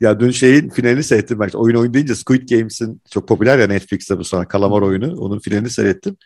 [0.00, 1.48] Ya dün şeyin finalini seyrettim ben.
[1.48, 5.16] oyun oyun deyince Squid Games'in çok popüler ya Netflix'te bu sonra kalamar oyunu.
[5.16, 6.16] Onun finalini seyrettim.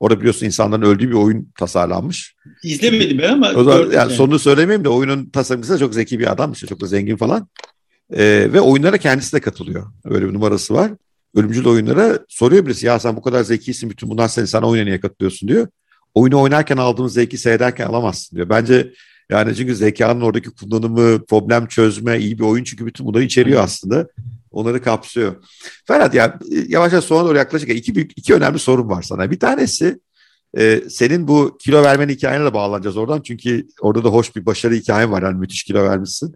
[0.00, 2.36] Orada biliyorsun insanların öldüğü bir oyun tasarlanmış.
[2.62, 3.52] İzlemedim ben ama.
[3.56, 4.12] O zaman yani, yani.
[4.12, 7.48] sonunu söylemeyeyim de oyunun tasarımcısı da çok zeki bir adam işte çok da zengin falan.
[8.12, 9.86] Ee, ve oyunlara kendisi de katılıyor.
[10.04, 10.92] Öyle bir numarası var.
[11.34, 15.00] Ölümcül oyunlara soruyor birisi ya sen bu kadar zekisin bütün bunlar seni sana oyuna niye
[15.00, 15.68] katılıyorsun diyor.
[16.14, 18.48] Oyunu oynarken aldığımız zevki seyrederken alamazsın diyor.
[18.48, 18.92] Bence
[19.30, 24.08] yani çünkü zekanın oradaki kullanımı, problem çözme, iyi bir oyun çünkü bütün bunları içeriyor aslında.
[24.56, 25.34] Onları kapsıyor.
[25.86, 26.38] Ferhat ya
[26.68, 29.30] yavaş yavaş sona doğru yaklaşık iki, iki önemli sorun var sana.
[29.30, 30.00] Bir tanesi
[30.58, 33.22] e, senin bu kilo vermenin hikayene de bağlanacağız oradan.
[33.22, 35.22] Çünkü orada da hoş bir başarı hikayen var.
[35.22, 36.34] Yani müthiş kilo vermişsin.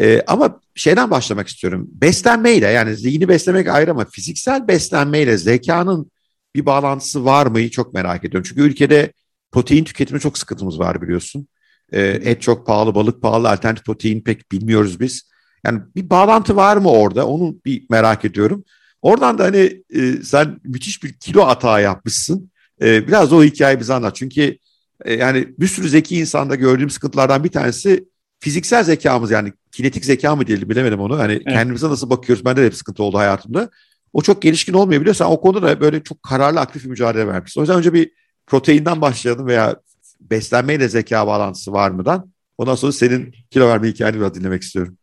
[0.00, 1.88] E, ama şeyden başlamak istiyorum.
[1.92, 6.10] Beslenmeyle yani zihni beslemek ayrı ama fiziksel beslenmeyle zekanın
[6.54, 8.48] bir bağlantısı var mı çok merak ediyorum.
[8.48, 9.12] Çünkü ülkede
[9.52, 11.48] protein tüketimi çok sıkıntımız var biliyorsun.
[11.92, 15.31] E, et çok pahalı, balık pahalı, alternatif protein pek bilmiyoruz biz.
[15.66, 17.26] Yani bir bağlantı var mı orada?
[17.26, 18.64] Onu bir merak ediyorum.
[19.02, 22.50] Oradan da hani e, sen müthiş bir kilo atağı yapmışsın.
[22.82, 24.16] E, biraz o hikayeyi bize anlat.
[24.16, 24.58] Çünkü
[25.04, 28.08] e, yani bir sürü zeki insanda gördüğüm sıkıntılardan bir tanesi
[28.40, 31.18] fiziksel zekamız yani kinetik zeka mı diyelim bilemedim onu.
[31.18, 31.44] Hani evet.
[31.44, 33.70] kendimize nasıl bakıyoruz bende de hep sıkıntı oldu hayatımda.
[34.12, 35.14] O çok gelişkin olmayabiliyor.
[35.14, 37.60] Sen o konuda da böyle çok kararlı aktif bir mücadele vermişsin.
[37.60, 38.10] O yüzden önce bir
[38.46, 39.76] proteinden başlayalım veya
[40.20, 42.32] beslenmeyle zeka bağlantısı var mıdan?
[42.58, 44.96] Ondan sonra senin kilo verme hikayeni biraz dinlemek istiyorum.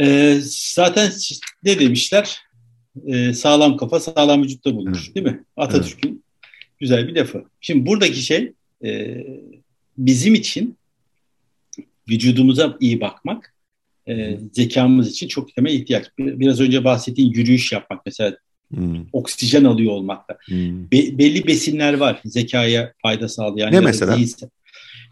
[0.00, 1.12] Ee, zaten
[1.64, 2.38] ne demişler?
[3.06, 5.44] Ee, sağlam kafa sağlam vücutta bulunur değil mi?
[5.56, 6.24] Atatürk'ün
[6.78, 7.44] güzel bir lafı.
[7.60, 8.52] Şimdi buradaki şey
[8.84, 9.24] e,
[9.98, 10.76] bizim için
[12.08, 13.54] vücudumuza iyi bakmak
[14.08, 16.06] e, zekamız için çok temel ihtiyaç.
[16.18, 18.36] Biraz önce bahsettiğin yürüyüş yapmak mesela
[18.74, 19.06] hmm.
[19.12, 20.38] oksijen alıyor olmakta.
[20.44, 20.90] Hmm.
[20.90, 23.72] Be, belli besinler var zekaya fayda sağlayan.
[23.72, 24.16] Ne mesela?
[24.16, 24.50] Değilse.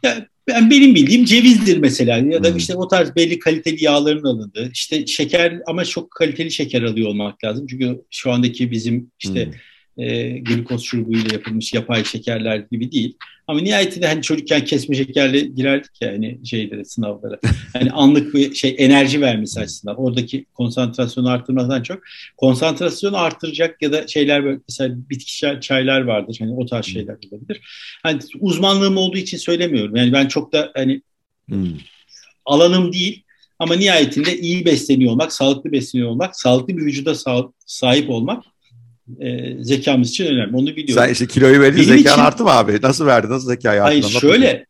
[0.02, 2.56] Ya, ben benim bildiğim cevizdir mesela ya da hmm.
[2.56, 7.44] işte o tarz belli kaliteli yağların alındığı işte şeker ama çok kaliteli şeker alıyor olmak
[7.44, 9.52] lazım çünkü şu andaki bizim işte hmm
[9.98, 13.16] e, glikoz şurubuyla yapılmış yapay şekerler gibi değil.
[13.48, 17.38] Ama nihayetinde hani çocukken kesme şekerle girerdik ya hani şeylere sınavlara.
[17.72, 19.96] Hani anlık bir şey enerji vermesi açısından.
[19.96, 22.02] Oradaki konsantrasyonu arttırmadan çok
[22.36, 26.36] konsantrasyonu arttıracak ya da şeyler böyle mesela bitkisel çaylar vardır.
[26.40, 27.60] Hani o tarz şeyler olabilir.
[28.02, 29.96] Hani uzmanlığım olduğu için söylemiyorum.
[29.96, 31.02] Yani ben çok da hani
[31.48, 31.76] hmm.
[32.44, 33.22] alanım değil
[33.58, 37.14] ama nihayetinde iyi besleniyor olmak, sağlıklı besleniyor olmak, sağlıklı bir vücuda
[37.66, 38.44] sahip olmak
[39.20, 40.56] e, zekamız için önemli.
[40.56, 41.04] Onu biliyorum.
[41.04, 42.78] Sen işte kiloyu verdin zekan için, arttı mı abi?
[42.82, 43.28] Nasıl verdi?
[43.30, 43.90] Nasıl zekayı arttı?
[43.90, 44.66] Hayır şöyle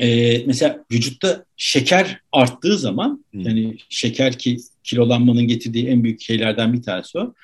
[0.00, 3.38] e, mesela vücutta şeker arttığı zaman Hı.
[3.38, 7.34] yani şeker ki kilolanmanın getirdiği en büyük şeylerden bir tanesi o.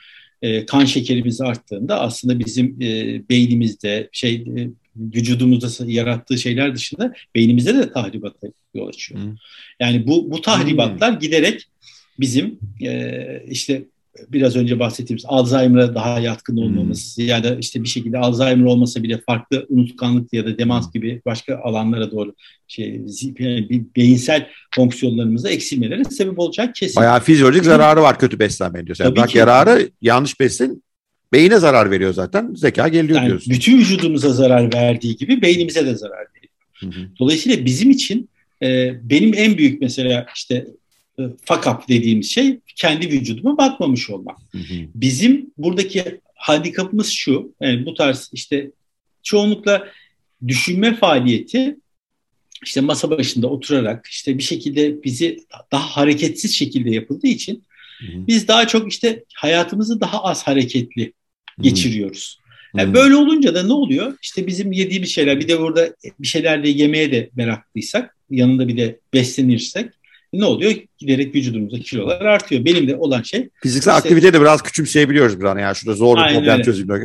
[0.42, 7.74] E, kan şekerimiz arttığında aslında bizim e, beynimizde şey e, vücudumuzda yarattığı şeyler dışında beynimizde
[7.74, 9.20] de tahribata yol açıyor.
[9.20, 9.34] Hı.
[9.80, 11.18] Yani bu bu tahribatlar Hı.
[11.18, 11.64] giderek
[12.20, 13.84] bizim e, işte
[14.28, 16.62] biraz önce bahsettiğimiz Alzheimer'a daha yatkın hmm.
[16.62, 17.26] olmamız hmm.
[17.26, 20.92] ya da işte bir şekilde Alzheimer olmasa bile farklı unutkanlık ya da demans hmm.
[20.92, 22.34] gibi başka alanlara doğru
[22.68, 23.00] şey
[23.38, 26.96] yani beyinsel fonksiyonlarımızda eksilmelere sebep olacak kesin.
[26.96, 29.04] Bayağı fizyolojik zararı var kötü beslenmenin diyorsun.
[29.04, 30.82] Yani bak yararı yanlış besin
[31.32, 32.54] beyine zarar veriyor zaten.
[32.54, 33.54] Zeka geliyor yani diyorsun.
[33.54, 36.52] Bütün vücudumuza zarar verdiği gibi beynimize de zarar veriyor.
[36.80, 37.08] Hı hı.
[37.18, 38.28] Dolayısıyla bizim için
[38.62, 40.66] e, benim en büyük mesela işte
[41.18, 44.38] e, fuck up dediğimiz şey kendi vücuduma bakmamış olmak.
[44.52, 44.74] Hı hı.
[44.94, 48.70] Bizim buradaki handikapımız şu, yani bu tarz işte
[49.22, 49.88] çoğunlukla
[50.48, 51.76] düşünme faaliyeti
[52.64, 55.38] işte masa başında oturarak işte bir şekilde bizi
[55.72, 57.64] daha hareketsiz şekilde yapıldığı için
[58.00, 61.12] biz daha çok işte hayatımızı daha az hareketli
[61.60, 62.38] geçiriyoruz.
[62.76, 64.16] Yani böyle olunca da ne oluyor?
[64.22, 68.76] İşte bizim yediğimiz şeyler bir de burada bir şeyler de yemeye de meraklıysak yanında bir
[68.76, 69.92] de beslenirsek
[70.32, 70.74] ne oluyor?
[70.98, 72.64] Giderek vücudumuzda kilolar artıyor.
[72.64, 73.48] Benim de olan şey...
[73.62, 75.58] Fiziksel işte, aktivite de biraz küçümseyebiliyoruz bir an.
[75.58, 77.02] Yani şurada zor bir problem çözülmek.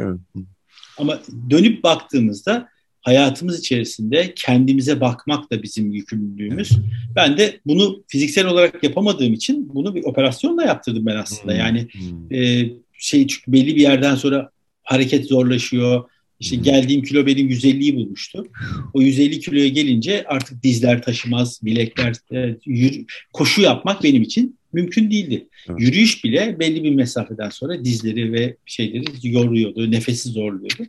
[0.97, 1.19] Ama
[1.49, 2.69] dönüp baktığımızda
[3.01, 6.71] hayatımız içerisinde kendimize bakmak da bizim yükümlülüğümüz.
[7.15, 11.53] Ben de bunu fiziksel olarak yapamadığım için bunu bir operasyonla yaptırdım ben aslında.
[11.53, 11.59] Hmm.
[11.59, 11.87] Yani
[12.31, 14.49] e, şey çünkü belli bir yerden sonra
[14.83, 16.03] hareket zorlaşıyor,
[16.39, 18.47] işte geldiğim kilo benim 150'yi bulmuştu.
[18.93, 25.11] O 150 kiloya gelince artık dizler taşımaz, bilekler, e, yürü, koşu yapmak benim için mümkün
[25.11, 25.47] değildi.
[25.69, 25.81] Evet.
[25.81, 30.83] Yürüyüş bile belli bir mesafeden sonra dizleri ve şeyleri yoruyordu, nefesi zorluyordu.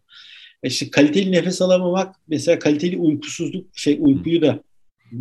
[0.63, 4.63] E işte kaliteli nefes alamamak, mesela kaliteli uykusuzluk, şey uykuyu da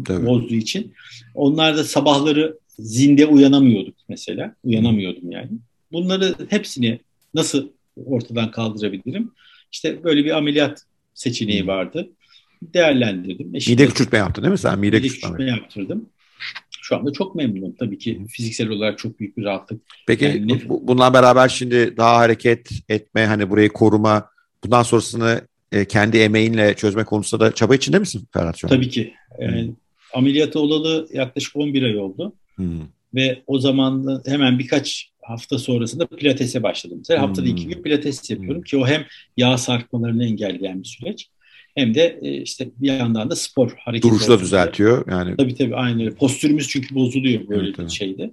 [0.06, 0.26] Tabii.
[0.26, 0.94] bozduğu için.
[1.36, 4.56] Onlar da sabahları zinde uyanamıyorduk mesela.
[4.64, 5.50] Uyanamıyordum yani.
[5.92, 7.00] Bunları hepsini
[7.34, 7.70] nasıl
[8.06, 9.32] ortadan kaldırabilirim?
[9.74, 12.10] İşte böyle bir ameliyat seçeneği vardı.
[12.62, 13.56] Değerlendirdim.
[13.56, 14.80] Eşimle, mide küçültme yaptın değil mi sen?
[14.80, 16.10] Mide, mide küçültme yaptırdım.
[16.82, 17.76] Şu anda çok memnunum.
[17.80, 19.82] Tabii ki fiziksel olarak çok büyük bir rahatlık.
[20.08, 24.30] Peki yani, bu, bununla beraber şimdi daha hareket etme, hani burayı koruma,
[24.64, 28.70] bundan sonrasını e, kendi emeğinle çözme konusunda da çaba içinde misin Ferhat şu an?
[28.70, 29.14] Tabii ki.
[29.40, 29.76] Yani, hmm.
[30.14, 32.34] Ameliyatı olalı yaklaşık 11 ay oldu.
[32.56, 32.82] Hmm.
[33.16, 36.98] Ve o zaman hemen birkaç hafta sonrasında pilatese başladım.
[36.98, 37.28] Mesela hmm.
[37.28, 38.64] haftada iki gün pilates yapıyorum hmm.
[38.64, 39.06] ki o hem
[39.38, 41.30] yağ sarkmalarını engelleyen bir süreç
[41.76, 44.12] hem de e, işte bir yandan da spor hareket.
[44.12, 45.38] Duruşu da düzeltiyor yani.
[45.38, 46.16] Tabii tabii aynı öyle.
[46.16, 47.92] Postürümüz çünkü bozuluyor böyle evet, bir evet.
[47.92, 48.32] şeyde.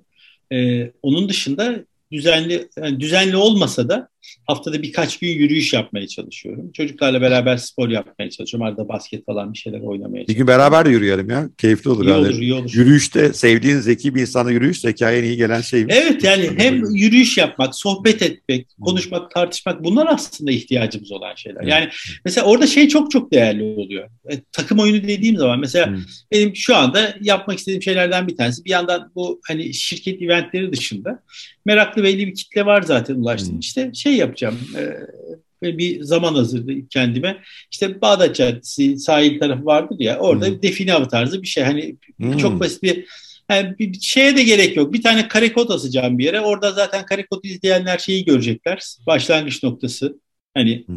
[0.52, 4.08] Ee, onun dışında düzenli yani düzenli olmasa da
[4.46, 6.72] haftada birkaç gün yürüyüş yapmaya çalışıyorum.
[6.72, 8.66] Çocuklarla beraber spor yapmaya çalışıyorum.
[8.68, 10.28] Arada basket falan bir şeyler oynamaya çalışıyorum.
[10.28, 11.50] Bir gün beraber de yürüyelim ya.
[11.58, 12.04] Keyifli olur.
[12.04, 12.20] İyi yani.
[12.20, 12.70] olur, iyi olur.
[12.74, 15.80] Yürüyüşte sevdiğin zeki bir insana yürüyüş zekaya iyi gelen şey.
[15.88, 21.62] Evet yani hem yürüyüş yapmak, sohbet etmek, konuşmak, tartışmak bunlar aslında ihtiyacımız olan şeyler.
[21.62, 21.88] Yani
[22.24, 24.08] mesela orada şey çok çok değerli oluyor.
[24.30, 26.02] E, takım oyunu dediğim zaman mesela hmm.
[26.32, 31.22] benim şu anda yapmak istediğim şeylerden bir tanesi bir yandan bu hani şirket eventleri dışında
[31.64, 33.52] meraklı belli bir kitle var zaten ulaştım.
[33.52, 33.60] Hmm.
[33.60, 34.58] İşte şey yapacağım.
[34.76, 37.42] E, bir zaman hazırlayıp kendime.
[37.72, 40.62] İşte Bağdat Caddesi sahil tarafı vardır ya orada hmm.
[40.62, 41.64] define avı tarzı bir şey.
[41.64, 42.36] Hani hmm.
[42.36, 43.04] çok basit bir
[43.50, 44.92] yani bir şeye de gerek yok.
[44.92, 46.40] Bir tane karekod asacağım bir yere.
[46.40, 48.82] Orada zaten karekodu izleyenler şeyi görecekler.
[49.06, 50.20] Başlangıç noktası.
[50.54, 50.92] Hani Hı.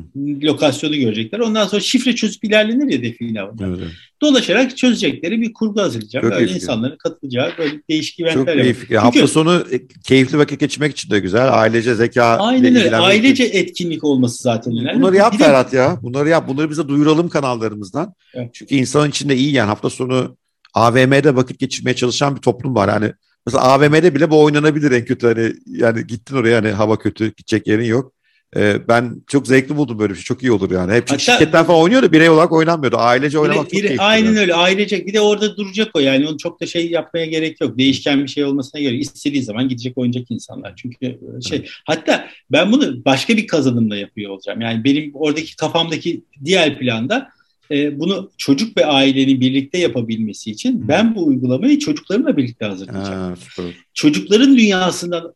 [0.48, 1.40] lokasyonu görecekler.
[1.40, 3.42] Ondan sonra şifre çözüp ilerlenir ya define.
[3.62, 3.80] Evet.
[4.22, 6.30] Dolaşarak çözecekleri bir kurgu hazırlayacağım.
[6.30, 8.78] Çok böyle insanların katılacağı böyle değişik eventler yapacağım.
[8.82, 8.98] Çünkü...
[8.98, 11.60] Hafta sonu e, keyifli vakit geçirmek için de güzel.
[11.60, 12.24] Ailece zeka.
[12.24, 12.96] Aynen öyle.
[12.96, 13.60] Ailece için.
[13.60, 15.02] etkinlik olması zaten önemli.
[15.02, 16.00] Bunları yap Ferhat ya.
[16.02, 16.48] Bunları yap.
[16.48, 18.14] Bunları bize duyuralım kanallarımızdan.
[18.34, 18.50] Evet.
[18.54, 20.38] Çünkü insanın içinde iyi yani hafta sonu
[20.74, 22.88] AVM'de vakit geçirmeye çalışan bir toplum var.
[22.88, 23.14] Yani
[23.46, 27.68] mesela AVM'de bile bu oynanabilir en kötü hani yani gittin oraya hani hava kötü gidecek
[27.68, 28.14] yerin yok.
[28.56, 30.24] Ee, ben çok zevkli buldum böyle bir şey.
[30.24, 30.94] Çok iyi olur yani.
[30.94, 32.98] Hep Hatta, şirketler falan oynuyor da birey olarak oynanmıyordu.
[32.98, 34.04] Ailece oynamak bire, çok keyifli.
[34.04, 34.40] Aynen yani.
[34.40, 34.54] öyle.
[34.54, 35.08] Ailecek.
[35.08, 36.28] Bir de orada duracak o yani.
[36.28, 37.78] Onu çok da şey yapmaya gerek yok.
[37.78, 39.02] Değişken bir şey olmasına gerek.
[39.02, 40.74] İstediği zaman gidecek oynayacak insanlar.
[40.76, 41.58] Çünkü e, şey.
[41.58, 41.70] Evet.
[41.86, 44.62] Hatta ben bunu başka bir kazanımla yapıyor olacağım.
[44.62, 47.33] Yani benim oradaki kafamdaki diğer planda
[47.72, 50.88] e, bunu çocuk ve ailenin birlikte yapabilmesi için hmm.
[50.88, 53.36] ben bu uygulamayı çocuklarımla birlikte hazırlayacağım.
[53.58, 55.34] Ha, Çocukların dünyasından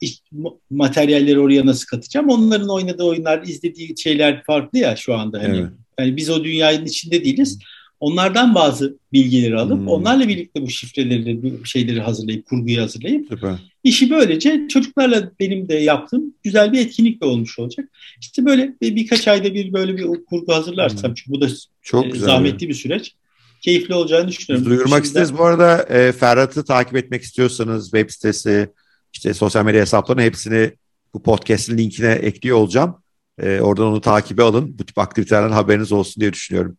[0.70, 2.30] materyalleri oraya nasıl katacağım?
[2.30, 5.44] Onların oynadığı oyunlar, izlediği şeyler farklı ya şu anda.
[5.44, 5.70] Hani, evet.
[6.00, 7.60] yani biz o dünyanın içinde değiliz.
[7.60, 9.88] Hmm Onlardan bazı bilgileri alıp hmm.
[9.88, 13.56] onlarla birlikte bu şifreleri, bu şeyleri hazırlayıp, kurguyu hazırlayıp Süper.
[13.84, 17.90] işi böylece çocuklarla benim de yaptığım güzel bir etkinlik de olmuş olacak.
[18.22, 21.14] İşte böyle bir, birkaç ayda bir böyle bir kurgu hazırlarsam hmm.
[21.14, 21.48] çünkü bu da
[21.82, 22.70] Çok e, zahmetli ya.
[22.70, 23.16] bir süreç.
[23.62, 24.70] Keyifli olacağını düşünüyorum.
[24.70, 25.22] Duyurmak Şimdiden...
[25.22, 25.40] isteriz.
[25.40, 28.70] Bu arada e, Ferhat'ı takip etmek istiyorsanız web sitesi,
[29.14, 30.72] işte sosyal medya hesaplarının hepsini
[31.14, 32.96] bu podcast'in linkine ekliyor olacağım.
[33.42, 34.80] E, oradan onu takibe alın.
[34.80, 36.78] Bu tip aktivitelerden haberiniz olsun diye düşünüyorum.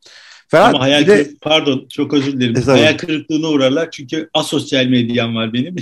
[0.49, 1.31] Ferhat, Ama hayal de...
[1.41, 2.57] pardon çok özür dilerim.
[2.57, 2.85] Estağfurullah.
[2.85, 5.77] Hayal kırıklığına uğrarlar çünkü asosyal medyam var benim.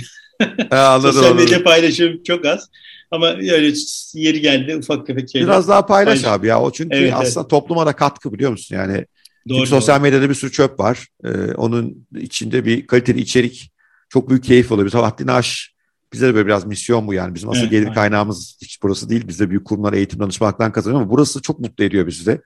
[0.69, 2.69] He, anladım, Sosyal medya paylaşımım çok az.
[3.11, 3.73] Ama öyle
[4.13, 5.47] yeri geldi ufak tefek şeyler.
[5.47, 6.39] Biraz daha paylaş, paylaş.
[6.39, 6.61] abi ya.
[6.61, 7.49] O çünkü evet, aslında evet.
[7.49, 8.75] topluma da katkı biliyor musun?
[8.75, 9.05] Yani
[9.49, 11.07] doğru, çünkü sosyal medyada bir sürü çöp var.
[11.23, 13.71] Ee, onun içinde bir kaliteli içerik
[14.09, 14.91] çok büyük keyif oluyor.
[14.91, 15.73] Haddini Aş
[16.13, 17.35] bize de böyle biraz misyon bu yani.
[17.35, 17.95] Bizim asıl evet, gelir aynen.
[17.95, 19.27] kaynağımız hiç burası değil.
[19.27, 22.41] Biz de büyük kurumlar eğitim danışmaktan kazanıyor ama burası çok mutlu ediyor bizi de.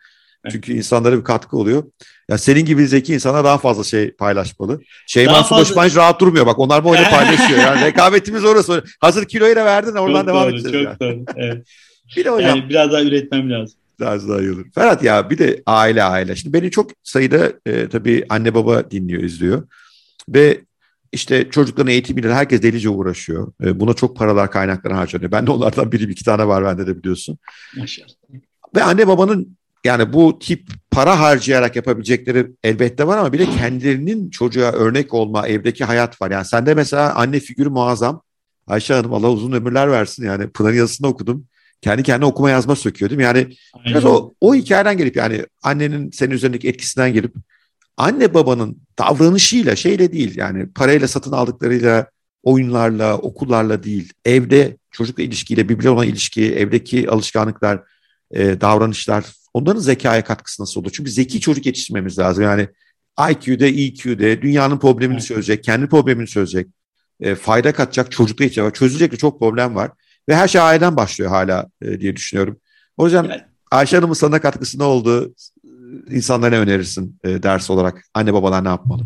[0.52, 1.84] Çünkü insanlara bir katkı oluyor.
[2.30, 4.82] Ya senin gibi zeki insana daha fazla şey paylaşmalı.
[5.08, 6.60] Şeyman Subaşıman hiç rahat durmuyor bak.
[6.60, 7.60] Onlar bu oyunu paylaşıyor.
[7.60, 8.84] Yani rekabetimiz orası.
[9.00, 10.74] Hazır kiloyu da verdin oradan çok devam edeceğiz.
[10.74, 10.98] Çok yani.
[11.00, 11.26] doğru.
[11.36, 11.68] Evet.
[12.18, 12.50] bir de hocam.
[12.50, 13.80] Yani biraz daha üretmem lazım.
[14.00, 14.66] Biraz daha iyi olur.
[14.76, 16.36] Ferhat ya bir de aile aile.
[16.36, 19.68] Şimdi beni çok sayıda e, tabii anne baba dinliyor, izliyor.
[20.30, 20.62] Ve
[21.12, 23.54] işte çocukların eğitimiyle herkes delice uğraşıyor.
[23.64, 25.32] E, buna çok paralar kaynakları harcanıyor.
[25.32, 27.38] Ben de onlardan biri iki tane var bende de biliyorsun.
[27.78, 28.10] Maşallah.
[28.76, 34.30] Ve anne babanın yani bu tip para harcayarak yapabilecekleri elbette var ama bir de kendilerinin
[34.30, 36.32] çocuğa örnek olma evdeki hayat var.
[36.32, 38.22] Yani sende mesela anne figürü muazzam.
[38.68, 41.46] Ayşe Hanım Allah uzun ömürler versin yani Pınar yazısını okudum.
[41.82, 43.24] Kendi kendine okuma yazma söküyor değil mi?
[43.24, 43.56] Yani
[43.86, 47.34] biraz o, o hikayeden gelip yani annenin senin üzerindeki etkisinden gelip
[47.98, 52.08] anne babanın davranışıyla şeyle değil yani parayla satın aldıklarıyla
[52.44, 57.84] oyunlarla okullarla değil evde çocukla ilişkiyle birbirine olan ilişki evdeki alışkanlıklar
[58.32, 60.92] e, davranışlar onların zekaya katkısı nasıl olur?
[60.94, 62.44] Çünkü zeki çocuk yetiştirmemiz lazım.
[62.44, 62.68] Yani
[63.32, 65.28] IQ'de, EQ'de dünyanın problemini evet.
[65.28, 66.68] çözecek, kendi problemini çözecek,
[67.20, 68.74] e, fayda katacak çocukla ihtiyaç var.
[68.74, 69.92] Çözülecek çok problem var.
[70.30, 72.58] Ve her şey aileden başlıyor hala e, diye düşünüyorum.
[72.98, 73.42] O yüzden evet.
[73.72, 75.34] Ayşe Hanım'ın sana katkısı ne oldu?
[76.10, 78.04] İnsanlara ne önerirsin e, ders olarak?
[78.14, 79.04] Anne babalar ne yapmalı?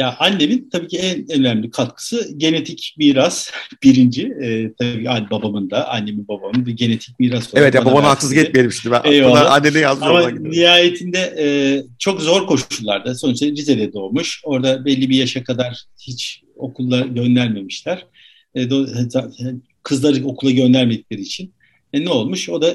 [0.00, 3.50] Ya annemin tabii ki en önemli katkısı genetik miras
[3.82, 4.22] birinci.
[4.42, 7.48] E, tabii anne babamın da annemin babamın da genetik miras.
[7.54, 8.96] Evet ya babana haksızlık etmeyelim şimdi.
[9.04, 9.52] Ben Eyvallah.
[9.52, 11.46] annene yazmış Ama nihayetinde e,
[11.98, 14.40] çok zor koşullarda sonuçta Rize'de doğmuş.
[14.44, 18.06] Orada belli bir yaşa kadar hiç okullar göndermemişler.
[18.54, 18.86] E, do,
[19.82, 21.54] kızları okula göndermedikleri için.
[21.92, 22.48] E, ne olmuş?
[22.48, 22.74] O da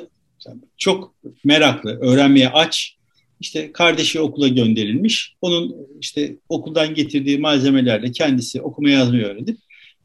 [0.77, 2.94] çok meraklı, öğrenmeye aç
[3.39, 5.35] işte kardeşi okula gönderilmiş.
[5.41, 9.57] Onun işte okuldan getirdiği malzemelerle kendisi okuma yazmayı öğrenip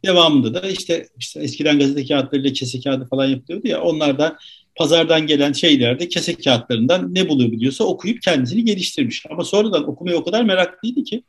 [0.04, 4.36] devamında da işte, işte eskiden gazete kağıtlarıyla kese kağıdı falan yapılıyordu ya onlardan
[4.76, 9.24] pazardan gelen şeylerde kese kağıtlarından ne bulabiliyorsa okuyup kendisini geliştirmiş.
[9.30, 11.22] Ama sonradan okumaya o kadar meraklıydı ki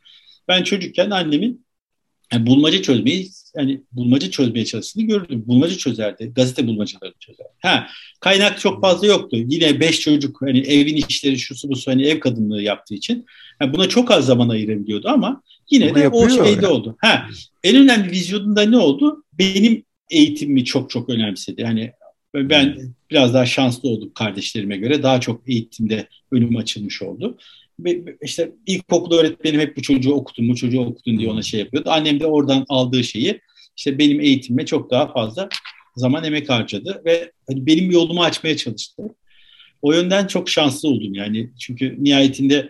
[0.47, 1.65] ben çocukken annemin
[2.33, 5.43] yani bulmaca çözmeyi yani bulmaca çözmeye çalıştığını gördüm.
[5.47, 6.31] Bulmaca çözerdi.
[6.35, 7.49] Gazete bulmacalarını çözerdi.
[7.61, 7.87] Ha,
[8.19, 9.37] kaynak çok fazla yoktu.
[9.49, 13.25] Yine beş çocuk hani evin işleri şusu bu hani ev kadınlığı yaptığı için
[13.61, 15.41] yani buna çok az zaman ayırabiliyordu ama
[15.71, 16.71] yine Bunu de o şeyde ya.
[16.71, 16.95] oldu.
[16.99, 17.27] Ha,
[17.63, 19.23] en önemli vizyonunda ne oldu?
[19.33, 21.61] Benim eğitimimi çok çok önemsedi.
[21.61, 21.91] Yani
[22.35, 22.77] ben
[23.11, 25.03] biraz daha şanslı oldum kardeşlerime göre.
[25.03, 27.37] Daha çok eğitimde önüm açılmış oldu
[28.21, 31.89] işte ilkokul öğretmenim hep bu çocuğu okutun, bu çocuğu okutun diye ona şey yapıyordu.
[31.89, 33.41] Annem de oradan aldığı şeyi
[33.77, 35.49] işte benim eğitimime çok daha fazla
[35.95, 39.03] zaman emek harcadı ve hani benim yolumu açmaya çalıştı.
[39.81, 41.49] O yönden çok şanslı oldum yani.
[41.59, 42.69] Çünkü nihayetinde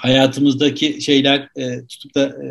[0.00, 2.46] hayatımızdaki şeyler e, tutup da e,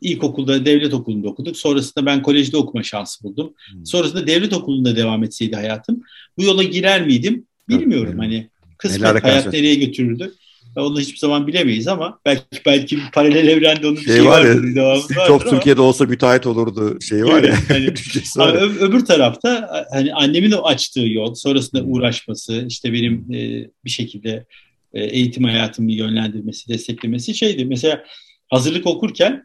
[0.00, 1.56] ilkokulda devlet okulunda okuduk.
[1.56, 3.54] Sonrasında ben kolejde okuma şansı buldum.
[3.72, 3.86] Hmm.
[3.86, 6.02] Sonrasında devlet okulunda devam etseydi hayatım
[6.38, 8.10] bu yola girer miydim bilmiyorum.
[8.10, 8.48] Evet, hani
[8.78, 10.34] kısmet hayat nereye götürürdü.
[10.76, 14.44] Onu hiçbir zaman bilemeyiz ama belki belki bir paralel evrende onun bir şey, şey var
[14.44, 17.54] ya, Steve Türkiye'de olsa müteahhit olurdu şey var ya.
[17.68, 17.94] Hani,
[18.38, 21.92] ama öbür tarafta hani annemin o açtığı yol, sonrasında hmm.
[21.92, 24.46] uğraşması, işte benim e, bir şekilde
[24.94, 27.64] e, eğitim hayatımı yönlendirmesi, desteklemesi şeydi.
[27.64, 28.04] Mesela
[28.48, 29.44] hazırlık okurken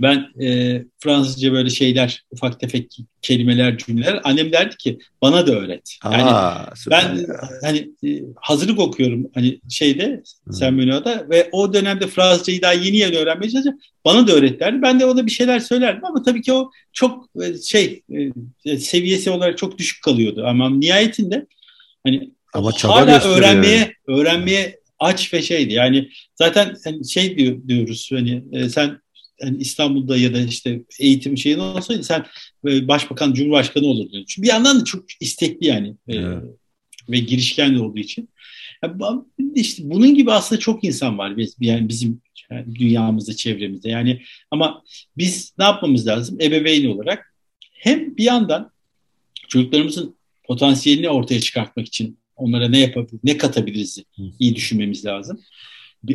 [0.00, 5.98] ben e, Fransızca böyle şeyler, ufak tefek kelimeler, cümleler annem derdi ki bana da öğret.
[6.04, 7.48] Yani Aa, ben ya.
[7.62, 13.16] hani e, hazırlık okuyorum hani şeyde Sen Menü'de ve o dönemde Fransızcayı daha yeni yeni
[13.16, 13.78] öğrenmeye çalışacağım.
[14.04, 14.82] Bana da öğret derdi.
[14.82, 18.02] Ben de ona bir şeyler söylerdim ama tabii ki o çok e, şey
[18.64, 20.44] e, seviyesi olarak çok düşük kalıyordu.
[20.46, 21.46] Ama nihayetinde
[22.06, 25.72] hani ama hala öğrenmeye öğrenmeye aç ve şeydi.
[25.72, 29.00] Yani zaten hani şey diyor, diyoruz hani sen
[29.42, 32.26] yani İstanbul'da ya da işte eğitim şeyin olsaydı sen
[32.66, 34.24] e, başbakan, cumhurbaşkanı olurdun.
[34.28, 36.42] Çünkü bir yandan da çok istekli yani e, evet.
[37.08, 38.28] ve girişken de olduğu için.
[39.54, 42.20] İşte bunun gibi aslında çok insan var yani bizim
[42.50, 43.90] yani dünyamızda, çevremizde.
[43.90, 44.84] Yani ama
[45.16, 46.40] biz ne yapmamız lazım?
[46.40, 47.34] Ebeveyn olarak
[47.72, 48.70] hem bir yandan
[49.48, 54.02] çocuklarımızın potansiyelini ortaya çıkartmak için onlara ne yapabiliriz, ne katabiliriz
[54.38, 55.40] iyi düşünmemiz lazım.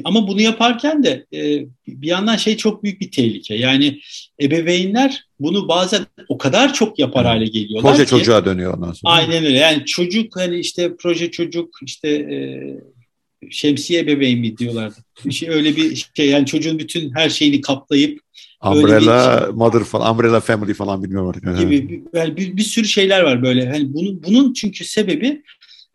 [0.04, 3.56] Ama bunu yaparken de e, bir yandan şey çok büyük bir tehlike.
[3.56, 4.00] Yani
[4.42, 8.10] ebeveynler bunu bazen o kadar çok yapar hale geliyorlar Proje ki.
[8.10, 9.14] çocuğa dönüyor ondan sonra.
[9.14, 9.58] Aynen öyle.
[9.58, 12.38] Yani çocuk hani işte proje çocuk işte e,
[13.50, 14.96] şemsiye ebeveyn mi diyorlardı.
[15.32, 18.20] Şey öyle bir şey yani çocuğun bütün her şeyini kaplayıp
[18.64, 21.60] Umbrella bir, Mother falan, Umbrella Family falan bilmiyorum artık.
[21.60, 23.70] Gibi yani bir, bir sürü şeyler var böyle.
[23.70, 25.44] Hani bunun bunun çünkü sebebi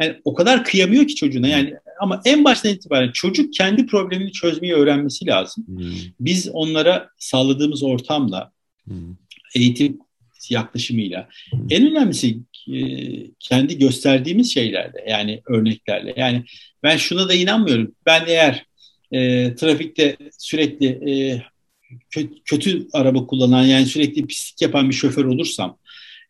[0.03, 1.49] yani o kadar kıyamıyor ki çocuğuna.
[1.49, 5.67] Yani ama en baştan itibaren çocuk kendi problemini çözmeyi öğrenmesi lazım.
[5.67, 5.93] Hmm.
[6.21, 8.53] Biz onlara sağladığımız ortamla,
[8.85, 9.17] hmm.
[9.55, 9.99] eğitim
[10.51, 11.67] yaklaşımıyla, hmm.
[11.71, 12.39] en önemlisi
[12.73, 12.81] e,
[13.41, 16.15] kendi gösterdiğimiz şeylerle, yani örneklerle.
[16.17, 16.45] Yani
[16.83, 17.95] ben şuna da inanmıyorum.
[18.07, 18.67] Ben eğer
[19.13, 21.43] e, trafikte sürekli e,
[22.11, 25.79] kötü, kötü araba kullanan, yani sürekli pislik yapan bir şoför olursam,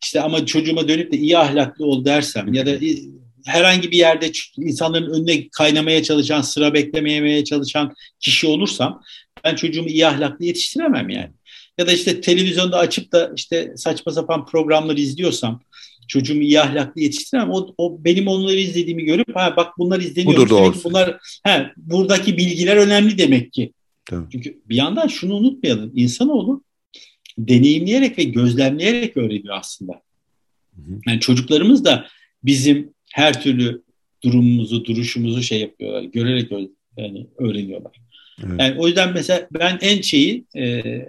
[0.02, 2.76] işte ama çocuğuma dönüp de iyi ahlaklı ol dersem ya da
[3.44, 9.02] herhangi bir yerde insanların önüne kaynamaya çalışan, sıra beklemeye çalışan kişi olursam
[9.44, 11.30] ben çocuğumu iyi ahlaklı yetiştiremem yani.
[11.78, 15.60] Ya da işte televizyonda açıp da işte saçma sapan programları izliyorsam
[16.08, 17.50] çocuğumu iyi ahlaklı yetiştiremem.
[17.50, 20.50] O, o benim onları izlediğimi görüp ha bak bunlar izleniyor.
[20.50, 23.72] Demek bunlar he, buradaki bilgiler önemli demek ki.
[24.04, 24.26] Tabii.
[24.32, 25.92] Çünkü bir yandan şunu unutmayalım.
[25.94, 26.62] İnsanoğlu
[27.38, 30.02] deneyimleyerek ve gözlemleyerek öğreniyor aslında.
[31.06, 32.06] Yani çocuklarımız da
[32.44, 33.82] bizim her türlü
[34.24, 36.02] durumumuzu, duruşumuzu şey yapıyorlar.
[36.02, 36.52] Görerek
[36.96, 37.92] yani öğreniyorlar.
[38.46, 38.60] Evet.
[38.60, 40.64] Yani o yüzden mesela ben en şeyi e,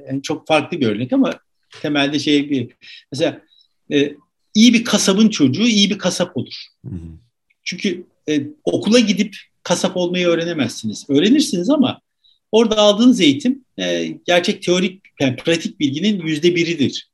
[0.08, 1.34] en çok farklı bir örnek ama
[1.82, 2.68] temelde şey bir
[3.12, 3.42] mesela
[3.92, 4.14] e,
[4.56, 6.66] iyi bir kasabın çocuğu iyi bir kasap olur.
[6.86, 7.00] Hı hı.
[7.64, 11.06] Çünkü e, okula gidip kasap olmayı öğrenemezsiniz.
[11.10, 12.02] Öğrenirsiniz ama
[12.52, 17.10] orada aldığınız eğitim e, gerçek teorik yani pratik bilginin yüzde biridir.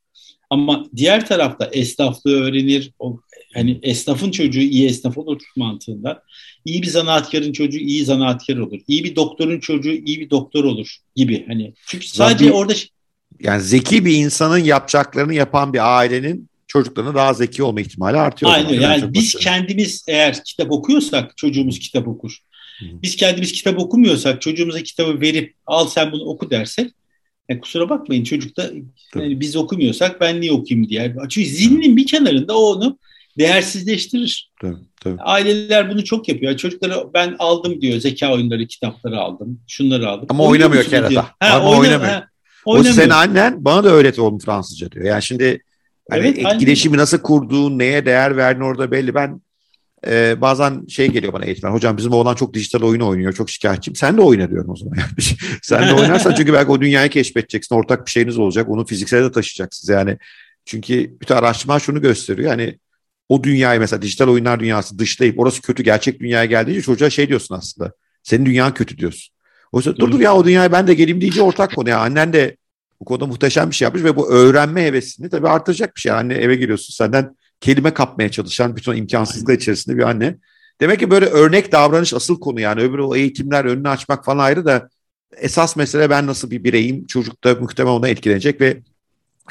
[0.50, 3.20] Ama diğer tarafta esnaflığı öğrenir, o
[3.56, 6.24] hani esnafın çocuğu iyi esnaf olur mantığında.
[6.66, 8.80] İyi bir zanaatkarın çocuğu iyi zanaatkar olur.
[8.88, 11.46] İyi bir doktorun çocuğu iyi bir doktor olur gibi.
[11.48, 12.74] Hani çünkü sadece Zaten, orada
[13.40, 18.52] yani zeki bir insanın yapacaklarını yapan bir ailenin çocuklarının daha zeki olma ihtimali artıyor.
[18.52, 19.60] Aynen yani, yani biz bakıyorum.
[19.68, 22.38] kendimiz eğer kitap okuyorsak çocuğumuz kitap okur.
[22.80, 22.86] Hı.
[23.04, 26.92] Biz kendimiz kitap okumuyorsak çocuğumuza kitabı verip al sen bunu oku dersek
[27.50, 28.72] yani kusura bakmayın çocukta
[29.16, 31.16] yani biz okumuyorsak ben niye okuyayım diye.
[31.30, 32.98] Çünkü zihninin bir kenarında onu
[33.38, 34.52] değersizleştirir.
[34.62, 35.22] Tabii, tabii.
[35.22, 36.58] Aileler bunu çok yapıyor.
[36.58, 39.60] Çocuklara ben aldım diyor zeka oyunları kitapları aldım.
[39.68, 40.26] Şunları aldım.
[40.30, 41.24] Ama Oynuyor oynamıyor kerata.
[41.24, 42.12] Ha, Ama oyna, oynamıyor.
[42.12, 42.28] Ha,
[42.66, 45.06] o sen annen bana da öğret oğlum Fransızca diyor.
[45.06, 45.64] Yani şimdi
[46.10, 47.02] hani evet, etkileşimi aynen.
[47.02, 49.16] nasıl kurduğun, neye değer verdiğin orada belli.
[49.16, 49.42] Ben
[50.08, 51.72] e, bazen şey geliyor bana eğitmen.
[51.72, 53.34] Hocam bizim oğlan çok dijital oyun oynuyor.
[53.34, 53.96] Çok şikayetçiyim.
[53.96, 54.96] Sen de oyna diyorum o zaman.
[54.98, 55.10] Yani.
[55.62, 57.76] Sen de oynarsan çünkü belki o dünyayı keşfedeceksin.
[57.76, 58.70] Ortak bir şeyiniz olacak.
[58.70, 59.90] Onu fiziksel de taşıyacaksınız.
[59.90, 60.18] Yani
[60.66, 62.50] çünkü bütün araştırmalar şunu gösteriyor.
[62.50, 62.80] Yani
[63.30, 67.56] o dünyayı mesela dijital oyunlar dünyası dışlayıp orası kötü gerçek dünyaya geldiğince çocuğa şey diyorsun
[67.56, 67.92] aslında.
[68.24, 69.36] Senin dünyan kötü diyorsun.
[69.72, 71.90] Oysa dur dur ya o dünyaya ben de geleyim diyece ortak konu.
[71.90, 72.58] Yani annen de
[73.00, 76.12] bu konuda muhteşem bir şey yapmış ve bu öğrenme hevesini tabii artıracak bir şey.
[76.12, 80.38] Anne eve giriyorsun senden kelime kapmaya çalışan bütün imkansızlıklar içerisinde bir anne.
[80.82, 84.66] Demek ki böyle örnek davranış asıl konu yani öbür o eğitimler önünü açmak falan ayrı
[84.66, 84.90] da
[85.38, 88.82] esas mesele ben nasıl bir bireyim çocuk da muhtemelen ona etkilenecek ve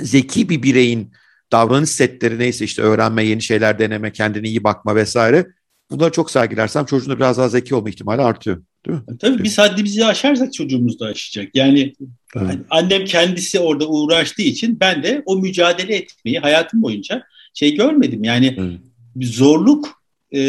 [0.01, 1.12] zeki bir bireyin
[1.55, 5.47] davranış setleri neyse işte öğrenme, yeni şeyler deneme, kendine iyi bakma vesaire.
[5.90, 8.62] Bunları çok sergilersem çocuğun da biraz daha zeki olma ihtimali artıyor.
[8.86, 9.18] Değil mi?
[9.20, 11.48] Tabii biz haddimizi aşarsak çocuğumuz da aşacak.
[11.55, 11.93] Yani
[12.36, 12.59] evet.
[12.70, 17.22] annem kendisi orada uğraştığı için ben de o mücadele etmeyi hayatım boyunca
[17.55, 18.24] şey görmedim.
[18.24, 19.28] Yani evet.
[19.28, 20.02] zorluk,
[20.35, 20.40] e,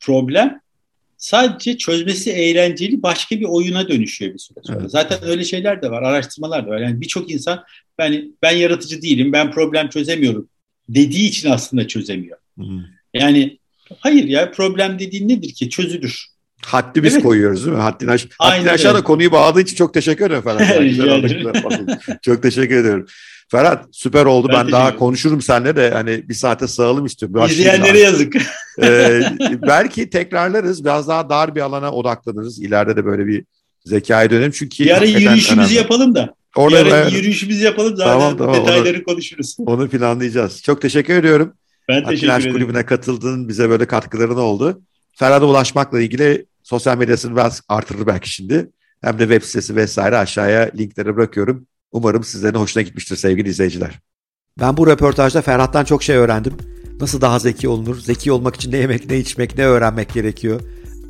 [0.00, 0.60] problem
[1.16, 4.78] sadece çözmesi eğlenceli başka bir oyuna dönüşüyor bir süre sonra.
[4.80, 4.90] Evet.
[4.90, 6.78] Zaten öyle şeyler de var, araştırmalar da var.
[6.78, 7.64] Yani birçok insan
[7.98, 10.48] ben ben yaratıcı değilim, ben problem çözemiyorum
[10.88, 12.38] dediği için aslında çözemiyor.
[12.54, 12.82] Hmm.
[13.14, 13.58] Yani
[13.98, 15.70] hayır ya problem dediğin nedir ki?
[15.70, 16.26] Çözülür.
[16.62, 17.22] Haddi biz evet.
[17.22, 17.82] koyuyoruz değil mi?
[17.82, 22.22] Haddini, aş Haddini aşağıda konuyu bağladığı için çok teşekkür ederim Ferhat.
[22.22, 23.06] çok teşekkür ediyorum.
[23.48, 24.48] Ferhat süper oldu.
[24.48, 27.46] Ben, ben daha konuşurum seninle de hani bir saate sığalım istiyorum.
[27.46, 28.36] İzleyenlere yazık.
[28.82, 29.20] ee,
[29.62, 30.84] belki tekrarlarız.
[30.84, 32.58] Biraz daha dar bir alana odaklanırız.
[32.62, 33.44] İleride de böyle bir
[33.84, 34.50] zekaya dönelim.
[34.50, 35.74] Çünkü bir ara yürüyüşümüzü önemli.
[35.74, 36.34] yapalım da.
[36.56, 37.08] Orada Yarın ben...
[37.08, 39.56] yürüyüşümüzü yapalım zaten tamam, tamam, detayları onu, konuşuruz.
[39.58, 40.62] Onu planlayacağız.
[40.62, 41.52] Çok teşekkür ediyorum.
[41.88, 42.54] Ben teşekkür Atinaj ederim.
[42.54, 44.82] Kulübü'ne katıldığın bize böyle katkıların oldu.
[45.14, 48.70] Ferhat'a ulaşmakla ilgili sosyal medyasını biraz artırır belki şimdi.
[49.02, 51.66] Hem de web sitesi vesaire aşağıya linkleri bırakıyorum.
[51.96, 54.00] Umarım sizlerin hoşuna gitmiştir sevgili izleyiciler.
[54.60, 56.52] Ben bu röportajda Ferhat'tan çok şey öğrendim.
[57.00, 58.00] Nasıl daha zeki olunur?
[58.00, 60.60] Zeki olmak için ne yemek, ne içmek, ne öğrenmek gerekiyor?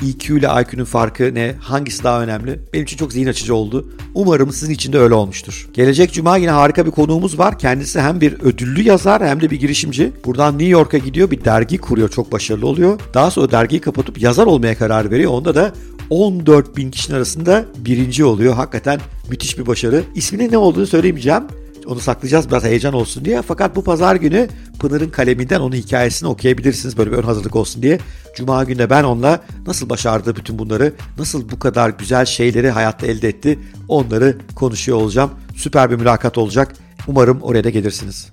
[0.02, 1.54] EQ ile IQ'nun farkı ne?
[1.60, 2.60] Hangisi daha önemli?
[2.72, 3.92] Benim için çok zihin açıcı oldu.
[4.14, 5.68] Umarım sizin için de öyle olmuştur.
[5.72, 7.58] Gelecek cuma yine harika bir konuğumuz var.
[7.58, 10.12] Kendisi hem bir ödüllü yazar hem de bir girişimci.
[10.24, 12.08] Buradan New York'a gidiyor bir dergi kuruyor.
[12.08, 13.00] Çok başarılı oluyor.
[13.14, 15.32] Daha sonra dergiyi kapatıp yazar olmaya karar veriyor.
[15.32, 15.72] Onda da
[16.10, 18.54] 14 bin kişinin arasında birinci oluyor.
[18.54, 19.00] Hakikaten
[19.30, 20.02] müthiş bir başarı.
[20.14, 21.42] İsminin ne olduğunu söylemeyeceğim.
[21.86, 23.42] Onu saklayacağız biraz heyecan olsun diye.
[23.42, 26.98] Fakat bu pazar günü Pınar'ın kaleminden onun hikayesini okuyabilirsiniz.
[26.98, 27.98] Böyle bir ön hazırlık olsun diye.
[28.36, 33.28] Cuma günde ben onunla nasıl başardı bütün bunları, nasıl bu kadar güzel şeyleri hayatta elde
[33.28, 33.58] etti
[33.88, 35.30] onları konuşuyor olacağım.
[35.56, 36.72] Süper bir mülakat olacak.
[37.08, 38.30] Umarım oraya da gelirsiniz.